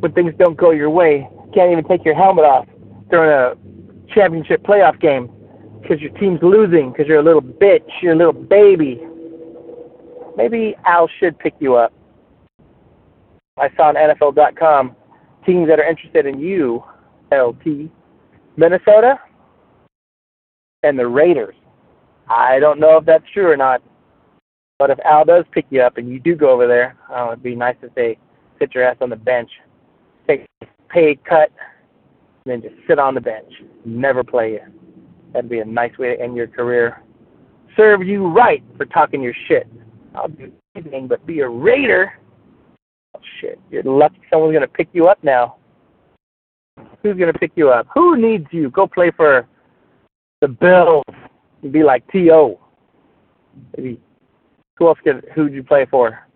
when 0.00 0.12
things 0.12 0.32
don't 0.38 0.56
go 0.56 0.70
your 0.70 0.90
way. 0.90 1.28
Can't 1.54 1.70
even 1.70 1.84
take 1.84 2.04
your 2.04 2.14
helmet 2.14 2.44
off 2.44 2.66
during 3.10 3.30
a 3.30 3.54
championship 4.14 4.62
playoff 4.62 4.98
game 5.00 5.30
because 5.82 6.00
your 6.00 6.12
team's 6.12 6.40
losing 6.42 6.92
because 6.92 7.06
you're 7.06 7.20
a 7.20 7.22
little 7.22 7.42
bitch, 7.42 7.88
you're 8.02 8.14
a 8.14 8.16
little 8.16 8.32
baby. 8.32 9.00
Maybe 10.36 10.74
Al 10.86 11.08
should 11.18 11.38
pick 11.38 11.54
you 11.58 11.74
up. 11.74 11.92
I 13.58 13.68
saw 13.76 13.88
on 13.88 13.96
NFL.com 13.96 14.96
teams 15.44 15.68
that 15.68 15.78
are 15.78 15.84
interested 15.84 16.26
in 16.26 16.38
you, 16.38 16.82
LT, 17.32 17.90
Minnesota, 18.56 19.18
and 20.82 20.98
the 20.98 21.06
Raiders. 21.06 21.54
I 22.28 22.58
don't 22.58 22.80
know 22.80 22.96
if 22.96 23.04
that's 23.04 23.24
true 23.32 23.50
or 23.50 23.56
not, 23.56 23.82
but 24.78 24.90
if 24.90 24.98
Al 25.04 25.24
does 25.24 25.44
pick 25.52 25.66
you 25.70 25.82
up 25.82 25.96
and 25.98 26.08
you 26.08 26.20
do 26.20 26.34
go 26.34 26.50
over 26.50 26.66
there, 26.66 26.96
oh, 27.10 27.32
it'd 27.32 27.42
be 27.42 27.54
nice 27.54 27.76
to 27.82 27.90
say, 27.94 28.18
sit 28.58 28.74
your 28.74 28.84
ass 28.84 28.96
on 29.00 29.10
the 29.10 29.16
bench, 29.16 29.50
take 30.26 30.46
a 30.62 30.66
pay 30.88 31.16
cut, 31.28 31.50
and 32.44 32.62
then 32.62 32.62
just 32.62 32.74
sit 32.86 32.98
on 32.98 33.14
the 33.14 33.20
bench, 33.20 33.52
never 33.84 34.24
play 34.24 34.52
you. 34.52 34.60
That'd 35.32 35.50
be 35.50 35.58
a 35.58 35.64
nice 35.64 35.96
way 35.98 36.16
to 36.16 36.22
end 36.22 36.36
your 36.36 36.46
career. 36.46 37.02
Serve 37.76 38.02
you 38.06 38.28
right 38.28 38.62
for 38.76 38.86
talking 38.86 39.22
your 39.22 39.34
shit. 39.48 39.66
I'll 40.14 40.28
do 40.28 40.52
anything 40.74 41.06
but 41.06 41.24
be 41.26 41.40
a 41.40 41.48
Raider. 41.48 42.12
Oh, 43.16 43.20
shit. 43.40 43.60
You're 43.70 43.82
lucky 43.82 44.20
someone's 44.30 44.58
to 44.58 44.66
pick 44.66 44.88
you 44.92 45.06
up 45.08 45.22
now. 45.22 45.56
Who's 47.02 47.16
to 47.18 47.32
pick 47.32 47.52
you 47.54 47.70
up? 47.70 47.86
Who 47.94 48.16
needs 48.16 48.46
you? 48.50 48.70
Go 48.70 48.86
play 48.86 49.10
for 49.16 49.46
the 50.40 50.48
Bills. 50.48 51.04
You'd 51.62 51.72
be 51.72 51.82
like 51.82 52.06
T.O. 52.10 52.58
Maybe. 53.76 54.00
Who 54.76 54.88
else 54.88 54.98
could, 55.04 55.26
who'd 55.34 55.52
you 55.52 55.62
play 55.62 55.86
for? 55.90 56.26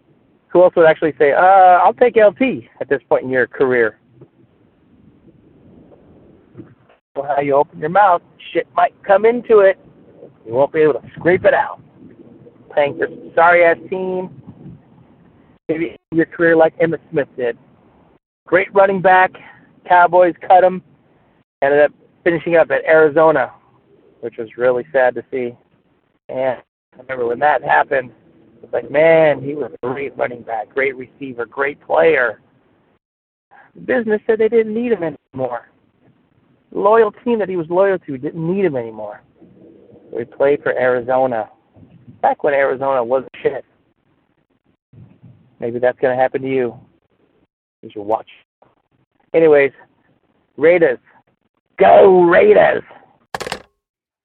Who 0.48 0.62
else 0.62 0.74
would 0.76 0.86
actually 0.86 1.14
say, 1.18 1.32
uh, 1.32 1.40
I'll 1.40 1.94
take 1.94 2.16
LT 2.16 2.64
at 2.80 2.88
this 2.88 3.00
point 3.08 3.24
in 3.24 3.30
your 3.30 3.46
career? 3.46 3.98
Well, 7.16 7.26
how 7.26 7.40
you 7.40 7.54
open 7.54 7.78
your 7.78 7.88
mouth, 7.88 8.22
shit 8.52 8.66
might 8.74 8.94
come 9.02 9.24
into 9.24 9.60
it. 9.60 9.78
You 10.46 10.52
won't 10.52 10.72
be 10.72 10.80
able 10.80 10.94
to 10.94 11.02
scrape 11.16 11.44
it 11.44 11.54
out. 11.54 11.80
Playing 12.72 12.98
some 13.00 13.32
sorry 13.34 13.64
ass 13.64 13.78
team. 13.88 14.42
Maybe 15.68 15.96
your 16.12 16.26
career 16.26 16.56
like 16.56 16.76
Emmitt 16.78 17.00
Smith 17.10 17.28
did. 17.36 17.56
Great 18.46 18.72
running 18.74 19.00
back. 19.00 19.32
Cowboys 19.88 20.34
cut 20.46 20.62
him. 20.62 20.82
Ended 21.62 21.80
up 21.80 21.92
finishing 22.24 22.56
up 22.56 22.70
at 22.70 22.84
Arizona, 22.84 23.52
which 24.24 24.38
was 24.38 24.48
really 24.56 24.86
sad 24.90 25.14
to 25.14 25.22
see. 25.30 25.54
And 26.30 26.58
I 26.94 26.98
remember 26.98 27.26
when 27.26 27.38
that 27.40 27.62
happened, 27.62 28.10
it's 28.62 28.72
like, 28.72 28.90
man, 28.90 29.42
he 29.42 29.54
was 29.54 29.70
a 29.70 29.86
great 29.86 30.16
running 30.16 30.40
back, 30.40 30.72
great 30.72 30.96
receiver, 30.96 31.44
great 31.44 31.78
player. 31.82 32.40
The 33.74 33.82
business 33.82 34.22
said 34.26 34.38
they 34.38 34.48
didn't 34.48 34.72
need 34.72 34.92
him 34.92 35.02
anymore. 35.02 35.68
The 36.72 36.78
loyal 36.78 37.12
team 37.22 37.38
that 37.38 37.50
he 37.50 37.56
was 37.56 37.66
loyal 37.68 37.98
to 37.98 38.16
didn't 38.16 38.54
need 38.54 38.64
him 38.64 38.76
anymore. 38.76 39.20
So 40.10 40.20
he 40.20 40.24
played 40.24 40.62
for 40.62 40.72
Arizona. 40.72 41.50
Back 42.22 42.42
when 42.42 42.54
Arizona 42.54 43.04
was 43.04 43.24
shit. 43.42 43.62
Maybe 45.60 45.78
that's 45.78 45.98
going 45.98 46.16
to 46.16 46.22
happen 46.22 46.40
to 46.40 46.48
you. 46.48 46.74
You 47.82 47.90
should 47.92 48.02
watch. 48.02 48.30
Anyways, 49.34 49.72
Raiders. 50.56 50.98
Go 51.78 52.22
Raiders! 52.22 52.84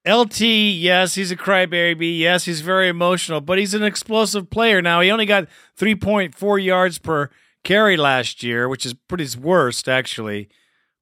LT, 0.06 0.40
yes, 0.40 1.14
he's 1.14 1.30
a 1.30 1.36
crybaby. 1.36 2.18
Yes, 2.18 2.46
he's 2.46 2.62
very 2.62 2.88
emotional, 2.88 3.40
but 3.40 3.58
he's 3.58 3.74
an 3.74 3.82
explosive 3.82 4.48
player. 4.48 4.80
Now, 4.80 5.00
he 5.00 5.10
only 5.10 5.26
got 5.26 5.48
3.4 5.78 6.64
yards 6.64 6.98
per 6.98 7.28
carry 7.64 7.96
last 7.96 8.42
year, 8.42 8.68
which 8.68 8.86
is 8.86 8.94
pretty 8.94 9.26
worst, 9.38 9.88
actually. 9.88 10.48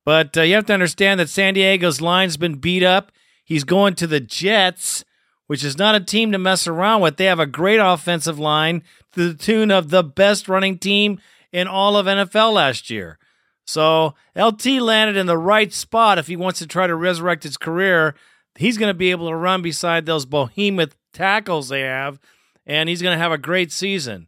But 0.04 0.36
uh, 0.36 0.42
you 0.42 0.54
have 0.54 0.66
to 0.66 0.74
understand 0.74 1.20
that 1.20 1.28
San 1.28 1.54
Diego's 1.54 2.00
line's 2.00 2.36
been 2.36 2.56
beat 2.56 2.82
up. 2.82 3.12
He's 3.44 3.64
going 3.64 3.94
to 3.96 4.06
the 4.06 4.20
Jets, 4.20 5.04
which 5.46 5.62
is 5.62 5.78
not 5.78 5.94
a 5.94 6.00
team 6.00 6.32
to 6.32 6.38
mess 6.38 6.66
around 6.66 7.00
with. 7.00 7.16
They 7.16 7.26
have 7.26 7.40
a 7.40 7.46
great 7.46 7.78
offensive 7.78 8.38
line 8.38 8.82
to 9.12 9.32
the 9.32 9.38
tune 9.38 9.70
of 9.70 9.90
the 9.90 10.02
best 10.02 10.48
running 10.48 10.76
team 10.78 11.20
in 11.52 11.68
all 11.68 11.96
of 11.96 12.06
NFL 12.06 12.54
last 12.54 12.90
year. 12.90 13.18
So 13.64 14.14
LT 14.34 14.66
landed 14.80 15.16
in 15.16 15.26
the 15.26 15.38
right 15.38 15.72
spot 15.72 16.18
if 16.18 16.26
he 16.26 16.36
wants 16.36 16.58
to 16.58 16.66
try 16.66 16.86
to 16.86 16.96
resurrect 16.96 17.44
his 17.44 17.56
career 17.56 18.14
he's 18.58 18.76
going 18.76 18.90
to 18.90 18.94
be 18.94 19.10
able 19.10 19.28
to 19.28 19.36
run 19.36 19.62
beside 19.62 20.04
those 20.04 20.26
behemoth 20.26 20.96
tackles 21.12 21.68
they 21.68 21.82
have, 21.82 22.18
and 22.66 22.88
he's 22.88 23.02
going 23.02 23.16
to 23.16 23.22
have 23.22 23.32
a 23.32 23.38
great 23.38 23.72
season. 23.72 24.26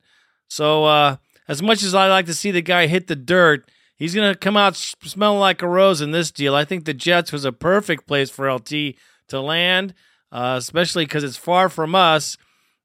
So, 0.49 0.85
uh, 0.85 1.16
as 1.49 1.62
much 1.62 1.83
as 1.83 1.95
I 1.95 2.09
like 2.09 2.26
to 2.26 2.35
see 2.35 2.51
the 2.51 2.62
guy 2.62 2.87
hit 2.87 3.09
the 3.09 3.16
dirt, 3.16 3.68
he's 3.97 4.14
going 4.14 4.33
to 4.33 4.39
come 4.39 4.57
out 4.57 4.76
smelling 4.76 5.41
like 5.41 5.62
a 5.62 5.68
rose 5.68 6.01
in 6.01 6.12
this 6.12 6.31
deal. 6.31 6.55
I 6.55 6.64
think 6.64 6.85
the 6.85 6.95
Jets 6.95 7.33
was 7.33 7.45
a 7.45 7.53
perfect 7.53 8.07
place 8.07 8.31
for 8.31 8.51
LT 8.51 8.95
to 9.28 9.41
land, 9.41 9.95
uh, 10.31 10.55
especially 10.59 11.07
because 11.07 11.24
it's 11.24 11.37
far 11.37 11.68
from 11.68 11.95
us. 11.95 12.37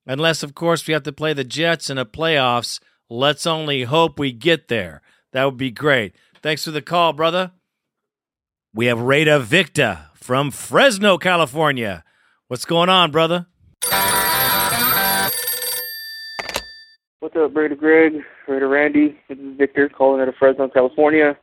Unless, 0.07 0.43
of 0.43 0.55
course, 0.55 0.85
we 0.87 0.93
have 0.93 1.03
to 1.03 1.11
play 1.11 1.33
the 1.33 1.43
Jets 1.43 1.89
in 1.89 1.97
the 1.97 2.05
playoffs. 2.05 2.79
Let's 3.09 3.45
only 3.45 3.83
hope 3.83 4.19
we 4.19 4.31
get 4.31 4.67
there. 4.67 5.01
That 5.31 5.45
would 5.45 5.57
be 5.57 5.71
great. 5.71 6.15
Thanks 6.41 6.63
for 6.63 6.71
the 6.71 6.81
call, 6.81 7.13
brother. 7.13 7.51
We 8.73 8.87
have 8.87 8.99
Raider 8.99 9.39
Victor 9.39 10.07
from 10.25 10.49
Fresno, 10.49 11.19
California. 11.19 12.03
What's 12.47 12.65
going 12.65 12.89
on, 12.89 13.11
brother? 13.11 13.45
What's 17.19 17.35
up, 17.35 17.55
Raider 17.55 17.75
Greg, 17.75 18.13
Raider 18.47 18.67
Randy? 18.67 19.19
This 19.29 19.37
is 19.37 19.55
Victor 19.55 19.87
calling 19.87 20.19
out 20.21 20.27
of 20.27 20.33
Fresno, 20.39 20.67
California. 20.67 21.37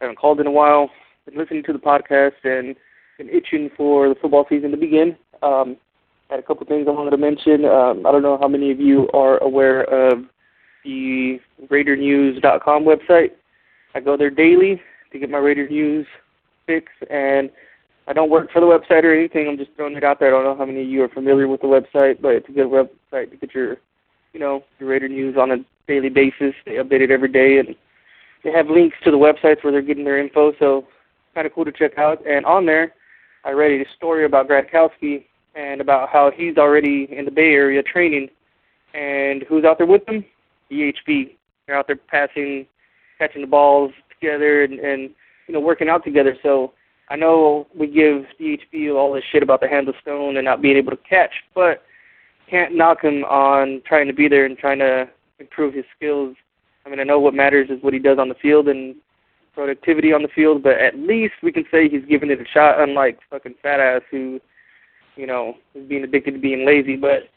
I 0.00 0.04
haven't 0.04 0.16
called 0.16 0.38
in 0.38 0.46
a 0.46 0.50
while. 0.52 0.90
Been 1.26 1.36
listening 1.36 1.64
to 1.64 1.72
the 1.72 1.80
podcast 1.80 2.34
and 2.44 2.76
been 3.18 3.28
itching 3.30 3.68
for 3.76 4.08
the 4.08 4.14
football 4.14 4.46
season 4.48 4.70
to 4.70 4.76
begin. 4.76 5.16
Um, 5.42 5.76
had 6.28 6.38
a 6.38 6.42
couple 6.42 6.64
things 6.66 6.86
I 6.86 6.92
wanted 6.92 7.10
to 7.10 7.16
mention. 7.16 7.64
Um, 7.64 8.06
I 8.06 8.12
don't 8.12 8.22
know 8.22 8.38
how 8.40 8.46
many 8.46 8.70
of 8.70 8.78
you 8.78 9.08
are 9.12 9.38
aware 9.38 9.82
of 9.82 10.22
the 10.84 11.40
RaiderNews.com 11.66 12.84
website. 12.84 13.30
I 13.96 13.98
go 13.98 14.16
there 14.16 14.30
daily 14.30 14.80
to 15.10 15.18
get 15.18 15.30
my 15.30 15.38
Raider 15.38 15.68
news 15.68 16.06
fix, 16.64 16.92
and 17.10 17.50
I 18.10 18.12
don't 18.12 18.28
work 18.28 18.50
for 18.50 18.58
the 18.58 18.66
website 18.66 19.04
or 19.04 19.14
anything. 19.14 19.46
I'm 19.46 19.56
just 19.56 19.70
throwing 19.76 19.94
it 19.94 20.02
out 20.02 20.18
there. 20.18 20.34
I 20.34 20.42
don't 20.42 20.42
know 20.42 20.56
how 20.56 20.66
many 20.66 20.82
of 20.82 20.88
you 20.88 21.04
are 21.04 21.08
familiar 21.08 21.46
with 21.46 21.60
the 21.60 21.68
website, 21.68 22.20
but 22.20 22.30
it's 22.30 22.48
a 22.48 22.52
good 22.52 22.66
website 22.66 23.30
to 23.30 23.36
get 23.36 23.54
your, 23.54 23.76
you 24.32 24.40
know, 24.40 24.64
your 24.80 24.88
Raider 24.88 25.06
news 25.06 25.36
on 25.36 25.52
a 25.52 25.58
daily 25.86 26.08
basis. 26.08 26.52
They 26.66 26.72
update 26.72 27.02
it 27.02 27.12
every 27.12 27.28
day, 27.28 27.58
and 27.58 27.76
they 28.42 28.50
have 28.50 28.66
links 28.66 28.96
to 29.04 29.12
the 29.12 29.16
websites 29.16 29.62
where 29.62 29.72
they're 29.72 29.80
getting 29.80 30.02
their 30.02 30.18
info. 30.18 30.52
So 30.58 30.88
kind 31.36 31.46
of 31.46 31.54
cool 31.54 31.64
to 31.64 31.70
check 31.70 31.98
out. 31.98 32.26
And 32.26 32.44
on 32.46 32.66
there, 32.66 32.94
I 33.44 33.50
read 33.50 33.80
a 33.80 33.88
story 33.96 34.24
about 34.24 34.48
Gradkowski 34.48 35.26
and 35.54 35.80
about 35.80 36.08
how 36.08 36.32
he's 36.34 36.56
already 36.56 37.06
in 37.16 37.26
the 37.26 37.30
Bay 37.30 37.52
Area 37.52 37.80
training. 37.80 38.28
And 38.92 39.44
who's 39.44 39.64
out 39.64 39.78
there 39.78 39.86
with 39.86 40.02
him? 40.08 40.24
DHB. 40.68 41.36
They're 41.68 41.76
out 41.76 41.86
there 41.86 41.94
passing, 41.94 42.66
catching 43.18 43.42
the 43.42 43.46
balls 43.46 43.92
together, 44.10 44.64
and, 44.64 44.80
and 44.80 45.10
you 45.46 45.54
know 45.54 45.60
working 45.60 45.88
out 45.88 46.02
together. 46.02 46.36
So 46.42 46.72
I 47.10 47.16
know 47.16 47.66
we 47.76 47.88
give 47.88 48.24
DHB 48.40 48.94
all 48.94 49.12
this 49.12 49.24
shit 49.32 49.42
about 49.42 49.60
the 49.60 49.68
hands 49.68 49.88
of 49.88 49.96
stone 50.00 50.36
and 50.36 50.44
not 50.44 50.62
being 50.62 50.76
able 50.76 50.92
to 50.92 50.98
catch, 51.08 51.32
but 51.54 51.82
can't 52.48 52.74
knock 52.74 53.02
him 53.02 53.24
on 53.24 53.82
trying 53.84 54.06
to 54.06 54.12
be 54.12 54.28
there 54.28 54.46
and 54.46 54.56
trying 54.56 54.78
to 54.78 55.08
improve 55.40 55.74
his 55.74 55.84
skills. 55.96 56.36
I 56.86 56.88
mean, 56.88 57.00
I 57.00 57.04
know 57.04 57.18
what 57.18 57.34
matters 57.34 57.68
is 57.68 57.82
what 57.82 57.92
he 57.92 57.98
does 57.98 58.18
on 58.18 58.28
the 58.28 58.34
field 58.36 58.68
and 58.68 58.94
productivity 59.54 60.12
on 60.12 60.22
the 60.22 60.28
field, 60.28 60.62
but 60.62 60.78
at 60.78 60.96
least 60.96 61.34
we 61.42 61.50
can 61.52 61.64
say 61.70 61.88
he's 61.88 62.04
giving 62.08 62.30
it 62.30 62.40
a 62.40 62.44
shot, 62.46 62.80
unlike 62.80 63.18
fucking 63.28 63.56
fat 63.60 63.80
ass 63.80 64.02
who, 64.10 64.40
you 65.16 65.26
know, 65.26 65.54
is 65.74 65.86
being 65.88 66.04
addicted 66.04 66.32
to 66.32 66.38
being 66.38 66.64
lazy. 66.64 66.96
But 66.96 67.28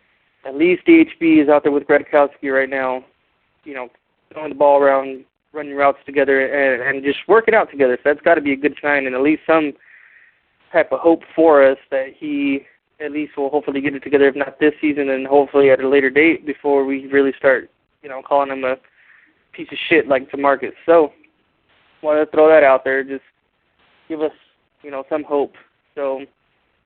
at 0.46 0.56
least 0.56 0.86
DHB 0.86 1.42
is 1.42 1.50
out 1.50 1.64
there 1.64 1.72
with 1.72 1.88
Gradkowski 1.88 2.54
right 2.54 2.70
now, 2.70 3.04
you 3.64 3.74
know, 3.74 3.90
throwing 4.32 4.50
the 4.50 4.56
ball 4.56 4.80
around, 4.80 5.26
running 5.54 5.76
routes 5.76 6.00
together, 6.06 6.46
and, 6.46 6.82
and 6.82 7.04
just 7.04 7.20
working 7.28 7.54
out 7.54 7.70
together. 7.70 7.98
So 7.98 8.10
that's 8.10 8.22
got 8.22 8.36
to 8.36 8.42
be 8.42 8.54
a 8.54 8.58
good 8.58 8.76
sign, 8.82 9.06
and 9.06 9.16
at 9.16 9.22
least 9.22 9.44
some 9.48 9.74
type 10.72 10.92
of 10.92 11.00
hope 11.00 11.22
for 11.36 11.64
us 11.66 11.78
that 11.92 12.08
he 12.18 12.66
at 13.00 13.12
least 13.12 13.38
will 13.38 13.50
hopefully 13.50 13.82
get 13.82 13.96
it 13.96 14.04
together, 14.04 14.28
if 14.28 14.36
not 14.36 14.60
this 14.60 14.74
season, 14.82 15.10
and 15.10 15.28
hopefully 15.28 15.70
at 15.70 15.82
a 15.82 15.88
later 15.88 16.10
date 16.10 16.46
before 16.46 16.86
we 16.86 17.08
really 17.08 17.34
start, 17.38 17.70
you 18.02 18.10
know, 18.10 18.22
calling 18.26 18.50
him 18.50 18.64
a 18.64 18.76
piece 19.54 19.68
of 19.72 19.78
shit 19.90 20.08
like 20.08 20.30
Demarcus. 20.32 20.74
So 20.86 21.12
wanted 22.02 22.26
to 22.26 22.32
throw 22.32 22.50
that 22.50 22.64
out 22.64 22.84
there. 22.84 23.04
Just 23.04 23.24
give 24.08 24.22
us, 24.22 24.32
you 24.82 24.92
know, 24.92 25.04
some 25.10 25.24
hope. 25.24 25.54
So 25.96 26.22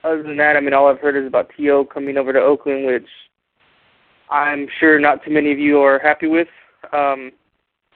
other 0.03 0.23
than 0.23 0.37
that, 0.37 0.55
I 0.55 0.59
mean, 0.59 0.73
all 0.73 0.87
I've 0.87 0.99
heard 0.99 1.15
is 1.15 1.27
about 1.27 1.51
T.O. 1.57 1.85
coming 1.85 2.17
over 2.17 2.33
to 2.33 2.39
Oakland, 2.39 2.85
which 2.85 3.07
I'm 4.29 4.67
sure 4.79 4.99
not 4.99 5.23
too 5.23 5.31
many 5.31 5.51
of 5.51 5.59
you 5.59 5.79
are 5.79 5.99
happy 5.99 6.27
with. 6.27 6.47
Um, 6.93 7.31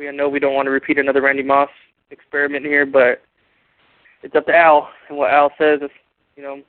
we 0.01 0.11
know 0.11 0.27
we 0.27 0.39
don't 0.39 0.55
want 0.55 0.65
to 0.65 0.71
repeat 0.71 0.97
another 0.97 1.21
Randy 1.21 1.43
Moss 1.43 1.69
experiment 2.09 2.65
here, 2.65 2.85
but 2.85 3.21
it's 4.23 4.35
up 4.35 4.47
to 4.47 4.55
Al 4.55 4.89
and 5.09 5.17
what 5.17 5.31
Al 5.31 5.51
says. 5.59 5.81
Is, 5.81 5.91
you 6.35 6.41
know, 6.41 6.61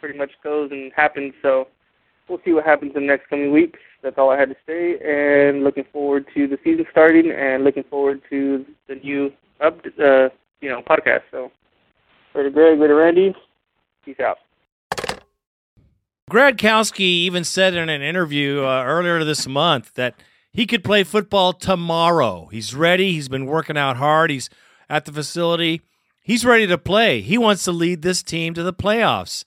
pretty 0.00 0.18
much 0.18 0.32
goes 0.42 0.70
and 0.72 0.90
happens. 0.96 1.32
So 1.42 1.68
we'll 2.28 2.40
see 2.44 2.52
what 2.52 2.64
happens 2.64 2.92
in 2.96 3.02
the 3.02 3.06
next 3.06 3.28
coming 3.28 3.52
weeks. 3.52 3.78
That's 4.02 4.18
all 4.18 4.30
I 4.30 4.38
had 4.38 4.48
to 4.48 4.56
say, 4.66 4.98
and 4.98 5.62
looking 5.62 5.84
forward 5.92 6.26
to 6.34 6.46
the 6.48 6.58
season 6.64 6.86
starting, 6.90 7.30
and 7.30 7.64
looking 7.64 7.84
forward 7.84 8.20
to 8.30 8.66
the 8.88 8.96
new 8.96 9.32
up, 9.60 9.78
uh, 10.00 10.28
you 10.60 10.68
know, 10.68 10.82
podcast. 10.82 11.22
So, 11.30 11.50
later, 12.34 12.50
Greg, 12.50 12.78
later, 12.78 12.96
Randy. 12.96 13.34
Peace 14.04 14.20
out. 14.20 14.38
Gradkowski 16.30 17.00
even 17.00 17.42
said 17.42 17.74
in 17.74 17.88
an 17.88 18.02
interview 18.02 18.62
uh, 18.62 18.82
earlier 18.84 19.24
this 19.24 19.46
month 19.46 19.94
that 19.94 20.14
he 20.52 20.66
could 20.66 20.84
play 20.84 21.04
football 21.04 21.52
tomorrow. 21.52 22.48
He's 22.50 22.74
ready. 22.74 23.12
He's 23.12 23.28
been 23.28 23.46
working 23.46 23.76
out 23.76 23.96
hard. 23.96 24.30
He's 24.30 24.50
at 24.88 25.04
the 25.04 25.12
facility. 25.12 25.82
He's 26.22 26.44
ready 26.44 26.66
to 26.66 26.78
play. 26.78 27.20
He 27.20 27.38
wants 27.38 27.64
to 27.64 27.72
lead 27.72 28.02
this 28.02 28.22
team 28.22 28.54
to 28.54 28.62
the 28.62 28.72
playoffs. 28.72 29.44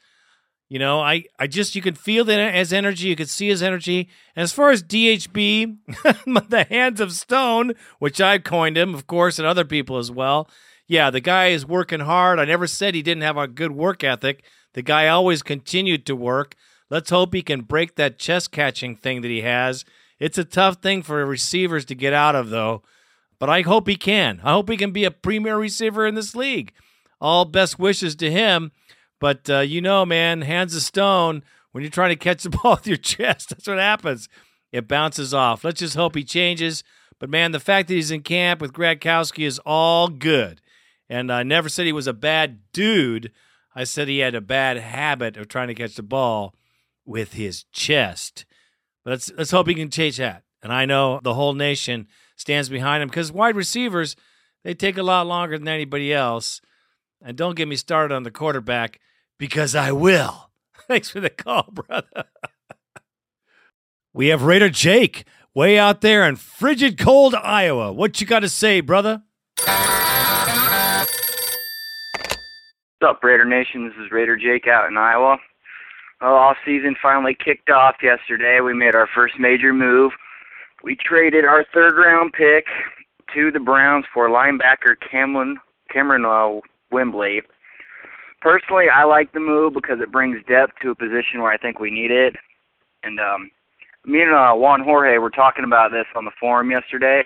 You 0.70 0.80
know, 0.80 1.02
I, 1.02 1.26
I 1.38 1.48
just 1.48 1.76
you 1.76 1.82
can 1.82 1.96
feel 1.96 2.24
that 2.26 2.40
as 2.40 2.72
energy. 2.72 3.10
You 3.10 3.16
can 3.18 3.28
see 3.28 3.50
his 3.50 3.62
energy. 3.62 4.08
And 4.38 4.44
as 4.44 4.54
far 4.54 4.72
as 4.72 4.82
DHB, 4.82 5.78
the 6.50 6.66
hands 6.70 7.02
of 7.02 7.12
stone, 7.12 7.74
which 8.00 8.22
I 8.22 8.38
coined 8.40 8.78
him, 8.78 8.96
of 8.96 9.06
course, 9.06 9.38
and 9.38 9.46
other 9.46 9.66
people 9.66 9.98
as 9.98 10.10
well. 10.10 10.50
Yeah, 10.88 11.10
the 11.10 11.20
guy 11.20 11.48
is 11.48 11.66
working 11.66 12.00
hard. 12.00 12.40
I 12.40 12.46
never 12.46 12.68
said 12.68 12.96
he 12.96 13.02
didn't 13.02 13.24
have 13.24 13.38
a 13.38 13.48
good 13.48 13.74
work 13.74 14.04
ethic. 14.04 14.44
The 14.74 14.82
guy 14.82 15.08
always 15.08 15.44
continued 15.44 16.06
to 16.06 16.16
work. 16.16 16.56
Let's 16.90 17.10
hope 17.10 17.34
he 17.34 17.42
can 17.42 17.62
break 17.62 17.96
that 17.96 18.18
chest 18.18 18.52
catching 18.52 18.96
thing 18.96 19.22
that 19.22 19.30
he 19.30 19.42
has. 19.42 19.84
It's 20.22 20.38
a 20.38 20.44
tough 20.46 20.84
thing 20.84 21.02
for 21.02 21.26
receivers 21.26 21.84
to 21.86 21.96
get 21.96 22.14
out 22.14 22.36
of, 22.36 22.52
though. 22.52 22.84
But 23.40 23.50
I 23.50 23.62
hope 23.62 23.88
he 23.88 23.96
can. 23.96 24.40
I 24.44 24.52
hope 24.52 24.70
he 24.70 24.78
can 24.78 24.92
be 24.92 25.04
a 25.04 25.10
premier 25.10 25.58
receiver 25.58 26.06
in 26.06 26.14
this 26.14 26.36
league. 26.36 26.74
All 27.20 27.44
best 27.44 27.80
wishes 27.80 28.16
to 28.18 28.30
him. 28.30 28.72
But 29.20 29.50
uh, 29.50 29.60
you 29.62 29.82
know, 29.82 30.06
man, 30.06 30.44
hands 30.44 30.76
of 30.76 30.84
stone, 30.84 31.44
when 31.72 31.84
you're 31.84 31.90
trying 31.90 32.12
to 32.12 32.16
catch 32.16 32.44
the 32.44 32.50
ball 32.64 32.76
with 32.76 32.86
your 32.86 32.98
chest, 32.98 33.50
that's 33.50 33.68
what 33.68 33.80
happens. 33.80 34.30
It 34.72 34.88
bounces 34.88 35.34
off. 35.34 35.64
Let's 35.64 35.80
just 35.80 35.96
hope 35.96 36.14
he 36.14 36.24
changes. 36.24 36.84
But 37.18 37.32
man, 37.32 37.52
the 37.52 37.60
fact 37.60 37.88
that 37.88 37.96
he's 37.96 38.12
in 38.12 38.22
camp 38.22 38.62
with 38.62 38.74
Gradkowski 38.74 39.44
is 39.44 39.60
all 39.66 40.08
good. 40.08 40.62
And 41.10 41.32
I 41.32 41.42
never 41.42 41.68
said 41.68 41.88
he 41.88 41.94
was 41.94 42.08
a 42.08 42.14
bad 42.14 42.60
dude. 42.74 43.32
I 43.76 43.86
said 43.86 44.08
he 44.08 44.20
had 44.20 44.36
a 44.36 44.42
bad 44.42 44.78
habit 44.78 45.36
of 45.36 45.48
trying 45.48 45.70
to 45.70 45.76
catch 45.76 45.96
the 45.96 46.04
ball 46.04 46.54
with 47.06 47.34
his 47.34 47.64
chest. 47.72 48.46
Let's 49.06 49.32
let's 49.38 49.52
hope 49.52 49.68
he 49.68 49.76
can 49.76 49.90
change 49.90 50.18
that. 50.18 50.44
And 50.62 50.72
I 50.72 50.86
know 50.86 51.20
the 51.24 51.34
whole 51.34 51.54
nation 51.54 52.08
stands 52.36 52.70
behind 52.70 53.02
him 53.02 53.10
because 53.10 53.32
wide 53.32 53.56
receivers 53.56 54.16
they 54.64 54.74
take 54.74 54.98
a 54.98 55.04
lot 55.04 55.26
longer 55.28 55.58
than 55.58 55.68
anybody 55.68 56.14
else. 56.14 56.62
And 57.24 57.38
don't 57.38 57.56
get 57.56 57.68
me 57.68 57.76
started 57.76 58.14
on 58.14 58.24
the 58.24 58.32
quarterback 58.32 59.00
because 59.38 59.76
I 59.76 59.92
will. 59.92 60.52
Thanks 60.88 61.10
for 61.10 61.20
the 61.20 61.30
call, 61.30 61.70
brother. 61.72 62.26
we 64.14 64.28
have 64.28 64.44
Raider 64.44 64.70
Jake 64.70 65.26
way 65.54 65.78
out 65.78 66.02
there 66.02 66.28
in 66.28 66.36
frigid 66.36 66.98
cold 66.98 67.36
Iowa. 67.36 67.92
What 67.92 68.22
you 68.22 68.28
got 68.28 68.40
to 68.42 68.50
say, 68.50 68.82
brother? 68.82 69.24
What's 73.00 73.16
up, 73.18 73.24
Raider 73.24 73.46
Nation? 73.46 73.88
This 73.88 73.98
is 74.06 74.12
Raider 74.12 74.38
Jake 74.38 74.68
out 74.68 74.88
in 74.88 74.98
Iowa. 74.98 75.38
Well, 76.22 76.36
off 76.36 76.58
season 76.64 76.96
finally 77.02 77.36
kicked 77.36 77.72
off 77.72 77.96
yesterday. 78.04 78.60
We 78.62 78.76
made 78.76 78.94
our 78.94 79.08
first 79.14 79.40
major 79.40 79.74
move. 79.74 80.12
We 80.84 80.96
traded 80.96 81.46
our 81.46 81.66
third 81.74 81.96
round 81.98 82.34
pick 82.34 82.66
to 83.34 83.52
the 83.52 83.60
Browns 83.60 84.06
for 84.14 84.30
linebacker 84.30 84.96
Kamerion 85.12 85.56
Kamerion 85.94 86.26
uh, 86.26 86.62
Wimbley. 86.94 87.42
Personally, 88.42 88.86
I 88.94 89.04
like 89.04 89.34
the 89.34 89.40
move 89.40 89.74
because 89.74 90.00
it 90.02 90.12
brings 90.12 90.44
depth 90.48 90.74
to 90.82 90.92
a 90.92 90.96
position 90.96 91.42
where 91.42 91.52
I 91.52 91.58
think 91.58 91.80
we 91.80 91.92
need 91.92 92.12
it. 92.12 92.36
And 93.04 93.20
um, 93.20 93.52
me 94.06 94.22
and 94.22 94.34
uh, 94.34 94.54
Juan 94.54 94.82
Jorge 94.84 95.18
were 95.18 95.30
talking 95.30 95.64
about 95.64 95.92
this 95.92 96.06
on 96.16 96.26
the 96.26 96.32
forum 96.40 96.72
yesterday. 96.72 97.24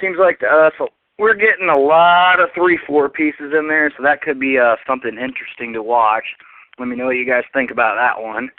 Seems 0.00 0.16
like 0.18 0.38
to 0.40 0.46
us 0.46 0.72
we're 1.18 1.34
getting 1.34 1.68
a 1.68 1.78
lot 1.78 2.40
of 2.40 2.50
three 2.54 2.78
four 2.86 3.08
pieces 3.08 3.52
in 3.56 3.68
there, 3.68 3.92
so 3.96 4.02
that 4.02 4.22
could 4.22 4.38
be 4.38 4.58
uh, 4.58 4.76
something 4.86 5.18
interesting 5.18 5.72
to 5.72 5.82
watch. 5.82 6.24
Let 6.78 6.88
me 6.88 6.96
know 6.96 7.06
what 7.06 7.16
you 7.16 7.26
guys 7.26 7.44
think 7.52 7.70
about 7.70 7.96
that 7.96 8.22
one. 8.22 8.50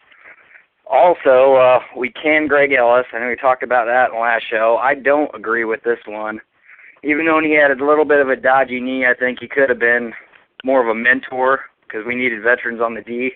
Also, 0.90 1.56
uh, 1.56 1.80
we 1.98 2.12
can 2.12 2.48
Greg 2.48 2.74
Ellis. 2.74 3.06
I 3.14 3.20
know 3.20 3.30
we 3.30 3.36
talked 3.36 3.64
about 3.64 3.86
that 3.86 4.10
in 4.10 4.16
the 4.16 4.22
last 4.22 4.44
show. 4.50 4.78
I 4.82 4.96
don't 4.96 5.34
agree 5.34 5.66
with 5.66 5.82
this 5.84 6.00
one. 6.06 6.40
Even 7.04 7.26
though 7.26 7.42
he 7.42 7.54
had 7.54 7.72
a 7.72 7.86
little 7.86 8.06
bit 8.06 8.20
of 8.20 8.30
a 8.30 8.36
dodgy 8.36 8.80
knee, 8.80 9.06
I 9.06 9.14
think 9.14 9.40
he 9.40 9.48
could 9.48 9.70
have 9.70 9.80
been 9.80 10.14
more 10.64 10.82
of 10.82 10.88
a 10.88 11.00
mentor 11.00 11.62
because 11.82 12.06
we 12.06 12.16
needed 12.16 12.44
veterans 12.44 12.82
on 12.82 12.96
the 12.96 13.02
D, 13.02 13.32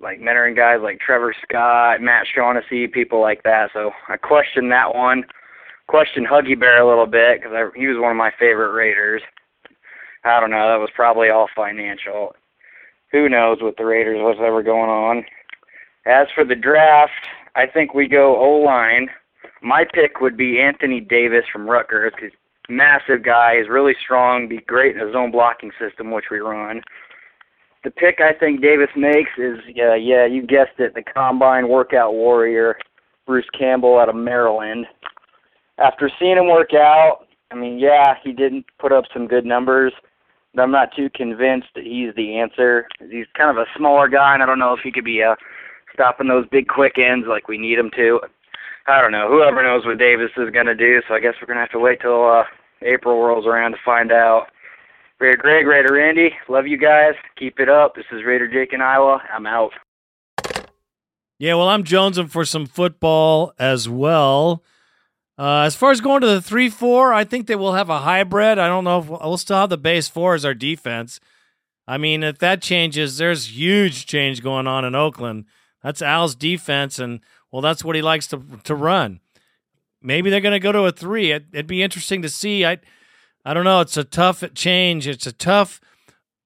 like 0.00 0.20
mentoring 0.20 0.56
guys 0.56 0.80
like 0.82 1.00
Trevor 1.00 1.34
Scott, 1.42 2.00
Matt 2.00 2.26
Shaughnessy, 2.32 2.86
people 2.86 3.20
like 3.20 3.42
that. 3.42 3.70
So 3.72 3.90
I 4.08 4.16
question 4.16 4.68
that 4.70 4.94
one. 4.94 5.24
Question 5.88 6.26
Huggy 6.26 6.58
Bear 6.58 6.82
a 6.82 6.88
little 6.88 7.06
bit 7.06 7.40
because 7.40 7.72
he 7.74 7.86
was 7.86 7.96
one 7.98 8.10
of 8.10 8.16
my 8.16 8.30
favorite 8.38 8.72
Raiders. 8.72 9.22
I 10.24 10.40
don't 10.40 10.50
know. 10.50 10.68
That 10.68 10.80
was 10.80 10.90
probably 10.94 11.30
all 11.30 11.48
financial 11.56 12.34
who 13.12 13.28
knows 13.28 13.58
what 13.60 13.76
the 13.76 13.84
Raiders 13.84 14.18
what's 14.20 14.40
ever 14.42 14.62
going 14.62 14.90
on. 14.90 15.24
As 16.06 16.26
for 16.34 16.44
the 16.44 16.54
draft, 16.54 17.12
I 17.54 17.66
think 17.66 17.94
we 17.94 18.08
go 18.08 18.36
O 18.36 18.62
line. 18.64 19.08
My 19.62 19.84
pick 19.84 20.20
would 20.20 20.36
be 20.36 20.60
Anthony 20.60 21.00
Davis 21.00 21.44
from 21.52 21.68
Rutgers 21.68 22.12
because 22.14 22.36
massive 22.68 23.24
guy, 23.24 23.54
is 23.56 23.68
really 23.68 23.94
strong, 24.02 24.48
be 24.48 24.58
great 24.58 24.94
in 24.96 25.02
a 25.06 25.12
zone 25.12 25.30
blocking 25.30 25.72
system 25.78 26.10
which 26.10 26.26
we 26.30 26.38
run. 26.38 26.82
The 27.84 27.90
pick 27.90 28.20
I 28.20 28.32
think 28.32 28.60
Davis 28.60 28.90
makes 28.96 29.30
is 29.38 29.58
yeah, 29.72 29.94
yeah, 29.94 30.26
you 30.26 30.42
guessed 30.42 30.78
it, 30.78 30.94
the 30.94 31.02
combine 31.02 31.68
workout 31.68 32.12
warrior, 32.12 32.76
Bruce 33.26 33.48
Campbell 33.58 33.98
out 33.98 34.08
of 34.08 34.16
Maryland. 34.16 34.86
After 35.78 36.10
seeing 36.18 36.36
him 36.36 36.48
work 36.48 36.74
out, 36.74 37.26
I 37.50 37.54
mean, 37.54 37.78
yeah, 37.78 38.14
he 38.22 38.32
didn't 38.32 38.66
put 38.78 38.92
up 38.92 39.04
some 39.12 39.26
good 39.26 39.46
numbers, 39.46 39.92
I'm 40.58 40.70
not 40.70 40.94
too 40.94 41.10
convinced 41.14 41.68
that 41.74 41.84
he's 41.84 42.14
the 42.14 42.36
answer. 42.38 42.88
He's 43.10 43.26
kind 43.36 43.50
of 43.50 43.56
a 43.56 43.66
smaller 43.76 44.08
guy, 44.08 44.34
and 44.34 44.42
I 44.42 44.46
don't 44.46 44.58
know 44.58 44.74
if 44.74 44.80
he 44.82 44.92
could 44.92 45.04
be 45.04 45.22
uh, 45.22 45.36
stopping 45.92 46.28
those 46.28 46.46
big 46.50 46.68
quick 46.68 46.98
ends 46.98 47.26
like 47.28 47.48
we 47.48 47.58
need 47.58 47.78
him 47.78 47.90
to. 47.96 48.20
I 48.86 49.00
don't 49.02 49.12
know. 49.12 49.28
Whoever 49.28 49.62
knows 49.62 49.84
what 49.84 49.98
Davis 49.98 50.30
is 50.36 50.50
going 50.50 50.66
to 50.66 50.74
do, 50.74 51.02
so 51.06 51.14
I 51.14 51.20
guess 51.20 51.34
we're 51.40 51.46
going 51.46 51.56
to 51.56 51.62
have 51.62 51.70
to 51.72 51.78
wait 51.78 52.00
till 52.00 52.24
uh, 52.24 52.44
April 52.82 53.22
rolls 53.22 53.46
around 53.46 53.72
to 53.72 53.78
find 53.84 54.10
out. 54.10 54.46
Raider 55.20 55.36
Greg, 55.36 55.66
Raider 55.66 55.94
Randy, 55.94 56.30
love 56.48 56.66
you 56.66 56.78
guys. 56.78 57.14
Keep 57.36 57.58
it 57.58 57.68
up. 57.68 57.96
This 57.96 58.04
is 58.12 58.24
Raider 58.24 58.48
Jake 58.48 58.72
in 58.72 58.80
Iowa. 58.80 59.20
I'm 59.32 59.46
out. 59.46 59.72
Yeah, 61.38 61.54
well, 61.54 61.68
I'm 61.68 61.84
jonesing 61.84 62.30
for 62.30 62.44
some 62.44 62.66
football 62.66 63.52
as 63.58 63.88
well. 63.88 64.62
Uh, 65.38 65.60
as 65.60 65.76
far 65.76 65.92
as 65.92 66.00
going 66.00 66.20
to 66.20 66.26
the 66.26 66.42
three 66.42 66.68
four, 66.68 67.12
I 67.12 67.22
think 67.22 67.46
they 67.46 67.54
will 67.54 67.74
have 67.74 67.88
a 67.88 68.00
hybrid. 68.00 68.58
I 68.58 68.66
don't 68.66 68.84
know 68.84 68.98
if 68.98 69.08
we'll 69.08 69.36
still 69.36 69.58
have 69.58 69.70
the 69.70 69.78
base 69.78 70.08
four 70.08 70.34
as 70.34 70.44
our 70.44 70.54
defense. 70.54 71.20
I 71.86 71.96
mean, 71.96 72.24
if 72.24 72.38
that 72.40 72.60
changes, 72.60 73.18
there's 73.18 73.56
huge 73.56 74.06
change 74.06 74.42
going 74.42 74.66
on 74.66 74.84
in 74.84 74.96
Oakland. 74.96 75.44
That's 75.82 76.02
Al's 76.02 76.34
defense, 76.34 76.98
and 76.98 77.20
well, 77.52 77.62
that's 77.62 77.84
what 77.84 77.94
he 77.94 78.02
likes 78.02 78.26
to 78.28 78.42
to 78.64 78.74
run. 78.74 79.20
Maybe 80.02 80.28
they're 80.28 80.40
going 80.40 80.52
to 80.52 80.60
go 80.60 80.72
to 80.72 80.86
a 80.86 80.92
three. 80.92 81.30
It, 81.30 81.46
it'd 81.52 81.66
be 81.66 81.82
interesting 81.82 82.20
to 82.22 82.28
see. 82.28 82.64
I, 82.64 82.78
I 83.44 83.54
don't 83.54 83.64
know. 83.64 83.80
It's 83.80 83.96
a 83.96 84.04
tough 84.04 84.42
change. 84.54 85.06
It's 85.06 85.26
a 85.26 85.32
tough 85.32 85.80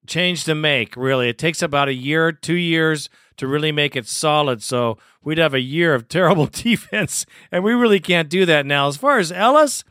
change 0.06 0.44
to 0.44 0.54
make. 0.54 0.96
Really, 0.96 1.30
it 1.30 1.38
takes 1.38 1.62
about 1.62 1.88
a 1.88 1.94
year, 1.94 2.30
two 2.30 2.54
years 2.54 3.08
to 3.36 3.46
really 3.46 3.72
make 3.72 3.96
it 3.96 4.06
solid. 4.06 4.62
So 4.62 4.98
we'd 5.22 5.38
have 5.38 5.54
a 5.54 5.60
year 5.60 5.94
of 5.94 6.08
terrible 6.08 6.46
defense, 6.52 7.26
and 7.50 7.64
we 7.64 7.72
really 7.72 8.00
can't 8.00 8.28
do 8.28 8.46
that 8.46 8.66
now. 8.66 8.88
As 8.88 8.96
far 8.96 9.18
as 9.18 9.32
Ellis, 9.32 9.84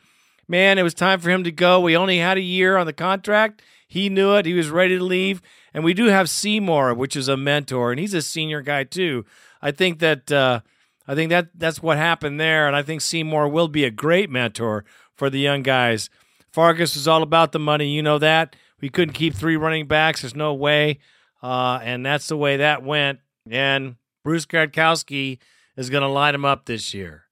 man, 0.48 0.78
it 0.78 0.82
was 0.82 0.94
time 0.94 1.20
for 1.20 1.30
him 1.30 1.44
to 1.44 1.52
go. 1.52 1.80
We 1.80 1.96
only 1.96 2.18
had 2.18 2.38
a 2.38 2.42
year 2.42 2.76
on 2.76 2.86
the 2.86 2.92
contract. 2.92 3.62
He 3.86 4.08
knew 4.08 4.34
it. 4.34 4.46
He 4.46 4.54
was 4.54 4.70
ready 4.70 4.96
to 4.96 5.04
leave. 5.04 5.42
And 5.74 5.84
we 5.84 5.94
do 5.94 6.06
have 6.06 6.30
Seymour, 6.30 6.94
which 6.94 7.16
is 7.16 7.28
a 7.28 7.36
mentor, 7.36 7.90
and 7.90 8.00
he's 8.00 8.14
a 8.14 8.22
senior 8.22 8.60
guy 8.60 8.84
too. 8.84 9.24
I 9.60 9.70
think 9.70 9.98
that 10.00 10.30
uh, 10.30 10.60
I 11.06 11.14
think 11.14 11.30
that 11.30 11.48
that's 11.54 11.82
what 11.82 11.96
happened 11.96 12.38
there, 12.38 12.66
and 12.66 12.76
I 12.76 12.82
think 12.82 13.00
Seymour 13.00 13.48
will 13.48 13.68
be 13.68 13.84
a 13.84 13.90
great 13.90 14.30
mentor 14.30 14.84
for 15.14 15.30
the 15.30 15.38
young 15.38 15.62
guys. 15.62 16.10
Fargas 16.50 16.96
is 16.96 17.08
all 17.08 17.22
about 17.22 17.52
the 17.52 17.58
money. 17.58 17.88
You 17.88 18.02
know 18.02 18.18
that. 18.18 18.56
We 18.80 18.88
couldn't 18.88 19.14
keep 19.14 19.34
three 19.34 19.56
running 19.56 19.86
backs. 19.86 20.22
There's 20.22 20.34
no 20.34 20.52
way. 20.52 20.98
Uh, 21.42 21.78
and 21.82 22.04
that's 22.04 22.28
the 22.28 22.36
way 22.36 22.58
that 22.58 22.82
went. 22.82 23.20
And 23.50 23.96
Bruce 24.24 24.46
Gradkowski 24.46 25.38
is 25.76 25.90
going 25.90 26.02
to 26.02 26.08
light 26.08 26.34
him 26.34 26.44
up 26.44 26.66
this 26.66 26.94
year. 26.94 27.24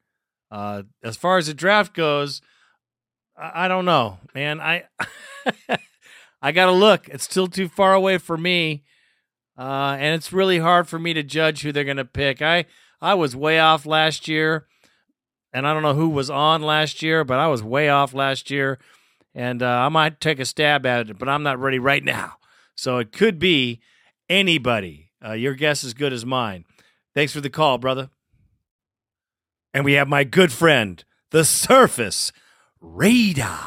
Uh, 0.50 0.82
as 1.02 1.16
far 1.16 1.38
as 1.38 1.46
the 1.46 1.54
draft 1.54 1.94
goes, 1.94 2.42
I, 3.36 3.64
I 3.64 3.68
don't 3.68 3.84
know, 3.84 4.18
man. 4.34 4.61
I 4.61 4.84
I 6.42 6.52
got 6.52 6.66
to 6.66 6.72
look. 6.72 7.08
It's 7.08 7.24
still 7.24 7.46
too 7.46 7.68
far 7.68 7.94
away 7.94 8.18
for 8.18 8.36
me, 8.36 8.82
uh, 9.58 9.96
and 9.98 10.14
it's 10.14 10.32
really 10.32 10.58
hard 10.58 10.88
for 10.88 10.98
me 10.98 11.14
to 11.14 11.22
judge 11.22 11.62
who 11.62 11.70
they're 11.70 11.84
going 11.84 11.96
to 11.98 12.04
pick. 12.04 12.42
I 12.42 12.66
I 13.00 13.14
was 13.14 13.36
way 13.36 13.61
off 13.61 13.86
last 13.86 14.26
year, 14.26 14.66
and 15.52 15.66
I 15.66 15.72
don't 15.72 15.82
know 15.82 15.94
who 15.94 16.08
was 16.08 16.30
on 16.30 16.62
last 16.62 17.02
year, 17.02 17.24
but 17.24 17.38
I 17.38 17.46
was 17.46 17.62
way 17.62 17.88
off 17.88 18.12
last 18.12 18.50
year, 18.50 18.78
and 19.34 19.62
uh, 19.62 19.68
I 19.68 19.88
might 19.88 20.20
take 20.20 20.40
a 20.40 20.44
stab 20.44 20.84
at 20.84 21.11
it, 21.11 21.18
but 21.18 21.28
I'm 21.28 21.44
not 21.44 21.61
ready 21.61 21.78
right 21.78 22.02
now. 22.02 22.34
So 22.74 22.98
it 22.98 23.12
could 23.12 23.38
be 23.38 23.80
anybody. 24.28 25.09
Uh, 25.25 25.33
your 25.33 25.55
guess 25.55 25.85
is 25.85 25.95
good 25.95 26.12
as 26.12 26.25
mine. 26.25 26.64
Thanks 27.14 27.33
for 27.33 27.41
the 27.41 27.51
call, 27.51 27.79
brother. 27.79 28.11
And 29.75 29.85
we 29.85 29.93
have 29.95 30.09
my 30.09 30.25
good 30.25 30.53
friend, 30.53 31.03
the 31.31 31.45
Surface 31.45 32.33
Raider. 32.81 33.59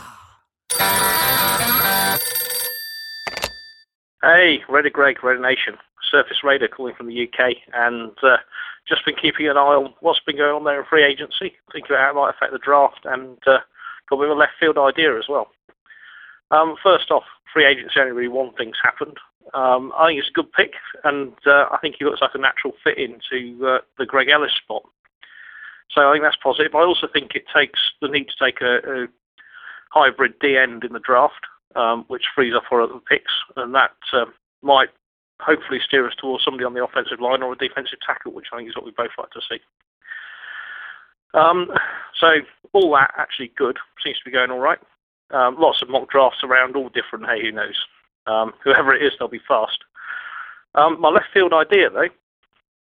Hey, 4.21 4.63
Raider 4.69 4.89
Greg, 4.89 5.23
Raider 5.23 5.41
Nation, 5.41 5.77
Surface 6.09 6.37
Raider 6.43 6.67
calling 6.67 6.95
from 6.95 7.07
the 7.07 7.23
UK, 7.27 7.57
and 7.73 8.11
uh, 8.23 8.37
just 8.87 9.05
been 9.05 9.15
keeping 9.21 9.47
an 9.47 9.57
eye 9.57 9.75
on 9.75 9.93
what's 9.99 10.21
been 10.25 10.37
going 10.37 10.55
on 10.55 10.63
there 10.63 10.79
in 10.79 10.85
free 10.89 11.03
agency, 11.03 11.53
thinking 11.71 11.91
about 11.91 11.99
how 11.99 12.11
it 12.11 12.15
might 12.15 12.29
affect 12.29 12.53
the 12.53 12.59
draft, 12.59 13.01
and 13.05 13.37
uh, 13.45 13.59
got 14.09 14.15
a 14.15 14.19
bit 14.19 14.29
of 14.29 14.37
a 14.37 14.39
left 14.39 14.53
field 14.59 14.77
idea 14.77 15.17
as 15.17 15.25
well. 15.29 15.47
Um, 16.51 16.75
first 16.81 17.11
off, 17.11 17.23
free 17.53 17.65
agency 17.65 17.99
only 17.99 18.11
really 18.11 18.27
one 18.29 18.53
thing's 18.53 18.77
happened. 18.81 19.17
Um, 19.53 19.91
I 19.97 20.07
think 20.07 20.19
it's 20.19 20.29
a 20.29 20.33
good 20.33 20.51
pick, 20.53 20.73
and 21.03 21.33
uh, 21.45 21.65
I 21.71 21.77
think 21.81 21.95
he 21.99 22.05
looks 22.05 22.21
like 22.21 22.33
a 22.33 22.39
natural 22.39 22.73
fit 22.83 22.97
into 22.97 23.67
uh, 23.67 23.79
the 23.97 24.05
Greg 24.05 24.29
Ellis 24.29 24.53
spot. 24.63 24.83
So 25.91 26.09
I 26.09 26.13
think 26.13 26.23
that's 26.23 26.37
positive. 26.41 26.73
I 26.73 26.83
also 26.83 27.07
think 27.11 27.35
it 27.35 27.45
takes 27.53 27.79
the 28.01 28.07
need 28.07 28.25
to 28.25 28.43
take 28.43 28.61
a, 28.61 29.03
a 29.03 29.07
hybrid 29.91 30.33
D 30.39 30.57
end 30.57 30.83
in 30.83 30.93
the 30.93 30.99
draft, 30.99 31.45
um, 31.75 32.05
which 32.07 32.23
frees 32.33 32.55
up 32.55 32.63
our 32.71 32.81
other 32.81 32.99
picks, 33.07 33.31
and 33.57 33.75
that 33.75 33.91
uh, 34.13 34.25
might 34.61 34.89
hopefully 35.39 35.79
steer 35.85 36.07
us 36.07 36.15
towards 36.19 36.43
somebody 36.43 36.63
on 36.63 36.73
the 36.73 36.83
offensive 36.83 37.19
line 37.19 37.43
or 37.43 37.53
a 37.53 37.57
defensive 37.57 37.99
tackle, 38.05 38.31
which 38.31 38.47
I 38.51 38.57
think 38.57 38.69
is 38.69 38.75
what 38.75 38.85
we 38.85 38.91
both 38.91 39.11
like 39.17 39.31
to 39.31 39.41
see. 39.49 39.59
Um, 41.33 41.67
so 42.19 42.27
all 42.73 42.93
that 42.93 43.13
actually 43.17 43.51
good 43.57 43.77
seems 44.03 44.17
to 44.19 44.25
be 44.25 44.31
going 44.31 44.51
all 44.51 44.59
right. 44.59 44.79
Um, 45.31 45.57
lots 45.59 45.81
of 45.81 45.89
mock 45.89 46.09
drafts 46.09 46.43
around, 46.43 46.75
all 46.75 46.89
different. 46.89 47.25
Hey, 47.25 47.41
who 47.41 47.51
knows? 47.51 47.75
Um, 48.27 48.53
whoever 48.63 48.93
it 48.93 49.03
is, 49.03 49.13
they'll 49.17 49.27
be 49.27 49.41
fast. 49.47 49.79
Um, 50.75 50.99
my 50.99 51.09
left 51.09 51.27
field 51.33 51.53
idea, 51.53 51.89
though, 51.89 52.09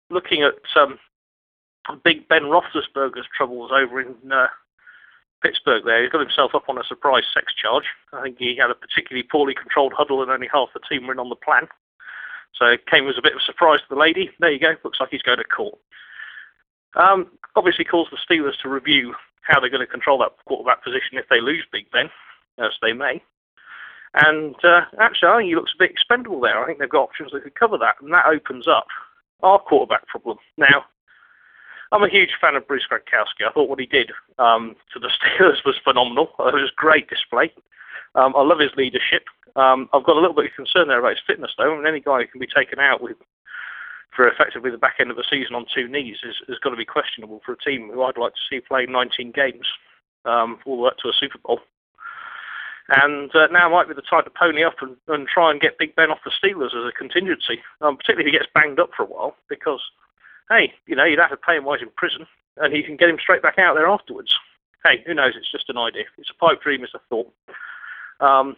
looking 0.09 0.43
at 0.43 0.55
um, 0.79 0.97
Big 2.03 2.27
Ben 2.29 2.43
Roethlisberger's 2.43 3.27
troubles 3.35 3.71
over 3.73 4.01
in 4.01 4.15
uh, 4.31 4.47
Pittsburgh 5.43 5.83
there, 5.85 6.01
he's 6.01 6.11
got 6.11 6.21
himself 6.21 6.55
up 6.55 6.69
on 6.69 6.77
a 6.77 6.83
surprise 6.83 7.23
sex 7.33 7.53
charge. 7.53 7.85
I 8.13 8.21
think 8.21 8.37
he 8.39 8.55
had 8.55 8.69
a 8.69 8.75
particularly 8.75 9.27
poorly 9.29 9.53
controlled 9.53 9.93
huddle 9.95 10.21
and 10.21 10.31
only 10.31 10.47
half 10.51 10.69
the 10.73 10.79
team 10.87 11.07
were 11.07 11.13
in 11.13 11.19
on 11.19 11.29
the 11.29 11.35
plan. 11.35 11.67
So 12.53 12.65
it 12.65 12.85
came 12.87 13.07
as 13.07 13.17
a 13.17 13.21
bit 13.21 13.33
of 13.33 13.39
a 13.39 13.45
surprise 13.45 13.79
to 13.79 13.95
the 13.95 13.99
lady. 13.99 14.29
There 14.39 14.51
you 14.51 14.59
go. 14.59 14.75
Looks 14.83 14.99
like 14.99 15.09
he's 15.09 15.21
going 15.21 15.39
to 15.39 15.43
court. 15.43 15.79
Um, 16.95 17.27
obviously 17.55 17.85
calls 17.85 18.09
the 18.11 18.17
Steelers 18.17 18.59
to 18.61 18.69
review 18.69 19.15
how 19.41 19.59
they're 19.59 19.69
going 19.69 19.85
to 19.85 19.91
control 19.91 20.19
that 20.19 20.35
quarterback 20.45 20.83
position 20.83 21.17
if 21.17 21.25
they 21.29 21.41
lose 21.41 21.65
Big 21.71 21.89
Ben, 21.91 22.09
as 22.59 22.71
they 22.81 22.93
may. 22.93 23.21
And 24.13 24.55
uh, 24.63 24.81
actually, 24.99 25.29
I 25.29 25.37
think 25.37 25.49
he 25.49 25.55
looks 25.55 25.71
a 25.73 25.79
bit 25.79 25.91
expendable 25.91 26.41
there. 26.41 26.61
I 26.61 26.65
think 26.65 26.79
they've 26.79 26.89
got 26.89 27.03
options 27.03 27.31
that 27.31 27.43
could 27.43 27.55
cover 27.55 27.77
that, 27.77 27.95
and 28.01 28.13
that 28.13 28.25
opens 28.25 28.67
up 28.67 28.87
our 29.41 29.59
quarterback 29.59 30.05
problem. 30.07 30.37
Now, 30.57 30.85
I'm 31.91 32.03
a 32.03 32.09
huge 32.09 32.31
fan 32.39 32.55
of 32.55 32.67
Bruce 32.67 32.87
Gradkowski. 32.91 33.47
I 33.47 33.51
thought 33.51 33.69
what 33.69 33.79
he 33.79 33.85
did 33.85 34.11
um, 34.37 34.75
to 34.93 34.99
the 34.99 35.09
Steelers 35.39 35.65
was 35.65 35.79
phenomenal. 35.83 36.31
It 36.39 36.53
was 36.53 36.71
a 36.71 36.81
great 36.81 37.09
display. 37.09 37.53
Um, 38.15 38.33
I 38.35 38.41
love 38.41 38.59
his 38.59 38.71
leadership. 38.75 39.23
Um, 39.55 39.89
I've 39.93 40.03
got 40.03 40.17
a 40.17 40.19
little 40.19 40.35
bit 40.35 40.45
of 40.45 40.55
concern 40.55 40.87
there 40.87 40.99
about 40.99 41.11
his 41.11 41.25
fitness, 41.25 41.51
though. 41.57 41.73
I 41.73 41.77
mean, 41.77 41.87
any 41.87 42.01
guy 42.01 42.19
who 42.21 42.27
can 42.27 42.39
be 42.39 42.47
taken 42.47 42.79
out 42.79 43.01
with 43.01 43.17
for 44.15 44.27
effectively 44.27 44.71
the 44.71 44.77
back 44.77 44.95
end 44.99 45.09
of 45.09 45.17
the 45.17 45.25
season 45.29 45.55
on 45.55 45.65
two 45.73 45.87
knees 45.87 46.17
is, 46.23 46.35
is 46.49 46.59
going 46.59 46.73
to 46.73 46.77
be 46.77 46.85
questionable 46.85 47.41
for 47.45 47.53
a 47.53 47.57
team 47.57 47.89
who 47.93 48.03
I'd 48.03 48.17
like 48.17 48.33
to 48.33 48.47
see 48.49 48.59
play 48.59 48.85
19 48.85 49.31
games 49.31 49.67
um, 50.25 50.59
all 50.65 50.77
the 50.77 50.83
way 50.83 50.87
up 50.89 50.97
to 50.97 51.09
a 51.09 51.13
Super 51.17 51.39
Bowl. 51.39 51.59
And 52.93 53.33
uh, 53.33 53.47
now 53.47 53.69
might 53.69 53.87
be 53.87 53.93
the 53.93 54.01
time 54.01 54.25
to 54.25 54.29
pony 54.29 54.65
up 54.65 54.75
and, 54.81 54.97
and 55.07 55.25
try 55.25 55.49
and 55.49 55.61
get 55.61 55.77
Big 55.79 55.95
Ben 55.95 56.11
off 56.11 56.25
the 56.25 56.31
Steelers 56.31 56.75
as 56.75 56.89
a 56.89 56.91
contingency, 56.91 57.63
um, 57.79 57.95
particularly 57.95 58.27
if 58.27 58.33
he 58.33 58.37
gets 58.37 58.51
banged 58.53 58.81
up 58.81 58.89
for 58.95 59.03
a 59.03 59.07
while, 59.07 59.35
because, 59.47 59.81
hey, 60.49 60.73
you 60.87 60.95
know, 60.95 61.05
you'd 61.05 61.19
have 61.19 61.29
to 61.29 61.37
pay 61.37 61.55
him 61.55 61.63
while 61.63 61.77
he's 61.77 61.87
in 61.87 61.93
prison, 61.95 62.27
and 62.57 62.75
you 62.75 62.83
can 62.83 62.97
get 62.97 63.07
him 63.07 63.17
straight 63.17 63.41
back 63.41 63.57
out 63.57 63.75
there 63.75 63.87
afterwards. 63.87 64.35
Hey, 64.83 65.03
who 65.07 65.13
knows? 65.13 65.35
It's 65.37 65.51
just 65.51 65.69
an 65.69 65.77
idea. 65.77 66.03
It's 66.17 66.31
a 66.31 66.37
pipe 66.45 66.61
dream, 66.61 66.83
it's 66.83 66.93
a 66.93 66.99
thought. 67.07 67.31
Um, 68.19 68.57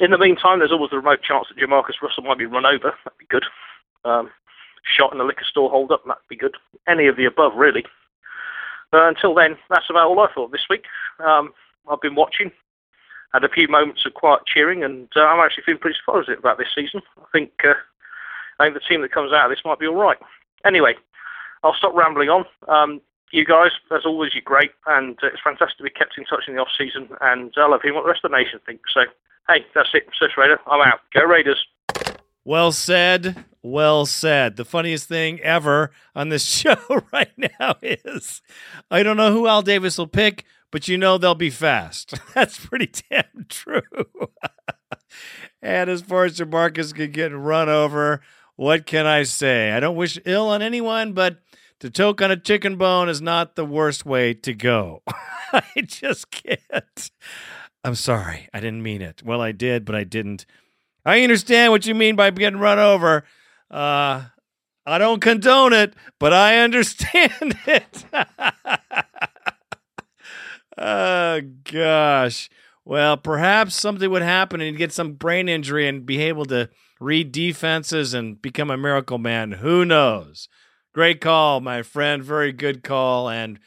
in 0.00 0.12
the 0.12 0.18
meantime, 0.18 0.60
there's 0.60 0.70
always 0.70 0.90
the 0.90 0.98
remote 0.98 1.22
chance 1.22 1.48
that 1.48 1.58
Jamarcus 1.58 2.00
Russell 2.00 2.22
might 2.22 2.38
be 2.38 2.46
run 2.46 2.66
over. 2.66 2.94
That'd 3.04 3.18
be 3.18 3.26
good. 3.28 3.44
Um, 4.04 4.30
shot 4.96 5.12
in 5.12 5.20
a 5.20 5.24
liquor 5.24 5.44
store 5.44 5.70
hold 5.70 5.90
up, 5.90 6.04
that'd 6.06 6.22
be 6.28 6.36
good. 6.36 6.56
Any 6.88 7.08
of 7.08 7.16
the 7.16 7.24
above, 7.24 7.54
really. 7.56 7.84
Uh, 8.92 9.08
until 9.08 9.34
then, 9.34 9.56
that's 9.68 9.90
about 9.90 10.06
all 10.06 10.20
I 10.20 10.32
thought 10.32 10.52
this 10.52 10.66
week. 10.70 10.84
Um, 11.18 11.52
I've 11.90 12.00
been 12.00 12.14
watching, 12.14 12.52
had 13.32 13.44
a 13.44 13.48
few 13.48 13.68
moments 13.68 14.04
of 14.06 14.14
quiet 14.14 14.42
cheering, 14.46 14.82
and 14.82 15.08
uh, 15.16 15.20
I'm 15.20 15.44
actually 15.44 15.64
feeling 15.64 15.80
pretty 15.80 15.98
positive 16.04 16.38
about 16.38 16.58
this 16.58 16.68
season. 16.74 17.00
I 17.18 17.26
think 17.32 17.52
uh, 17.64 17.74
I 18.58 18.64
think 18.64 18.74
the 18.74 18.80
team 18.80 19.02
that 19.02 19.12
comes 19.12 19.32
out 19.32 19.50
of 19.50 19.56
this 19.56 19.64
might 19.64 19.78
be 19.78 19.86
all 19.86 19.94
right. 19.94 20.18
Anyway, 20.64 20.94
I'll 21.62 21.74
stop 21.74 21.94
rambling 21.94 22.28
on. 22.28 22.44
Um, 22.68 23.00
you 23.32 23.44
guys, 23.44 23.70
as 23.92 24.04
always, 24.04 24.34
you're 24.34 24.42
great, 24.42 24.72
and 24.86 25.18
uh, 25.22 25.28
it's 25.28 25.42
fantastic 25.42 25.78
to 25.78 25.84
be 25.84 25.90
kept 25.90 26.18
in 26.18 26.24
touch 26.24 26.44
in 26.48 26.54
the 26.54 26.60
off 26.60 26.68
season. 26.76 27.08
And 27.20 27.52
I 27.56 27.68
love 27.68 27.80
hearing 27.82 27.96
what 27.96 28.02
the 28.02 28.10
rest 28.10 28.24
of 28.24 28.30
the 28.30 28.36
nation 28.36 28.60
thinks. 28.66 28.92
So, 28.92 29.02
hey, 29.48 29.64
that's 29.74 29.90
it, 29.94 30.08
Sis 30.18 30.36
Raider. 30.36 30.58
I'm 30.66 30.86
out. 30.86 31.00
Go 31.14 31.24
Raiders. 31.24 31.64
Well 32.44 32.72
said. 32.72 33.44
Well 33.62 34.06
said. 34.06 34.56
The 34.56 34.64
funniest 34.64 35.08
thing 35.08 35.40
ever 35.40 35.90
on 36.14 36.30
this 36.30 36.44
show 36.46 36.76
right 37.12 37.32
now 37.60 37.76
is 37.82 38.42
I 38.90 39.02
don't 39.02 39.16
know 39.16 39.32
who 39.32 39.46
Al 39.46 39.62
Davis 39.62 39.98
will 39.98 40.06
pick, 40.06 40.44
but 40.70 40.88
you 40.88 40.96
know 40.96 41.18
they'll 41.18 41.34
be 41.34 41.50
fast. 41.50 42.14
That's 42.34 42.58
pretty 42.58 42.90
damn 43.10 43.46
true. 43.48 43.82
and 45.62 45.90
as 45.90 46.02
far 46.02 46.24
as 46.24 46.38
Jamarcus 46.38 46.94
can 46.94 47.10
get 47.10 47.32
run 47.34 47.68
over, 47.68 48.20
what 48.56 48.86
can 48.86 49.06
I 49.06 49.22
say? 49.22 49.72
I 49.72 49.80
don't 49.80 49.96
wish 49.96 50.18
ill 50.24 50.48
on 50.48 50.62
anyone, 50.62 51.12
but 51.12 51.38
to 51.80 51.90
choke 51.90 52.20
on 52.20 52.30
a 52.30 52.36
chicken 52.36 52.76
bone 52.76 53.08
is 53.08 53.22
not 53.22 53.56
the 53.56 53.64
worst 53.64 54.04
way 54.04 54.34
to 54.34 54.52
go. 54.52 55.02
I 55.52 55.62
just 55.84 56.30
can't. 56.30 57.10
I'm 57.82 57.94
sorry. 57.94 58.48
I 58.52 58.60
didn't 58.60 58.82
mean 58.82 59.02
it. 59.02 59.22
Well, 59.24 59.40
I 59.40 59.52
did, 59.52 59.84
but 59.84 59.94
I 59.94 60.04
didn't. 60.04 60.44
I 61.04 61.22
understand 61.22 61.72
what 61.72 61.86
you 61.86 61.94
mean 61.94 62.14
by 62.16 62.30
getting 62.30 62.60
run 62.60 62.78
over. 62.78 63.24
Uh, 63.70 64.24
I 64.84 64.98
don't 64.98 65.20
condone 65.20 65.72
it, 65.72 65.94
but 66.18 66.32
I 66.32 66.58
understand 66.58 67.56
it. 67.66 68.04
Oh, 70.80 71.40
gosh. 71.64 72.50
well, 72.84 73.16
perhaps 73.16 73.74
something 73.76 74.10
would 74.10 74.22
happen 74.22 74.60
and 74.60 74.70
he'd 74.70 74.78
get 74.78 74.92
some 74.92 75.12
brain 75.12 75.48
injury 75.48 75.86
and 75.86 76.06
be 76.06 76.20
able 76.22 76.46
to 76.46 76.68
read 77.00 77.32
defenses 77.32 78.14
and 78.14 78.40
become 78.40 78.70
a 78.70 78.76
miracle 78.76 79.18
man. 79.18 79.52
Who 79.52 79.84
knows? 79.84 80.48
Great 80.92 81.20
call, 81.20 81.60
my 81.60 81.82
friend. 81.82 82.22
Very 82.22 82.52
good 82.52 82.82
call. 82.82 83.28
And 83.28 83.60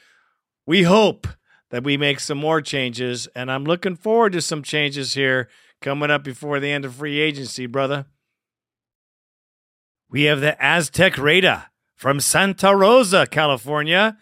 we 0.66 0.82
hope 0.82 1.26
that 1.70 1.84
we 1.84 1.96
make 1.96 2.20
some 2.20 2.38
more 2.38 2.60
changes. 2.60 3.26
And 3.34 3.50
I'm 3.50 3.64
looking 3.64 3.96
forward 3.96 4.32
to 4.34 4.40
some 4.40 4.62
changes 4.62 5.14
here 5.14 5.48
coming 5.80 6.10
up 6.10 6.22
before 6.22 6.60
the 6.60 6.70
end 6.70 6.84
of 6.84 6.94
free 6.94 7.18
agency, 7.18 7.66
brother. 7.66 8.06
We 10.10 10.24
have 10.24 10.40
the 10.40 10.62
Aztec 10.62 11.18
Raider 11.18 11.64
from 11.96 12.20
Santa 12.20 12.76
Rosa, 12.76 13.26
California. 13.26 14.16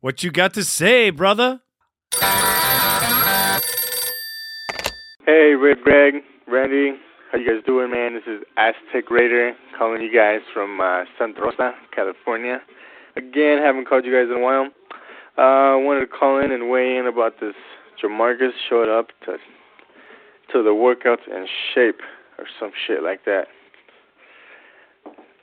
What 0.00 0.22
you 0.22 0.30
got 0.30 0.54
to 0.54 0.64
say, 0.64 1.10
brother? 1.10 1.60
Hey, 5.26 5.54
Red 5.54 5.80
Greg, 5.82 6.16
Randy, 6.46 6.98
how 7.32 7.38
you 7.38 7.48
guys 7.48 7.64
doing, 7.64 7.90
man? 7.90 8.12
This 8.12 8.24
is 8.26 8.42
Aztec 8.58 9.10
Raider 9.10 9.54
calling 9.78 10.02
you 10.02 10.12
guys 10.14 10.40
from 10.52 10.82
uh, 10.82 11.04
Santa 11.18 11.40
Rosa, 11.40 11.72
California. 11.96 12.60
Again, 13.16 13.62
haven't 13.62 13.88
called 13.88 14.04
you 14.04 14.12
guys 14.12 14.30
in 14.30 14.36
a 14.36 14.44
while. 14.44 14.66
Uh, 15.38 15.80
wanted 15.80 16.00
to 16.00 16.06
call 16.06 16.44
in 16.44 16.52
and 16.52 16.68
weigh 16.68 16.98
in 16.98 17.06
about 17.06 17.40
this. 17.40 17.54
Jamarcus 18.02 18.50
showed 18.68 18.90
up 18.90 19.08
to 19.24 19.38
to 20.52 20.62
the 20.62 20.76
workouts 20.76 21.26
in 21.26 21.46
shape 21.74 22.00
or 22.36 22.44
some 22.60 22.72
shit 22.86 23.02
like 23.02 23.24
that. 23.24 23.46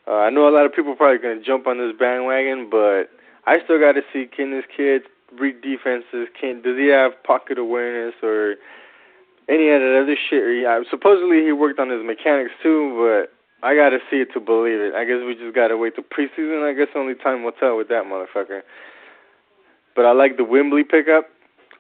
Uh, 0.07 0.11
I 0.11 0.29
know 0.29 0.47
a 0.47 0.53
lot 0.53 0.67
of 0.67 0.73
people 0.75 0.93
are 0.93 0.95
probably 0.95 1.17
gonna 1.17 1.41
jump 1.41 1.65
on 1.65 1.79
this 1.79 1.97
bandwagon, 1.97 2.69
but 2.69 3.05
I 3.47 3.57
still 3.63 3.79
got 3.79 3.93
to 3.93 4.01
see 4.13 4.27
can 4.27 4.51
this 4.51 4.65
kid 4.77 5.01
read 5.39 5.61
defenses? 5.61 6.27
Can 6.39 6.61
does 6.61 6.77
he 6.77 6.87
have 6.87 7.11
pocket 7.23 7.57
awareness 7.57 8.15
or 8.23 8.55
any 9.49 9.69
of 9.69 9.81
that 9.81 10.01
other 10.03 10.15
shit. 10.15 10.63
Yeah, 10.63 10.79
supposedly 10.89 11.43
he 11.43 11.51
worked 11.51 11.79
on 11.79 11.89
his 11.89 12.03
mechanics 12.05 12.51
too, 12.63 12.95
but 12.95 13.33
I 13.65 13.75
gotta 13.75 13.99
see 14.09 14.17
it 14.17 14.29
to 14.33 14.39
believe 14.39 14.79
it. 14.79 14.95
I 14.95 15.03
guess 15.03 15.19
we 15.25 15.35
just 15.35 15.53
gotta 15.53 15.77
wait 15.77 15.95
till 15.95 16.05
preseason. 16.05 16.63
I 16.63 16.73
guess 16.73 16.87
only 16.95 17.15
time 17.15 17.43
will 17.43 17.51
tell 17.51 17.77
with 17.77 17.89
that 17.89 18.05
motherfucker. 18.05 18.61
But 19.95 20.05
I 20.05 20.13
like 20.13 20.37
the 20.37 20.43
Wimbley 20.43 20.87
pickup. 20.87 21.27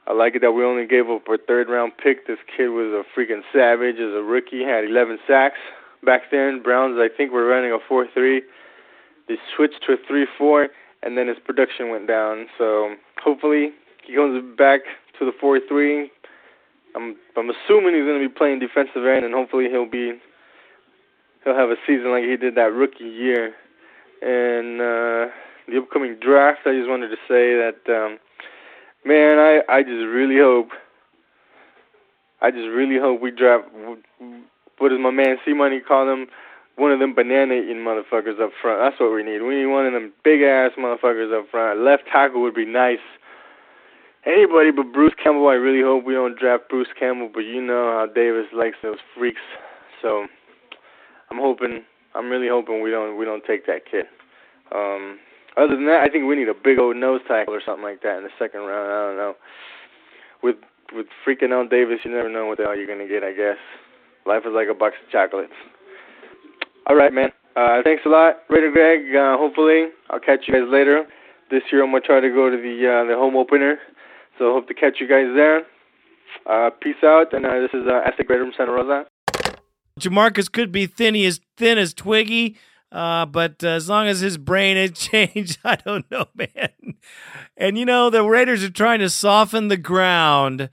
I 0.07 0.13
like 0.13 0.35
it 0.35 0.41
that 0.41 0.51
we 0.51 0.65
only 0.65 0.85
gave 0.85 1.09
up 1.09 1.27
a 1.29 1.37
third 1.37 1.69
round 1.69 1.93
pick. 2.01 2.27
This 2.27 2.39
kid 2.57 2.69
was 2.69 2.91
a 2.91 3.03
freaking 3.17 3.41
savage 3.53 3.95
as 3.95 4.13
a 4.13 4.23
rookie. 4.23 4.63
Had 4.63 4.83
11 4.83 5.19
sacks 5.27 5.59
back 6.03 6.23
then. 6.31 6.61
Browns, 6.61 6.97
I 6.99 7.07
think, 7.15 7.31
were 7.31 7.45
running 7.45 7.71
a 7.71 7.77
4-3. 7.91 8.41
They 9.27 9.37
switched 9.55 9.85
to 9.85 9.93
a 9.93 9.97
3-4, 10.41 10.67
and 11.03 11.17
then 11.17 11.27
his 11.27 11.37
production 11.45 11.89
went 11.89 12.07
down. 12.07 12.47
So 12.57 12.95
hopefully 13.23 13.71
he 14.05 14.15
comes 14.15 14.57
back 14.57 14.81
to 15.19 15.25
the 15.25 15.31
4-3, 15.31 16.09
I'm 16.95 17.15
I'm 17.37 17.49
assuming 17.49 17.95
he's 17.95 18.03
going 18.03 18.21
to 18.21 18.27
be 18.27 18.33
playing 18.33 18.59
defensive 18.59 19.05
end, 19.05 19.23
and 19.25 19.33
hopefully 19.33 19.69
he'll 19.69 19.89
be 19.89 20.13
he'll 21.43 21.55
have 21.55 21.69
a 21.69 21.77
season 21.87 22.11
like 22.11 22.23
he 22.23 22.35
did 22.37 22.55
that 22.55 22.73
rookie 22.73 23.05
year. 23.05 23.53
And 24.21 24.81
uh, 24.81 25.31
the 25.67 25.77
upcoming 25.77 26.17
draft, 26.19 26.59
I 26.65 26.73
just 26.73 26.89
wanted 26.89 27.09
to 27.09 27.17
say 27.27 27.55
that, 27.55 27.79
um, 27.87 28.19
man, 29.05 29.39
I 29.39 29.61
I 29.69 29.83
just 29.83 30.05
really 30.05 30.37
hope. 30.37 30.69
I 32.41 32.51
just 32.51 32.67
really 32.67 32.99
hope 32.99 33.21
we 33.21 33.31
draft. 33.31 33.67
What 34.79 34.89
does 34.89 34.99
my 34.99 35.11
man 35.11 35.37
C 35.45 35.53
Money 35.53 35.79
call 35.79 36.05
them? 36.05 36.27
One 36.77 36.91
of 36.91 36.99
them 36.99 37.13
banana 37.13 37.55
eating 37.55 37.83
motherfuckers 37.83 38.39
up 38.41 38.51
front. 38.61 38.79
That's 38.81 38.99
what 38.99 39.13
we 39.13 39.23
need. 39.23 39.41
We 39.41 39.55
need 39.55 39.67
one 39.67 39.85
of 39.85 39.93
them 39.93 40.13
big 40.23 40.41
ass 40.41 40.71
motherfuckers 40.79 41.37
up 41.37 41.49
front. 41.51 41.81
Left 41.81 42.03
tackle 42.11 42.41
would 42.41 42.55
be 42.55 42.65
nice 42.65 42.99
anybody 44.25 44.71
but 44.71 44.91
Bruce 44.93 45.13
Campbell. 45.21 45.47
I 45.47 45.53
really 45.53 45.81
hope 45.83 46.05
we 46.05 46.13
don't 46.13 46.37
draft 46.37 46.69
Bruce 46.69 46.89
Campbell, 46.97 47.29
but 47.33 47.41
you 47.41 47.61
know 47.61 47.91
how 47.97 48.07
Davis 48.13 48.47
likes 48.53 48.77
those 48.81 48.99
freaks. 49.17 49.41
So 50.01 50.27
I'm 51.29 51.37
hoping, 51.37 51.83
I'm 52.15 52.29
really 52.29 52.47
hoping 52.47 52.81
we 52.81 52.91
don't 52.91 53.17
we 53.17 53.25
don't 53.25 53.43
take 53.45 53.65
that 53.67 53.85
kid. 53.89 54.05
Um, 54.73 55.19
other 55.57 55.75
than 55.75 55.85
that, 55.87 56.01
I 56.03 56.09
think 56.09 56.25
we 56.27 56.35
need 56.35 56.49
a 56.49 56.53
big 56.53 56.79
old 56.79 56.95
nose 56.95 57.21
tackle 57.27 57.53
or 57.53 57.61
something 57.65 57.83
like 57.83 58.01
that 58.03 58.17
in 58.17 58.23
the 58.23 58.35
second 58.39 58.61
round. 58.61 58.91
I 58.91 59.07
don't 59.07 59.17
know. 59.17 59.35
With 60.43 60.57
with 60.93 61.07
freaking 61.25 61.51
Al 61.51 61.67
Davis, 61.67 61.99
you 62.03 62.11
never 62.11 62.29
know 62.29 62.45
what 62.45 62.57
the 62.57 62.65
hell 62.65 62.75
you're 62.75 62.87
gonna 62.87 63.07
get. 63.07 63.23
I 63.23 63.33
guess 63.33 63.57
life 64.25 64.43
is 64.45 64.53
like 64.53 64.67
a 64.69 64.73
box 64.73 64.95
of 65.03 65.11
chocolates. 65.11 65.53
All 66.87 66.95
right, 66.95 67.13
man. 67.13 67.31
Uh, 67.55 67.81
thanks 67.83 68.03
a 68.05 68.09
lot, 68.09 68.43
Raider 68.49 68.71
Greg. 68.71 69.15
Uh, 69.15 69.37
hopefully, 69.37 69.87
I'll 70.09 70.19
catch 70.19 70.47
you 70.47 70.53
guys 70.53 70.71
later. 70.71 71.05
This 71.49 71.63
year, 71.71 71.83
I'm 71.83 71.91
gonna 71.91 72.01
try 72.01 72.21
to 72.21 72.29
go 72.29 72.49
to 72.49 72.55
the 72.55 72.87
uh, 72.87 73.03
the 73.09 73.15
home 73.15 73.35
opener 73.35 73.77
so 74.41 74.53
hope 74.53 74.67
to 74.67 74.73
catch 74.73 74.99
you 74.99 75.07
guys 75.07 75.27
there. 75.35 75.67
Uh, 76.47 76.71
peace 76.81 76.95
out, 77.03 77.31
and 77.31 77.45
uh, 77.45 77.59
this 77.59 77.69
is 77.73 77.87
uh, 77.87 78.01
Aztec 78.07 78.27
Raider 78.27 78.43
from 78.43 78.53
Santa 78.57 78.71
Rosa. 78.71 79.05
Jamarcus 79.99 80.51
could 80.51 80.71
be 80.71 80.87
thin, 80.87 81.13
he 81.13 81.25
is 81.25 81.41
thin 81.57 81.77
as 81.77 81.93
Twiggy, 81.93 82.57
uh, 82.91 83.27
but 83.27 83.63
uh, 83.63 83.67
as 83.67 83.87
long 83.87 84.07
as 84.07 84.21
his 84.21 84.39
brain 84.39 84.77
has 84.77 84.91
changed, 84.97 85.59
I 85.63 85.75
don't 85.75 86.09
know, 86.09 86.25
man. 86.33 86.95
And 87.55 87.77
you 87.77 87.85
know, 87.85 88.09
the 88.09 88.23
Raiders 88.23 88.63
are 88.63 88.71
trying 88.71 88.99
to 89.01 89.11
soften 89.11 89.67
the 89.67 89.77
ground 89.77 90.71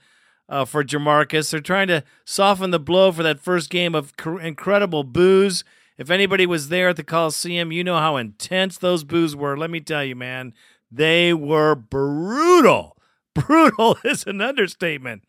uh, 0.49 0.65
for 0.65 0.83
Jamarcus. 0.83 1.51
They're 1.51 1.61
trying 1.61 1.89
to 1.89 2.05
soften 2.25 2.71
the 2.71 2.81
blow 2.81 3.13
for 3.13 3.23
that 3.23 3.39
first 3.41 3.69
game 3.69 3.95
of 3.95 4.17
cr- 4.17 4.41
incredible 4.41 5.05
boos. 5.05 5.63
If 5.99 6.11
anybody 6.11 6.47
was 6.47 6.69
there 6.69 6.89
at 6.89 6.97
the 6.97 7.05
Coliseum, 7.05 7.73
you 7.73 7.83
know 7.83 7.99
how 7.99 8.17
intense 8.17 8.79
those 8.79 9.05
boos 9.05 9.35
were. 9.35 9.57
Let 9.57 9.71
me 9.71 9.81
tell 9.81 10.05
you, 10.05 10.15
man, 10.15 10.55
they 10.91 11.35
were 11.35 11.75
brutal 11.75 12.97
brutal 13.47 13.99
is 14.05 14.27
an 14.27 14.41
understatement. 14.41 15.25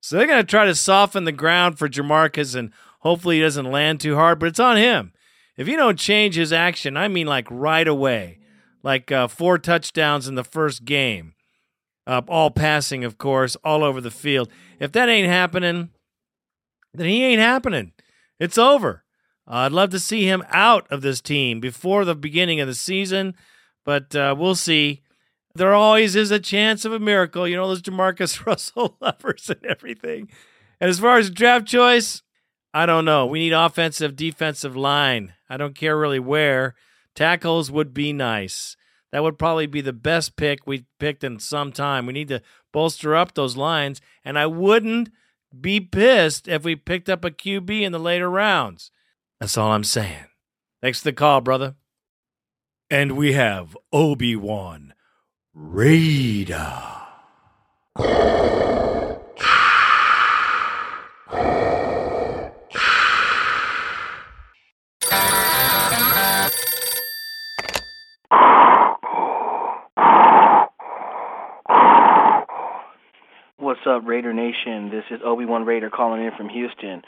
So 0.00 0.16
they're 0.16 0.26
going 0.26 0.42
to 0.42 0.50
try 0.50 0.64
to 0.64 0.74
soften 0.74 1.24
the 1.24 1.32
ground 1.32 1.78
for 1.78 1.88
Jamarcus 1.88 2.54
and 2.54 2.72
hopefully 3.00 3.36
he 3.36 3.42
doesn't 3.42 3.70
land 3.70 4.00
too 4.00 4.14
hard, 4.14 4.38
but 4.38 4.46
it's 4.46 4.60
on 4.60 4.76
him. 4.76 5.12
If 5.56 5.68
you 5.68 5.76
don't 5.76 5.98
change 5.98 6.36
his 6.36 6.52
action, 6.52 6.96
I 6.96 7.08
mean 7.08 7.26
like 7.26 7.46
right 7.50 7.86
away, 7.86 8.38
like 8.82 9.12
uh, 9.12 9.28
four 9.28 9.58
touchdowns 9.58 10.26
in 10.26 10.34
the 10.36 10.44
first 10.44 10.84
game, 10.84 11.34
uh, 12.06 12.22
all 12.28 12.50
passing, 12.50 13.04
of 13.04 13.18
course, 13.18 13.56
all 13.56 13.84
over 13.84 14.00
the 14.00 14.10
field. 14.10 14.48
If 14.78 14.92
that 14.92 15.10
ain't 15.10 15.28
happening, 15.28 15.90
then 16.94 17.06
he 17.06 17.22
ain't 17.24 17.42
happening. 17.42 17.92
It's 18.38 18.56
over. 18.56 19.04
Uh, 19.50 19.64
I'd 19.66 19.72
love 19.72 19.90
to 19.90 19.98
see 19.98 20.26
him 20.26 20.44
out 20.50 20.86
of 20.92 21.02
this 21.02 21.20
team 21.20 21.58
before 21.58 22.04
the 22.04 22.14
beginning 22.14 22.60
of 22.60 22.68
the 22.68 22.74
season, 22.74 23.34
but 23.84 24.14
uh, 24.14 24.36
we'll 24.38 24.54
see 24.54 25.02
there 25.56 25.74
always 25.74 26.14
is 26.14 26.30
a 26.30 26.38
chance 26.38 26.84
of 26.84 26.92
a 26.92 27.00
miracle. 27.00 27.48
You 27.48 27.56
know, 27.56 27.66
those 27.66 27.82
Jamarcus 27.82 28.46
Russell 28.46 28.96
lovers 29.00 29.50
and 29.50 29.66
everything. 29.66 30.28
And 30.80 30.88
as 30.88 31.00
far 31.00 31.18
as 31.18 31.30
draft 31.30 31.66
choice, 31.66 32.22
I 32.72 32.86
don't 32.86 33.04
know. 33.04 33.26
We 33.26 33.40
need 33.40 33.52
offensive, 33.52 34.14
defensive 34.14 34.76
line. 34.76 35.34
I 35.48 35.56
don't 35.56 35.74
care 35.74 35.98
really 35.98 36.20
where. 36.20 36.76
Tackles 37.16 37.72
would 37.72 37.92
be 37.92 38.12
nice. 38.12 38.76
That 39.10 39.24
would 39.24 39.36
probably 39.36 39.66
be 39.66 39.80
the 39.80 39.92
best 39.92 40.36
pick 40.36 40.60
we've 40.64 40.86
picked 41.00 41.24
in 41.24 41.40
some 41.40 41.72
time. 41.72 42.06
We 42.06 42.12
need 42.12 42.28
to 42.28 42.42
bolster 42.72 43.16
up 43.16 43.34
those 43.34 43.56
lines. 43.56 44.00
And 44.24 44.38
I 44.38 44.46
wouldn't 44.46 45.10
be 45.60 45.80
pissed 45.80 46.46
if 46.46 46.62
we 46.62 46.76
picked 46.76 47.08
up 47.08 47.24
a 47.24 47.32
QB 47.32 47.82
in 47.82 47.90
the 47.90 47.98
later 47.98 48.30
rounds. 48.30 48.92
That's 49.40 49.56
all 49.56 49.72
I'm 49.72 49.84
saying. 49.84 50.26
Thanks 50.82 51.00
for 51.00 51.04
the 51.04 51.12
call, 51.14 51.40
brother. 51.40 51.74
And 52.90 53.16
we 53.16 53.32
have 53.32 53.74
Obi 53.90 54.36
Wan 54.36 54.92
Raider. 55.54 56.82
What's 73.56 73.80
up, 73.86 74.02
Raider 74.06 74.34
Nation? 74.34 74.90
This 74.90 75.04
is 75.10 75.20
Obi 75.24 75.46
Wan 75.46 75.64
Raider 75.64 75.88
calling 75.88 76.22
in 76.22 76.32
from 76.36 76.50
Houston. 76.50 77.00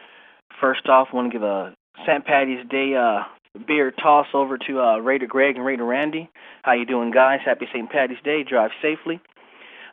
First 0.61 0.89
off, 0.89 1.09
want 1.12 1.30
to 1.30 1.39
give 1.39 1.43
a 1.43 1.74
St. 2.07 2.24
Patty's 2.24 2.66
Day 2.68 2.95
uh, 2.95 3.22
beer 3.66 3.90
toss 3.90 4.26
over 4.34 4.59
to 4.59 4.80
uh, 4.80 4.99
Raider 4.99 5.26
Greg 5.26 5.57
and 5.57 5.64
Raider 5.64 5.84
Randy. 5.84 6.30
How 6.62 6.72
you 6.72 6.86
doing, 6.86 7.11
guys? 7.11 7.40
Happy 7.45 7.66
St. 7.72 7.90
Patty's 7.90 8.18
Day. 8.24 8.43
Drive 8.45 8.70
safely. 8.80 9.20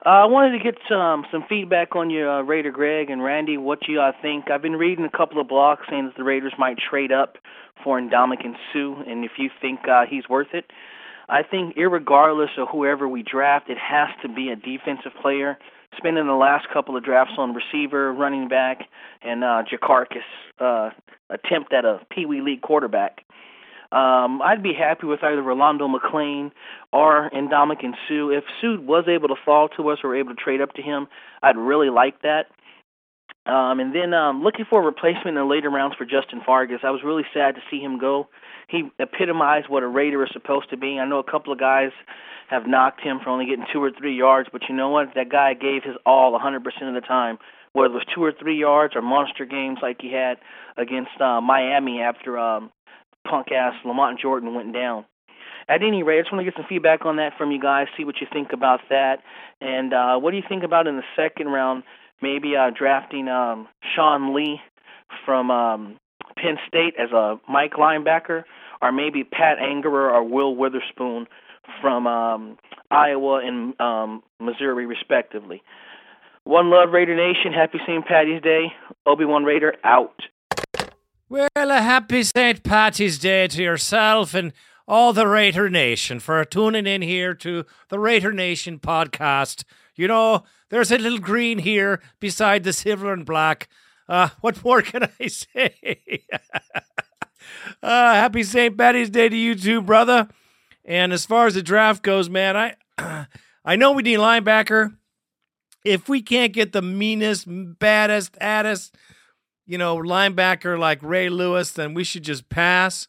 Uh, 0.06 0.10
I 0.10 0.26
wanted 0.26 0.58
to 0.58 0.64
get 0.64 0.76
some 0.88 1.26
some 1.30 1.44
feedback 1.50 1.96
on 1.96 2.10
your 2.10 2.40
uh, 2.40 2.42
Raider 2.42 2.72
Greg 2.72 3.10
and 3.10 3.22
Randy. 3.22 3.58
What 3.58 3.88
you 3.88 4.00
uh, 4.00 4.14
think? 4.22 4.50
I've 4.50 4.62
been 4.62 4.78
reading 4.78 5.04
a 5.04 5.18
couple 5.18 5.42
of 5.42 5.48
blogs 5.48 5.90
saying 5.90 6.06
that 6.06 6.16
the 6.16 6.24
Raiders 6.24 6.54
might 6.58 6.78
trade 6.78 7.12
up 7.12 7.38
for 7.84 8.00
Ndamukong 8.00 8.56
Suh, 8.72 9.04
and 9.06 9.26
if 9.26 9.32
you 9.38 9.50
think 9.62 9.82
uh, 9.90 10.06
he's 10.10 10.28
worth 10.30 10.54
it, 10.54 10.72
I 11.28 11.44
think, 11.44 11.76
irregardless 11.76 12.58
of 12.58 12.70
whoever 12.72 13.08
we 13.08 13.24
draft, 13.24 13.70
it 13.70 13.78
has 13.78 14.10
to 14.22 14.30
be 14.30 14.50
a 14.50 14.56
defensive 14.56 15.12
player. 15.22 15.58
Spending 15.98 16.28
the 16.28 16.34
last 16.34 16.68
couple 16.72 16.96
of 16.96 17.04
drafts 17.04 17.34
on 17.38 17.54
receiver, 17.54 18.14
running 18.14 18.48
back, 18.48 18.84
and 19.22 19.44
uh, 19.44 19.64
Jamarcus 19.70 20.22
uh, 20.60 20.92
attempt 21.30 21.74
at 21.74 21.86
a 21.86 22.00
Pee 22.12 22.26
Wee 22.26 22.42
League 22.42 22.62
quarterback. 22.62 23.24
Um, 23.92 24.42
I'd 24.44 24.62
be 24.62 24.74
happy 24.74 25.08
with 25.08 25.24
either 25.24 25.42
Rolando 25.42 25.88
McClain 25.88 26.52
or 26.94 27.30
Ndamukong 27.34 27.96
Suh. 28.08 28.30
If 28.30 28.44
Suh 28.62 28.80
was 28.82 29.06
able 29.08 29.30
to 29.30 29.36
fall 29.44 29.68
to 29.70 29.90
us 29.90 30.00
or 30.04 30.16
able 30.16 30.36
to 30.36 30.42
trade 30.42 30.62
up 30.62 30.74
to 30.74 30.82
him, 30.82 31.08
I'd 31.42 31.58
really 31.58 31.90
like 31.90 32.22
that. 32.22 32.48
Um, 33.46 33.80
and 33.80 33.96
then 33.96 34.14
um, 34.14 34.44
looking 34.44 34.66
for 34.70 34.82
a 34.82 34.86
replacement 34.86 35.30
in 35.30 35.36
the 35.36 35.44
later 35.44 35.72
rounds 35.72 35.96
for 35.96 36.06
Justin 36.06 36.42
Fargas. 36.46 36.82
I 36.84 36.92
was 36.92 37.02
really 37.04 37.24
sad 37.34 37.56
to 37.56 37.62
see 37.72 37.80
him 37.80 37.98
go. 37.98 38.28
He 38.68 38.84
epitomized 39.00 39.70
what 39.70 39.82
a 39.82 39.88
Raider 39.88 40.24
is 40.24 40.30
supposed 40.34 40.70
to 40.70 40.78
be. 40.78 41.00
I 41.00 41.06
know 41.06 41.18
a 41.18 41.24
couple 41.24 41.52
of 41.52 41.60
guys 41.60 41.92
have 42.50 42.68
knocked 42.68 43.02
him 43.02 43.20
for 43.24 43.30
only 43.30 43.46
getting 43.48 43.66
two 43.74 43.82
or 43.82 43.92
three 43.92 44.16
yards, 44.16 44.50
but 44.52 44.64
you 44.70 44.76
know 44.76 44.90
what? 44.90 45.16
That 45.16 45.30
guy 45.30 45.56
gave 45.56 45.84
his 45.84 45.96
all 46.06 46.38
100% 46.38 46.58
of 46.58 46.94
the 46.94 47.02
time, 47.02 47.40
whether 47.74 47.94
it 47.94 47.94
was 47.94 48.06
two 48.14 48.24
or 48.24 48.32
three 48.32 48.58
yards 48.60 48.96
or 48.96 49.02
monster 49.02 49.46
games 49.46 49.80
like 49.82 49.98
he 50.02 50.12
had 50.12 50.38
against 50.78 51.20
uh, 51.20 51.42
Miami 51.42 52.02
after 52.02 52.38
um, 52.38 52.72
punk 53.28 53.52
ass 53.52 53.74
Lamont 53.86 54.20
Jordan 54.20 54.54
went 54.54 54.74
down. 54.74 55.06
At 55.68 55.84
any 55.84 56.02
rate, 56.02 56.18
I 56.18 56.22
just 56.22 56.34
want 56.34 56.44
to 56.44 56.52
get 56.52 56.58
some 56.58 56.66
feedback 56.68 57.06
on 57.06 57.18
that 57.18 57.34
from 57.38 57.52
you 57.52 57.62
guys, 57.62 57.88
see 57.96 58.04
what 58.04 58.16
you 58.20 58.28
think 58.32 58.54
about 58.54 58.80
that. 58.90 59.18
And 59.62 59.94
uh, 59.94 60.18
what 60.18 60.32
do 60.32 60.38
you 60.38 60.44
think 60.50 60.64
about 60.64 60.88
in 60.88 60.96
the 60.96 61.04
second 61.16 61.48
round, 61.48 61.84
maybe 62.24 62.56
uh, 62.56 62.72
drafting 62.76 63.28
um, 63.28 63.68
Sean 63.96 64.34
Lee 64.34 64.60
from 65.26 65.52
um, 65.52 66.00
Penn 66.38 66.58
State 66.68 66.96
as 66.98 67.12
a 67.12 67.40
Mike 67.48 67.74
linebacker, 67.74 68.46
or 68.82 68.92
maybe 68.92 69.24
Pat 69.24 69.58
Angerer 69.60 70.12
or 70.12 70.24
Will 70.24 70.56
Witherspoon 70.56 71.28
from 71.82 72.08
um, 72.08 72.58
Iowa 72.90 73.42
and 73.46 73.80
um, 73.80 74.24
Missouri, 74.40 74.88
respectively. 74.88 75.62
One 76.50 76.72
love, 76.72 76.90
Raider 76.94 77.16
Nation. 77.16 77.54
Happy 77.54 77.78
St. 77.86 78.04
Patty's 78.08 78.42
Day. 78.42 78.74
Obi 79.06 79.24
Wan 79.24 79.44
Raider 79.44 79.76
out. 79.84 80.20
Well, 81.30 81.48
a 81.56 81.80
happy 81.80 82.24
St. 82.24 82.64
Patty's 82.64 83.20
Day 83.20 83.48
to 83.50 83.62
yourself 83.62 84.34
and 84.34 84.52
all 84.88 85.14
the 85.14 85.28
Raider 85.28 85.70
Nation 85.70 86.20
for 86.20 86.44
tuning 86.44 86.88
in 86.88 87.04
here 87.04 87.36
to 87.36 87.68
the 87.90 88.00
Raider 88.00 88.32
Nation 88.32 88.80
podcast. 88.80 89.64
You 89.96 90.08
know, 90.08 90.44
there's 90.72 90.92
a 90.92 90.98
little 90.98 91.20
green 91.20 91.60
here 91.60 92.02
beside 92.20 92.64
the 92.64 92.74
silver 92.74 93.14
and 93.14 93.28
black. 93.28 93.70
Uh, 94.08 94.30
what 94.42 94.64
more 94.66 94.82
can 94.82 95.08
I 95.20 95.28
say? 95.28 96.24
uh, 97.84 98.14
happy 98.16 98.42
St. 98.42 98.76
Patty's 98.76 99.12
Day 99.12 99.30
to 99.30 99.38
you 99.38 99.54
too, 99.54 99.84
brother. 99.84 100.28
And 100.84 101.14
as 101.14 101.28
far 101.28 101.46
as 101.46 101.54
the 101.54 101.62
draft 101.62 102.02
goes, 102.02 102.28
man, 102.28 102.58
I 102.58 103.28
I 103.64 103.76
know 103.76 103.92
we 103.92 104.02
need 104.02 104.18
linebacker. 104.18 104.96
If 105.86 106.10
we 106.10 106.22
can't 106.22 106.54
get 106.54 106.74
the 106.74 106.82
meanest, 106.82 107.46
baddest, 107.48 108.38
addest, 108.42 108.96
you 109.66 109.78
know, 109.78 109.98
linebacker 109.98 110.78
like 110.78 111.02
Ray 111.02 111.30
Lewis, 111.30 111.72
then 111.72 111.94
we 111.94 112.04
should 112.04 112.24
just 112.24 112.50
pass 112.50 113.08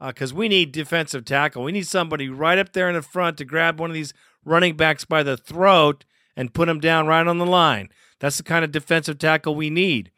because 0.00 0.32
uh, 0.32 0.36
we 0.36 0.48
need 0.48 0.72
defensive 0.72 1.24
tackle. 1.24 1.64
We 1.64 1.72
need 1.72 1.86
somebody 1.86 2.28
right 2.28 2.58
up 2.58 2.72
there 2.72 2.88
in 2.88 2.94
the 2.94 3.02
front 3.02 3.36
to 3.38 3.44
grab 3.44 3.80
one 3.80 3.90
of 3.90 3.94
these 3.94 4.14
running 4.44 4.76
backs 4.76 5.04
by 5.04 5.22
the 5.22 5.36
throat 5.36 6.04
and 6.36 6.54
put 6.54 6.68
him 6.68 6.80
down 6.80 7.06
right 7.06 7.26
on 7.26 7.38
the 7.38 7.46
line. 7.46 7.88
That's 8.20 8.36
the 8.36 8.44
kind 8.44 8.64
of 8.64 8.72
defensive 8.72 9.18
tackle 9.18 9.54
we 9.54 9.70
need. 9.70 10.10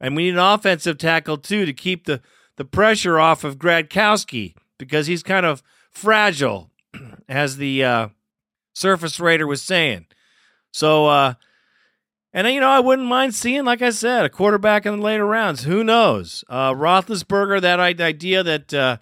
And 0.00 0.16
we 0.16 0.24
need 0.24 0.34
an 0.34 0.38
offensive 0.38 0.98
tackle 0.98 1.38
too 1.38 1.64
to 1.64 1.72
keep 1.72 2.06
the, 2.06 2.20
the 2.56 2.64
pressure 2.64 3.18
off 3.18 3.44
of 3.44 3.58
Gradkowski 3.58 4.54
because 4.78 5.06
he's 5.06 5.22
kind 5.22 5.46
of 5.46 5.62
fragile, 5.90 6.70
as 7.28 7.56
the 7.56 7.84
uh, 7.84 8.08
Surface 8.74 9.20
Raider 9.20 9.46
was 9.46 9.62
saying. 9.62 10.06
So, 10.72 11.06
uh, 11.06 11.34
and 12.32 12.46
you 12.48 12.60
know, 12.60 12.68
I 12.68 12.80
wouldn't 12.80 13.08
mind 13.08 13.34
seeing, 13.34 13.64
like 13.64 13.82
I 13.82 13.90
said, 13.90 14.24
a 14.24 14.28
quarterback 14.28 14.86
in 14.86 14.96
the 14.96 15.02
later 15.02 15.26
rounds. 15.26 15.64
Who 15.64 15.82
knows? 15.82 16.44
Uh, 16.48 16.72
Roethlisberger, 16.72 17.60
that 17.60 17.80
idea 17.80 18.42
that 18.42 18.72
uh, 18.72 18.98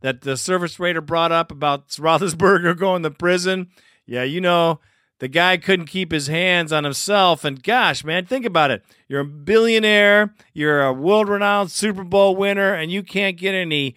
that 0.00 0.22
the 0.22 0.36
Surface 0.36 0.80
Raider 0.80 1.00
brought 1.00 1.32
up 1.32 1.52
about 1.52 1.88
Roethlisberger 1.90 2.78
going 2.78 3.02
to 3.02 3.10
prison. 3.10 3.68
Yeah, 4.06 4.24
you 4.24 4.40
know, 4.40 4.80
the 5.18 5.28
guy 5.28 5.56
couldn't 5.58 5.86
keep 5.86 6.10
his 6.10 6.26
hands 6.26 6.72
on 6.72 6.84
himself. 6.84 7.44
And 7.44 7.62
gosh, 7.62 8.02
man, 8.02 8.24
think 8.24 8.46
about 8.46 8.70
it. 8.70 8.82
You're 9.08 9.20
a 9.20 9.24
billionaire, 9.24 10.34
you're 10.54 10.82
a 10.82 10.92
world 10.92 11.28
renowned 11.28 11.70
Super 11.70 12.02
Bowl 12.02 12.34
winner, 12.34 12.72
and 12.74 12.90
you 12.90 13.02
can't 13.02 13.36
get 13.36 13.54
any 13.54 13.96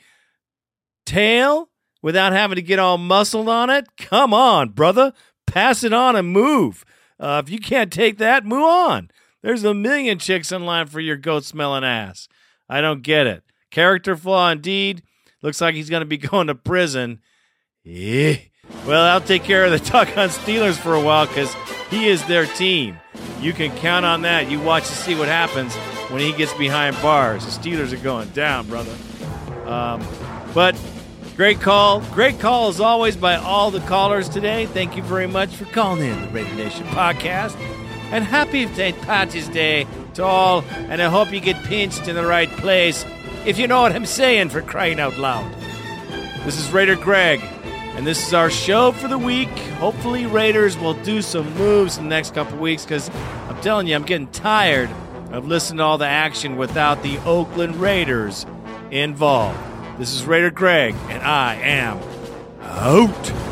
tail 1.06 1.70
without 2.02 2.34
having 2.34 2.58
to 2.58 2.62
get 2.62 2.78
all 2.78 3.00
muscled 3.00 3.50
on 3.50 3.72
it? 3.72 3.88
Come 3.98 4.34
on, 4.34 4.70
brother. 4.70 5.14
Pass 5.48 5.84
it 5.84 5.94
on 5.94 6.16
and 6.16 6.28
move. 6.28 6.86
Uh, 7.24 7.42
if 7.42 7.50
you 7.50 7.58
can't 7.58 7.92
take 7.92 8.18
that, 8.18 8.46
move 8.46 8.64
on. 8.64 9.10
There's 9.42 9.64
a 9.64 9.74
million 9.74 10.20
chicks 10.20 10.52
in 10.52 10.66
line 10.66 10.88
for 10.88 11.00
your 11.00 11.16
goat 11.16 11.46
smelling 11.46 11.86
ass. 11.86 12.28
I 12.68 12.82
don't 12.82 13.02
get 13.02 13.28
it. 13.28 13.44
Character 13.72 14.18
flaw 14.18 14.52
indeed. 14.52 15.04
Looks 15.42 15.62
like 15.62 15.74
he's 15.74 15.90
going 15.90 16.02
to 16.02 16.06
be 16.06 16.18
going 16.30 16.48
to 16.48 16.56
prison. 16.56 17.22
Yeah. 17.82 18.36
Well, 18.86 19.06
I'll 19.06 19.22
take 19.22 19.44
care 19.44 19.64
of 19.64 19.72
the 19.72 19.80
Tuck 19.92 20.10
on 20.18 20.28
Steelers 20.28 20.78
for 20.78 20.96
a 20.96 21.02
while 21.02 21.26
because 21.26 21.54
he 21.90 22.08
is 22.08 22.26
their 22.26 22.46
team. 22.46 23.00
You 23.40 23.54
can 23.54 23.74
count 23.78 24.06
on 24.06 24.24
that. 24.24 24.52
You 24.52 24.60
watch 24.60 24.88
to 24.88 24.94
see 24.94 25.16
what 25.16 25.30
happens 25.30 25.74
when 26.12 26.20
he 26.20 26.34
gets 26.34 26.54
behind 26.56 27.02
bars. 27.02 27.46
The 27.46 27.52
Steelers 27.52 27.94
are 27.94 28.04
going 28.04 28.28
down, 28.32 28.68
brother. 28.68 28.96
Um, 29.66 30.06
but 30.54 30.76
great 31.36 31.60
call. 31.62 32.02
Great 32.12 32.40
call 32.40 32.70
as 32.70 32.80
always 32.80 33.16
by 33.16 33.36
all 33.36 33.72
the 33.72 33.80
callers 33.82 34.30
today. 34.30 34.66
Thank 34.68 34.96
you 34.96 35.04
very 35.04 35.28
much 35.28 35.56
for 35.56 35.66
calling 35.66 36.10
in 36.10 36.22
the 36.22 36.28
Raider 36.30 36.54
Nation 36.56 36.86
podcast. 36.88 37.56
And 38.12 38.24
happy 38.24 38.68
St. 38.68 39.00
Patty's 39.02 39.48
Day 39.48 39.88
to 40.14 40.24
all. 40.24 40.64
And 40.72 41.02
I 41.02 41.10
hope 41.10 41.32
you 41.32 41.40
get 41.40 41.62
pinched 41.64 42.08
in 42.08 42.16
the 42.16 42.26
right 42.26 42.50
place, 42.50 43.06
if 43.46 43.58
you 43.58 43.68
know 43.68 43.82
what 43.82 43.92
I'm 43.92 44.06
saying, 44.06 44.50
for 44.50 44.62
crying 44.62 45.00
out 45.00 45.18
loud. 45.18 45.52
This 46.46 46.60
is 46.60 46.72
Raider 46.72 46.96
Greg, 46.96 47.42
and 47.96 48.06
this 48.06 48.28
is 48.28 48.34
our 48.34 48.50
show 48.50 48.92
for 48.92 49.08
the 49.08 49.18
week. 49.18 49.50
Hopefully, 49.80 50.26
Raiders 50.26 50.78
will 50.78 50.94
do 51.04 51.22
some 51.22 51.52
moves 51.56 51.98
in 51.98 52.04
the 52.04 52.10
next 52.10 52.34
couple 52.34 52.58
weeks 52.58 52.84
because 52.84 53.10
I'm 53.48 53.60
telling 53.62 53.88
you, 53.88 53.96
I'm 53.96 54.04
getting 54.04 54.28
tired 54.28 54.90
of 55.32 55.48
listening 55.48 55.78
to 55.78 55.84
all 55.84 55.98
the 55.98 56.06
action 56.06 56.58
without 56.58 57.02
the 57.02 57.18
Oakland 57.20 57.78
Raiders 57.78 58.46
involved. 58.92 59.73
This 59.98 60.16
is 60.16 60.26
Raider 60.26 60.50
Greg, 60.50 60.96
and 61.10 61.22
I 61.22 61.54
am 61.54 62.00
out. 62.62 63.43